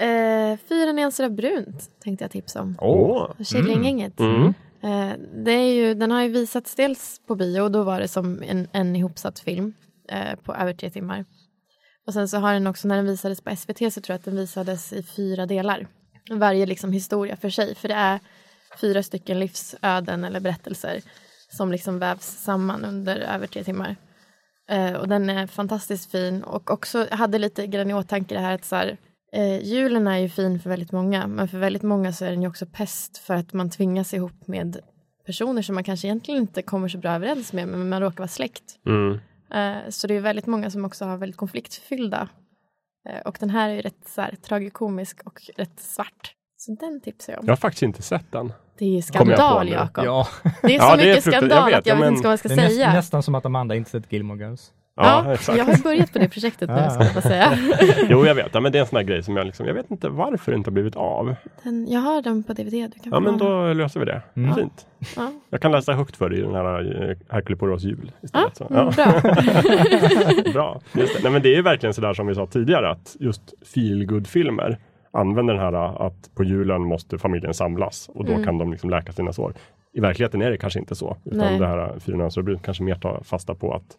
[0.00, 2.76] Eh, Fyra nyanser av brunt tänkte jag tipsa om.
[2.80, 3.30] Åh.
[3.44, 4.20] Killinggänget.
[4.20, 4.44] Mm.
[4.82, 5.12] Eh,
[5.44, 8.42] det är ju, den har ju visats dels på bio och då var det som
[8.42, 9.74] en, en ihopsatt film
[10.12, 11.24] eh, på över tre timmar.
[12.06, 14.24] Och sen så har den också, när den visades på SVT så tror jag att
[14.24, 15.86] den visades i fyra delar.
[16.30, 18.20] Varje liksom historia för sig, för det är
[18.80, 21.00] fyra stycken livsöden eller berättelser
[21.52, 23.96] som liksom vävs samman under över tre timmar.
[24.68, 28.40] Eh, och den är fantastiskt fin och också jag hade lite grann i åtanke det
[28.40, 28.96] här att så här,
[29.32, 32.42] eh, julen är ju fin för väldigt många men för väldigt många så är den
[32.42, 34.80] ju också pest för att man tvingas ihop med
[35.26, 38.28] personer som man kanske egentligen inte kommer så bra överens med men man råkar vara
[38.28, 38.78] släkt.
[38.86, 39.18] Mm.
[39.54, 42.28] Eh, så det är väldigt många som också har väldigt konfliktfyllda
[43.08, 46.32] eh, och den här är ju rätt så här, tragikomisk och rätt svart.
[46.56, 47.46] Så den tipsar jag om.
[47.46, 48.52] Jag har faktiskt inte sett den.
[48.78, 49.68] Det är skandal?
[49.68, 50.04] Jakob.
[50.04, 50.28] Ja,
[50.62, 51.32] Det är så Ja, det är mycket fruktansvärt.
[51.32, 52.76] Jag skandal vet, att jag ja, vet men- inte vad jag ska det är näst,
[52.76, 52.92] säga.
[52.92, 54.72] nästan som att Amanda inte sett Gilmore Girls.
[54.98, 55.58] Ja, Ja, exakt.
[55.58, 57.58] jag har börjat på det projektet nu, ska jag bara säga.
[58.08, 58.48] Jo, jag vet.
[58.54, 60.52] Ja, men det är en sån här grej som jag liksom, jag vet inte varför
[60.52, 61.34] det inte har blivit av.
[61.62, 62.70] Den, jag har den på DVD.
[62.70, 63.48] Du kan Ja, men den.
[63.48, 64.22] då löser vi det.
[64.36, 64.54] Mm.
[64.54, 64.86] Fint.
[65.16, 65.32] Ja.
[65.50, 68.56] Jag kan läsa högt för dig i den här eh, Hercule Poirots jul istället.
[68.56, 69.20] Så, Mm, ja.
[69.22, 70.52] bra.
[70.52, 70.80] Bra.
[70.92, 71.22] Just det.
[71.22, 73.42] Nej, men det är ju verkligen sådär som vi sa tidigare att just
[73.74, 74.78] feelgood-filmer
[75.12, 78.44] använder den här att på julen måste familjen samlas och då Mm.
[78.44, 79.54] kan de liksom läka sina sår.
[79.92, 81.16] I verkligheten är det kanske inte så.
[81.24, 81.58] Utan Nej.
[81.58, 83.96] det här Fyra av brunt kanske mer tar fasta på att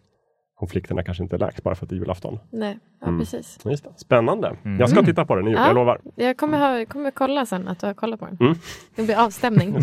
[0.58, 2.38] konflikterna kanske inte läks bara för att det är julafton.
[2.50, 3.20] Nej, ja, Mm.
[3.20, 3.58] precis.
[3.64, 3.90] Just det.
[3.96, 4.56] Spännande.
[4.64, 4.80] Mm.
[4.80, 5.66] Jag ska titta på den i jul, Ja.
[5.66, 6.00] jag lovar.
[6.14, 8.36] Jag kommer, ha, kommer kolla sen att du har kollat på den.
[8.40, 8.54] Mm.
[8.96, 9.76] Det blir avstämning.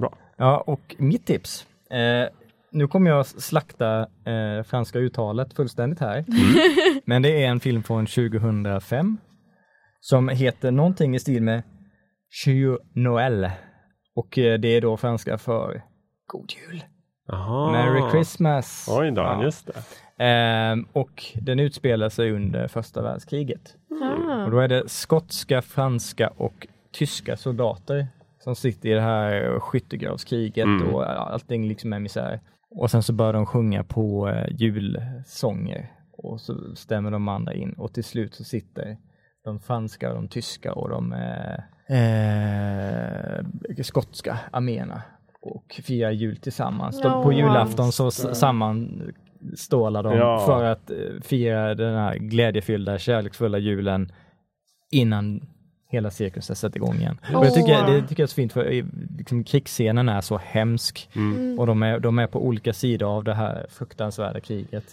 [0.00, 0.18] Bra.
[0.38, 1.66] Ja, och mitt tips.
[1.90, 2.28] Eh,
[2.70, 6.24] nu kommer jag slakta eh, franska uttalet fullständigt här.
[7.04, 9.16] Men det är en film från 2005
[10.00, 11.62] som heter någonting i stil med
[12.46, 13.50] Joyeux Noël.
[14.16, 15.82] Och eh, det är då franska för
[16.26, 16.84] God Jul.
[17.26, 17.72] Jaha.
[17.72, 18.88] Merry Christmas.
[18.90, 19.42] Oj då, Ja.
[19.42, 19.72] just det.
[20.24, 23.76] Ehm, och den utspelar sig under första världskriget.
[24.02, 24.44] Ah.
[24.44, 28.06] Och då är det skotska, franska och tyska soldater
[28.38, 30.94] som sitter i det här skyttegravskriget Mm.
[30.94, 32.40] och allting liksom är misär.
[32.70, 37.72] Och sen så börjar de sjunga på eh, julsånger och så stämmer de andra in
[37.72, 38.96] och till slut så sitter
[39.44, 41.54] de franska, de tyska och de eh,
[41.98, 43.44] eh,
[43.82, 45.02] skotska arméerna
[45.46, 47.00] och firar jul tillsammans.
[47.00, 50.42] De, på julafton så sammanstålar de Ja.
[50.46, 54.12] för att eh, fira den här glädjefyllda, kärleksfulla julen
[54.90, 55.40] innan
[55.88, 57.18] hela cirkusen sätter igång igen.
[57.34, 58.84] Och jag tycker, det tycker jag är så fint för eh,
[59.18, 61.58] liksom, krigsscenen är så hemsk Mm.
[61.58, 64.84] och de är, de är på olika sidor av det här fruktansvärda kriget.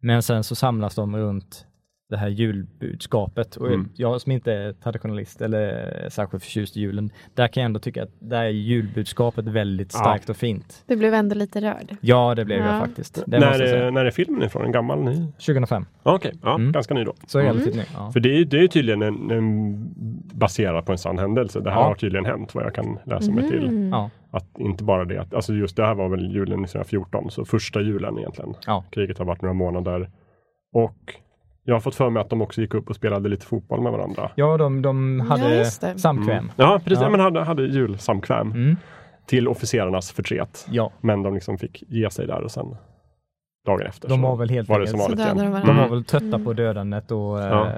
[0.00, 1.66] Men sen så samlas de runt
[2.10, 3.88] det här julbudskapet och Mm.
[3.94, 7.80] jag som inte är traditionalist eller är särskilt förtjust i julen, där kan jag ändå
[7.80, 9.98] tycka att där är julbudskapet väldigt Ja.
[9.98, 10.84] starkt och fint.
[10.86, 11.96] Du blev ändå lite rörd.
[12.00, 12.66] Ja, det blev Ja.
[12.72, 13.22] jag faktiskt.
[13.26, 14.64] Det När, måste jag när är filmen ifrån?
[14.64, 15.02] En gammal?
[15.04, 15.26] Ny?
[15.38, 16.72] 2005, Ja, Okej, ja, Mm.
[16.72, 17.14] ganska ny då.
[17.26, 17.52] så Mm.
[17.52, 17.82] relativt ny.
[17.94, 18.10] Ja.
[18.12, 19.74] För det är, det är ju tydligen en, en
[20.34, 21.60] baserad på en sann händelse.
[21.60, 21.84] Det här Ja.
[21.84, 23.64] har tydligen hänt vad jag kan läsa mig till.
[23.66, 23.88] Mm.
[23.88, 24.10] Ja.
[24.30, 27.80] Att inte bara det, att, alltså just det här var väl julen 1914, så första
[27.80, 28.54] julen egentligen.
[28.66, 28.84] Ja.
[28.90, 30.10] Kriget har varit några månader.
[30.72, 30.96] Och
[31.64, 33.92] jag har fått för mig att de också gick upp och spelade lite fotboll med
[33.92, 34.30] varandra.
[34.34, 35.98] Ja, de, de Ja, hade det.
[35.98, 36.52] samkväm.
[36.56, 37.02] Ja, precis.
[37.02, 37.10] Ja.
[37.10, 38.76] Men hade, hade julsamkväm Mm.
[39.26, 40.66] till officerarnas förtret.
[40.70, 42.76] Ja, Men de liksom fick ge sig där och sen
[43.66, 45.36] dagen efter de var väl helt var det som vanligt igen.
[45.36, 45.90] de var Mm.
[45.90, 46.44] väl trötta Mm.
[46.44, 47.66] på dödandet och Ja.
[47.66, 47.72] eh,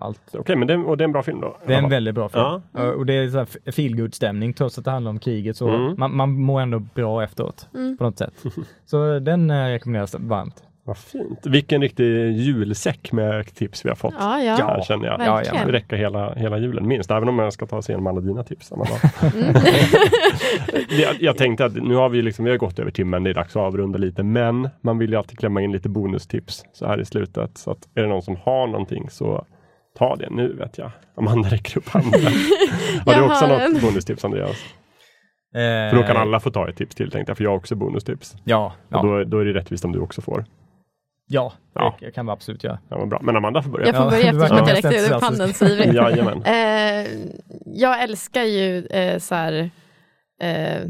[0.00, 0.20] allt.
[0.38, 1.56] Okej, men det, och det är en bra film då?
[1.66, 2.44] Det är en väldigt bra film.
[2.44, 2.60] Ja.
[2.72, 5.56] Ja, Och det är så här feelgood stämning trots att det handlar om kriget.
[5.56, 5.94] Så Mm.
[5.98, 7.96] man, man mår ändå bra efteråt Mm.
[7.98, 8.34] på något sätt.
[8.84, 10.62] Så den eh, rekommenderas varmt.
[10.84, 11.46] Vad fint.
[11.46, 14.14] Vilken riktig julsäck med tips vi har fått.
[14.18, 14.56] Ja, ja.
[14.56, 15.18] Här känner jag.
[15.18, 15.66] Verkligen.
[15.66, 18.44] Det räcker hela, hela julen minst, även om jag ska ta sig igenom alla dina
[18.44, 18.72] tips.
[19.22, 19.54] Mm.
[20.90, 23.34] jag, jag tänkte att nu har vi liksom, vi har gått över timmen, det är
[23.34, 27.00] dags att avrunda lite, men man vill ju alltid klämma in lite bonustips så här
[27.00, 27.58] i slutet.
[27.58, 29.46] Så att är det någon som har någonting så
[29.98, 30.90] ta det nu vet jag.
[31.16, 32.20] Amanda räcker upp handen.
[33.06, 33.80] har du också har något en.
[33.80, 34.56] bonustips Andreas?
[35.54, 37.56] Eh, För då kan alla få ta ett tips till tänkte jag, för jag har
[37.56, 38.36] också bonustips.
[38.44, 38.98] Ja, ja.
[38.98, 40.44] Och då, då är det rättvist om du också får.
[41.32, 41.96] Ja, Ja.
[42.00, 42.78] det kan vi absolut göra.
[42.88, 43.20] Ja, bra.
[43.22, 43.86] Men Amanda får börja.
[43.86, 45.24] Jag får Ja, börja du eftersom jag räckte entusiastisk.
[45.24, 45.94] handen så ivrigt.
[45.94, 46.42] Jajamän.
[46.44, 47.06] Eh,
[47.66, 49.70] jag älskar ju eh, så här,
[50.42, 50.80] eh,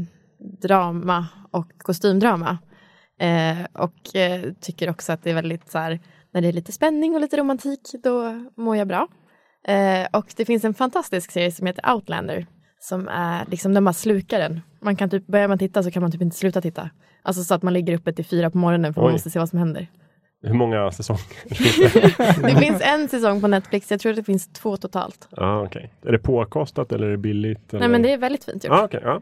[0.61, 2.57] drama och kostymdrama.
[3.19, 5.99] Eh, och eh, tycker också att det är väldigt så här,
[6.33, 9.07] när det är lite spänning och lite romantik, då mår jag bra.
[9.67, 12.45] Eh, och det finns en fantastisk serie som heter Outlander,
[12.79, 14.61] som är liksom, den bara slukar den.
[14.81, 16.89] Man kan typ, börjar man titta så kan man typ inte sluta titta.
[17.23, 19.13] Alltså så att man ligger uppe till fyra på morgonen för man Oj.
[19.13, 19.87] måste se vad som händer.
[20.43, 21.21] Hur många säsonger?
[22.53, 25.27] Det finns en säsong på Netflix, jag tror att det finns två totalt.
[25.31, 25.93] Ja, okej.
[26.05, 27.69] Är det påkostat eller är det billigt?
[27.73, 27.79] Eller?
[27.79, 28.73] Nej men det är väldigt fint gjort.
[28.73, 28.99] Ja, okej.
[29.03, 29.21] ja.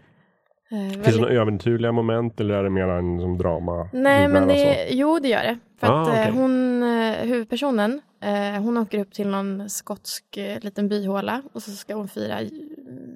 [0.72, 3.90] Eh, Finns det väldigt- några övernaturliga moment eller är det mer en som drama?
[3.94, 5.58] Nej, men det, jo det gör det.
[5.80, 6.32] För Ah, att eh, okej.
[6.32, 11.72] hon, eh, huvudpersonen, eh, hon åker upp till någon skotsk eh, liten byhåla och så
[11.72, 12.36] ska hon fira,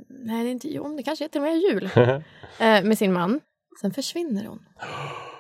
[0.09, 1.89] nej det är inte jul, det kanske är till och med jul,
[2.87, 3.39] med sin man.
[3.81, 4.59] Sen försvinner hon.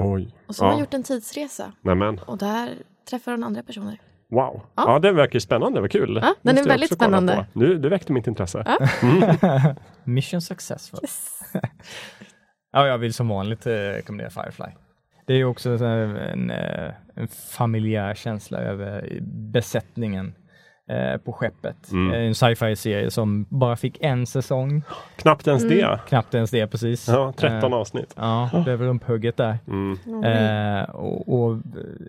[0.00, 0.34] Oj.
[0.46, 0.84] Och så har hon Ja.
[0.84, 2.18] gjort en tidsresa Nämen.
[2.18, 2.68] och där
[3.10, 3.98] träffar hon andra personer.
[4.30, 4.60] Wow.
[4.76, 4.84] Ja.
[4.86, 4.98] Ja.
[4.98, 5.80] det verkar ju spännande.
[5.80, 6.18] Vad kul.
[6.22, 7.46] Ja, den är Måste jag väldigt spännande.
[7.52, 8.64] Nu, det väckte mitt intresse.
[8.66, 9.74] Ja.
[10.04, 11.00] Mission successful.
[12.74, 14.66] Ja, jag vill som vanligt eh, rekommendera Firefly.
[15.26, 19.18] Det är ju också så här en, eh, en familjär känsla över
[19.52, 20.34] besättningen
[20.92, 21.92] eh, på skeppet.
[21.92, 22.12] Mm.
[22.14, 24.82] Eh, En sci-fi-serie som bara fick en säsong,
[25.16, 25.76] Knappt ens Mm.
[25.78, 26.00] det.
[26.08, 27.08] knappt ens det precis.
[27.08, 28.14] Ja, 13 Eh, avsnitt.
[28.16, 29.58] Ja, blev rumphugget där.
[29.68, 30.24] Mm.
[30.24, 31.56] Eh, och och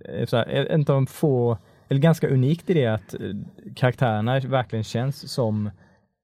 [0.09, 1.57] eh, så här, en av de få,
[1.89, 3.15] eller ganska unikt i det att
[3.75, 5.69] karaktärerna verkligen känns som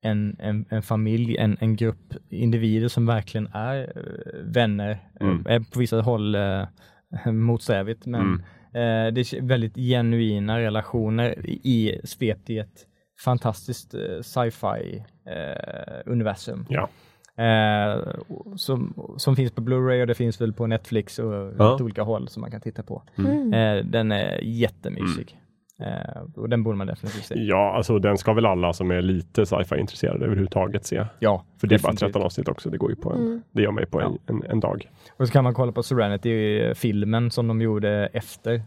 [0.02, 3.92] en, en, en familj, en, en grupp individer som verkligen är
[4.44, 5.00] vänner.
[5.20, 5.46] Mm.
[5.50, 6.66] Är på vissa håll eh,
[7.32, 8.44] motsträvigt, men Mm.
[8.74, 12.86] Eh, det är väldigt genuina relationer i, svept i ett
[13.26, 16.66] fantastiskt eh, sci-fi eh, universum.
[16.70, 16.90] Ja.
[17.44, 18.04] Eh,
[18.56, 21.72] som, som finns på Blu-ray och det finns väl på Netflix och Ja.
[21.72, 23.04] lite olika håll som man kan titta på.
[23.18, 23.54] Mm.
[23.54, 25.32] Eh, den är jättemysig.
[25.32, 25.38] Eh,
[26.36, 27.36] och den borde man definitivt se.
[27.38, 31.06] ja, alltså den ska väl alla som är lite sci-fi intresserade överhuvudtaget se.
[31.20, 32.00] Ja, För det är bara definitivt.
[32.14, 32.70] 13 avsnitt också.
[32.70, 33.42] Det går ju på en, Mm.
[33.52, 34.34] det gör mig på en, Ja.
[34.34, 34.90] en, en dag.
[35.18, 38.54] Och så kan man kolla på Serenity, eh, filmen som de gjorde efter.
[38.56, 38.62] Eh,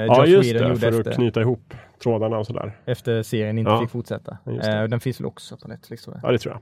[0.00, 0.76] Ja, just Whedon det.
[0.76, 2.76] För efter, att knyta ihop trådarna och sådär.
[2.84, 3.80] efter serien inte Ja.
[3.80, 4.38] fick fortsätta.
[4.46, 6.28] Eh, och den finns väl också på Netflix tror jag.
[6.28, 6.60] Ja, det tror jag.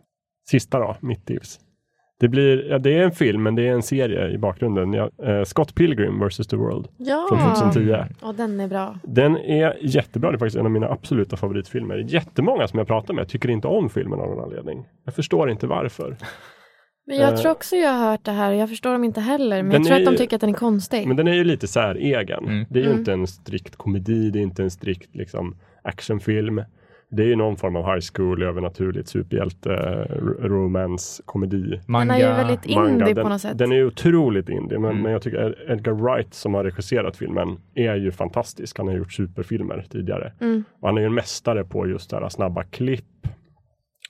[0.51, 1.61] Sista då, mitt tips.
[2.21, 4.93] Det, blir, ja, det är en film, men det är en serie i bakgrunden.
[4.93, 6.37] Ja, eh, Scott Pilgrim vs.
[6.47, 8.15] The World Ja, från 2010.
[8.23, 8.99] och den är bra.
[9.05, 10.31] Den är jättebra.
[10.31, 11.97] Det är faktiskt en av mina absoluta favoritfilmer.
[11.97, 14.85] Jättemånga som jag pratar med tycker inte om filmen av någon anledning.
[15.05, 16.17] Jag förstår inte varför.
[17.07, 19.21] Men jag Eh, tror också jag har hört det här och jag förstår dem inte
[19.21, 19.63] heller.
[19.63, 21.07] Men jag tror är att de tycker att den är konstig.
[21.07, 22.45] Men den är ju lite så här egen.
[22.45, 22.65] Mm.
[22.71, 22.99] Det är ju Mm.
[22.99, 26.63] inte en strikt komedi, det är inte en strikt liksom, actionfilm.
[27.11, 29.71] Det är ju någon form av high school, övernaturligt superhjälte,
[30.41, 31.81] romance, komedi.
[31.87, 32.91] Den är ju väldigt manga.
[32.91, 33.59] indie den, på något sätt.
[33.59, 35.03] Den är ju otroligt indie, men, Mm.
[35.03, 38.79] men jag tycker Edgar Wright som har regisserat filmen är ju fantastisk.
[38.79, 40.33] Han har gjort superfilmer tidigare.
[40.41, 40.65] Mm.
[40.81, 43.05] Och han är ju en mästare på just det här snabba klipp.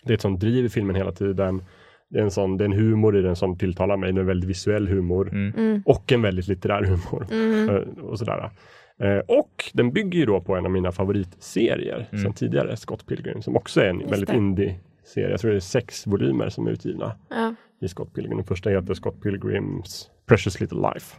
[0.05, 1.63] Det är ett sånt driv i filmen hela tiden.
[2.11, 4.21] Det är en sån, det är en humor i den som tilltalar mig, det är
[4.21, 5.29] en väldigt visuell humor.
[5.33, 5.53] Mm.
[5.57, 5.83] Mm.
[5.87, 7.27] Och en väldigt litterär humor.
[7.33, 7.69] Mm.
[7.69, 8.51] Eh, och sådär.
[9.01, 12.23] Eh, och den bygger ju då på en av mina favoritserier Mm.
[12.25, 14.37] sedan tidigare, Scott Pilgrim, som också är en Just väldigt det.
[14.37, 15.31] indie-serie.
[15.31, 17.55] Jag tror det är sex volymer som är utgivna Ja.
[17.81, 18.37] i Scott Pilgrim.
[18.37, 21.17] Den första heter Scott Pilgrims Precious Little Life.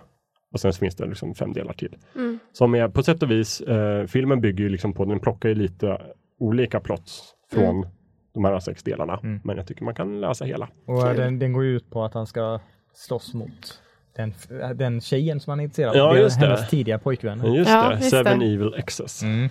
[0.53, 1.95] Och sen finns det liksom fem delar till.
[2.15, 2.39] Mm.
[2.51, 5.55] Som är på sätt och vis, eh, filmen bygger ju liksom på, den plockar ju
[5.55, 6.01] lite
[6.39, 7.86] olika plots från
[8.34, 9.19] de här sex delarna.
[9.23, 9.39] Mm.
[9.43, 10.69] Men jag tycker man kan läsa hela.
[10.86, 12.59] Och den, den går ju ut på att han ska
[12.93, 13.82] slåss mot
[14.18, 14.34] den,
[14.78, 15.95] den tjejen som han är intresserad av.
[15.97, 16.45] Ja, Det är just det.
[16.47, 17.53] hennes tidiga pojkvän.
[17.53, 18.45] Just Ja, det, just Seven det.
[18.45, 19.24] Evil Exes.
[19.24, 19.49] Mm.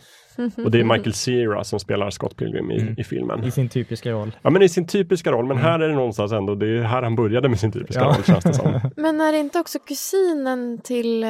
[0.65, 2.95] Och det är Michael Cera som spelar Scott Pilgrim i, Mm.
[2.99, 3.45] i filmen.
[3.45, 4.37] I sin typiska roll.
[4.43, 7.03] Ja men i sin typiska roll, men här är det någonstans ändå, det är här
[7.03, 8.07] han började med sin typiska Ja.
[8.09, 8.81] roll känns det som.
[8.97, 11.29] Men är det inte också kusinen till eh,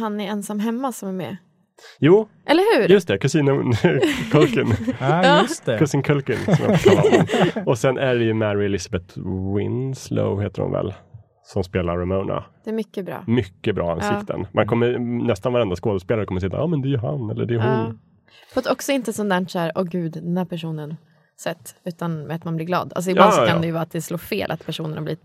[0.00, 1.36] han är ensam hemma som är med?
[1.98, 2.88] Jo, Eller hur?
[2.88, 3.72] just det, kusinen
[4.32, 4.74] Culkin.
[5.00, 5.78] Ja, just det.
[5.78, 6.54] Kusin Culkin som
[6.94, 7.68] jag.
[7.68, 9.18] Och sen är det ju Mary Elizabeth
[9.56, 10.94] Winslow heter hon väl,
[11.46, 12.44] som spelar Ramona.
[12.64, 13.24] Det är mycket bra.
[13.26, 14.46] Mycket bra ansikten.
[14.52, 17.54] Man kommer, nästan varenda skådespelare kommer sitta, ja men det är ju han eller det
[17.54, 17.86] är hon.
[17.86, 17.92] Ja.
[18.54, 20.96] På ett också inte sånt där så här, åh gud, den här personen
[21.40, 22.92] sätt, utan med att man blir glad.
[22.96, 23.60] Alltså ibland Ja, så kan ja.
[23.60, 25.22] det ju vara att det slår fel, att personen har blivit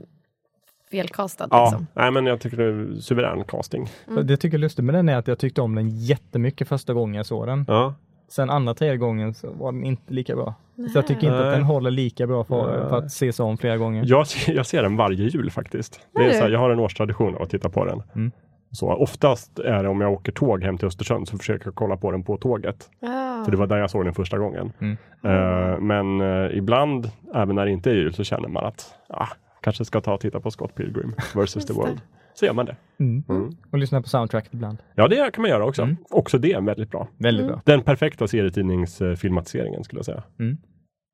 [0.92, 1.48] felkastad.
[1.52, 1.88] Ja, Liksom.
[1.94, 3.88] nej men jag tycker det är suverän casting.
[4.08, 4.28] Mm.
[4.28, 6.94] Det jag tycker är lustigt med den är att jag tyckte om den jättemycket första
[6.94, 7.66] gången jag såg den.
[7.68, 7.96] Ja.
[8.32, 10.54] Sen andra, tredje gången så var den inte lika bra.
[10.76, 13.78] Så jag tycker inte att den håller lika bra för, för att ses om flera
[13.78, 14.04] gånger.
[14.08, 16.00] Jag, ser- jag ser den varje jul faktiskt.
[16.16, 18.04] Det Är så här, jag har en årstradition av att titta på den.
[18.16, 18.32] Mm.
[18.72, 21.98] Så oftast är det om jag åker tåg hem till Östersund så försöker jag kolla
[21.98, 22.90] på den på tåget.
[23.00, 23.42] Ja.
[23.46, 24.72] För det var där jag såg den första gången.
[24.80, 24.98] Mm.
[25.24, 29.28] Eh, men eh, ibland, även när det inte är jul, så känner man att ah,
[29.62, 31.74] kanske ska ta och titta på Scott Pilgrim versus Just the.
[31.74, 32.02] World.
[32.42, 32.76] Så gör man det.
[33.00, 33.24] Mm.
[33.30, 33.50] Mm.
[33.72, 34.78] Och lyssna på soundtracket ibland.
[34.96, 35.82] Ja, det kan man göra också.
[35.82, 35.98] Mm.
[36.10, 37.08] Också det är väldigt bra.
[37.18, 37.54] Väldigt Mm.
[37.54, 37.62] bra.
[37.66, 40.24] Den perfekta serietidningsfilmatiseringen skulle jag säga.
[40.40, 40.58] Mm.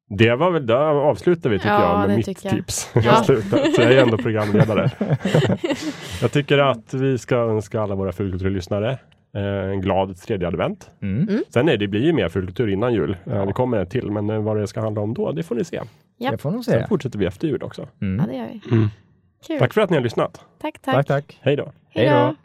[0.09, 2.53] Det var väl, där avslutar vi tycker Ja, jag med mitt jag.
[2.55, 2.91] tips.
[2.95, 3.01] Ja.
[3.05, 4.91] Jag, slutar, så jag är ändå programledare.
[6.21, 8.91] jag tycker att vi ska önska alla våra fulkulturlyssnare
[9.35, 10.89] eh, en glad tredje advent.
[11.01, 11.43] Mm.
[11.49, 13.17] Sen är det blir ju mer fulkultur innan jul.
[13.25, 15.55] Eh, det kommer ett till, men eh, vad det ska handla om då, det får
[15.55, 15.81] ni se.
[16.17, 16.31] Ja.
[16.31, 16.87] Det får de Sen säga.
[16.87, 17.81] fortsätter vi efter jul också.
[17.81, 18.25] Ja, Mm.
[18.27, 18.75] det gör vi.
[18.75, 18.87] Mm.
[19.47, 19.59] Kul.
[19.59, 20.45] Tack för att ni har lyssnat.
[20.61, 20.95] Tack, tack.
[20.95, 21.39] Tack, tack.
[21.41, 21.72] Hej då.
[21.89, 22.35] Hej då.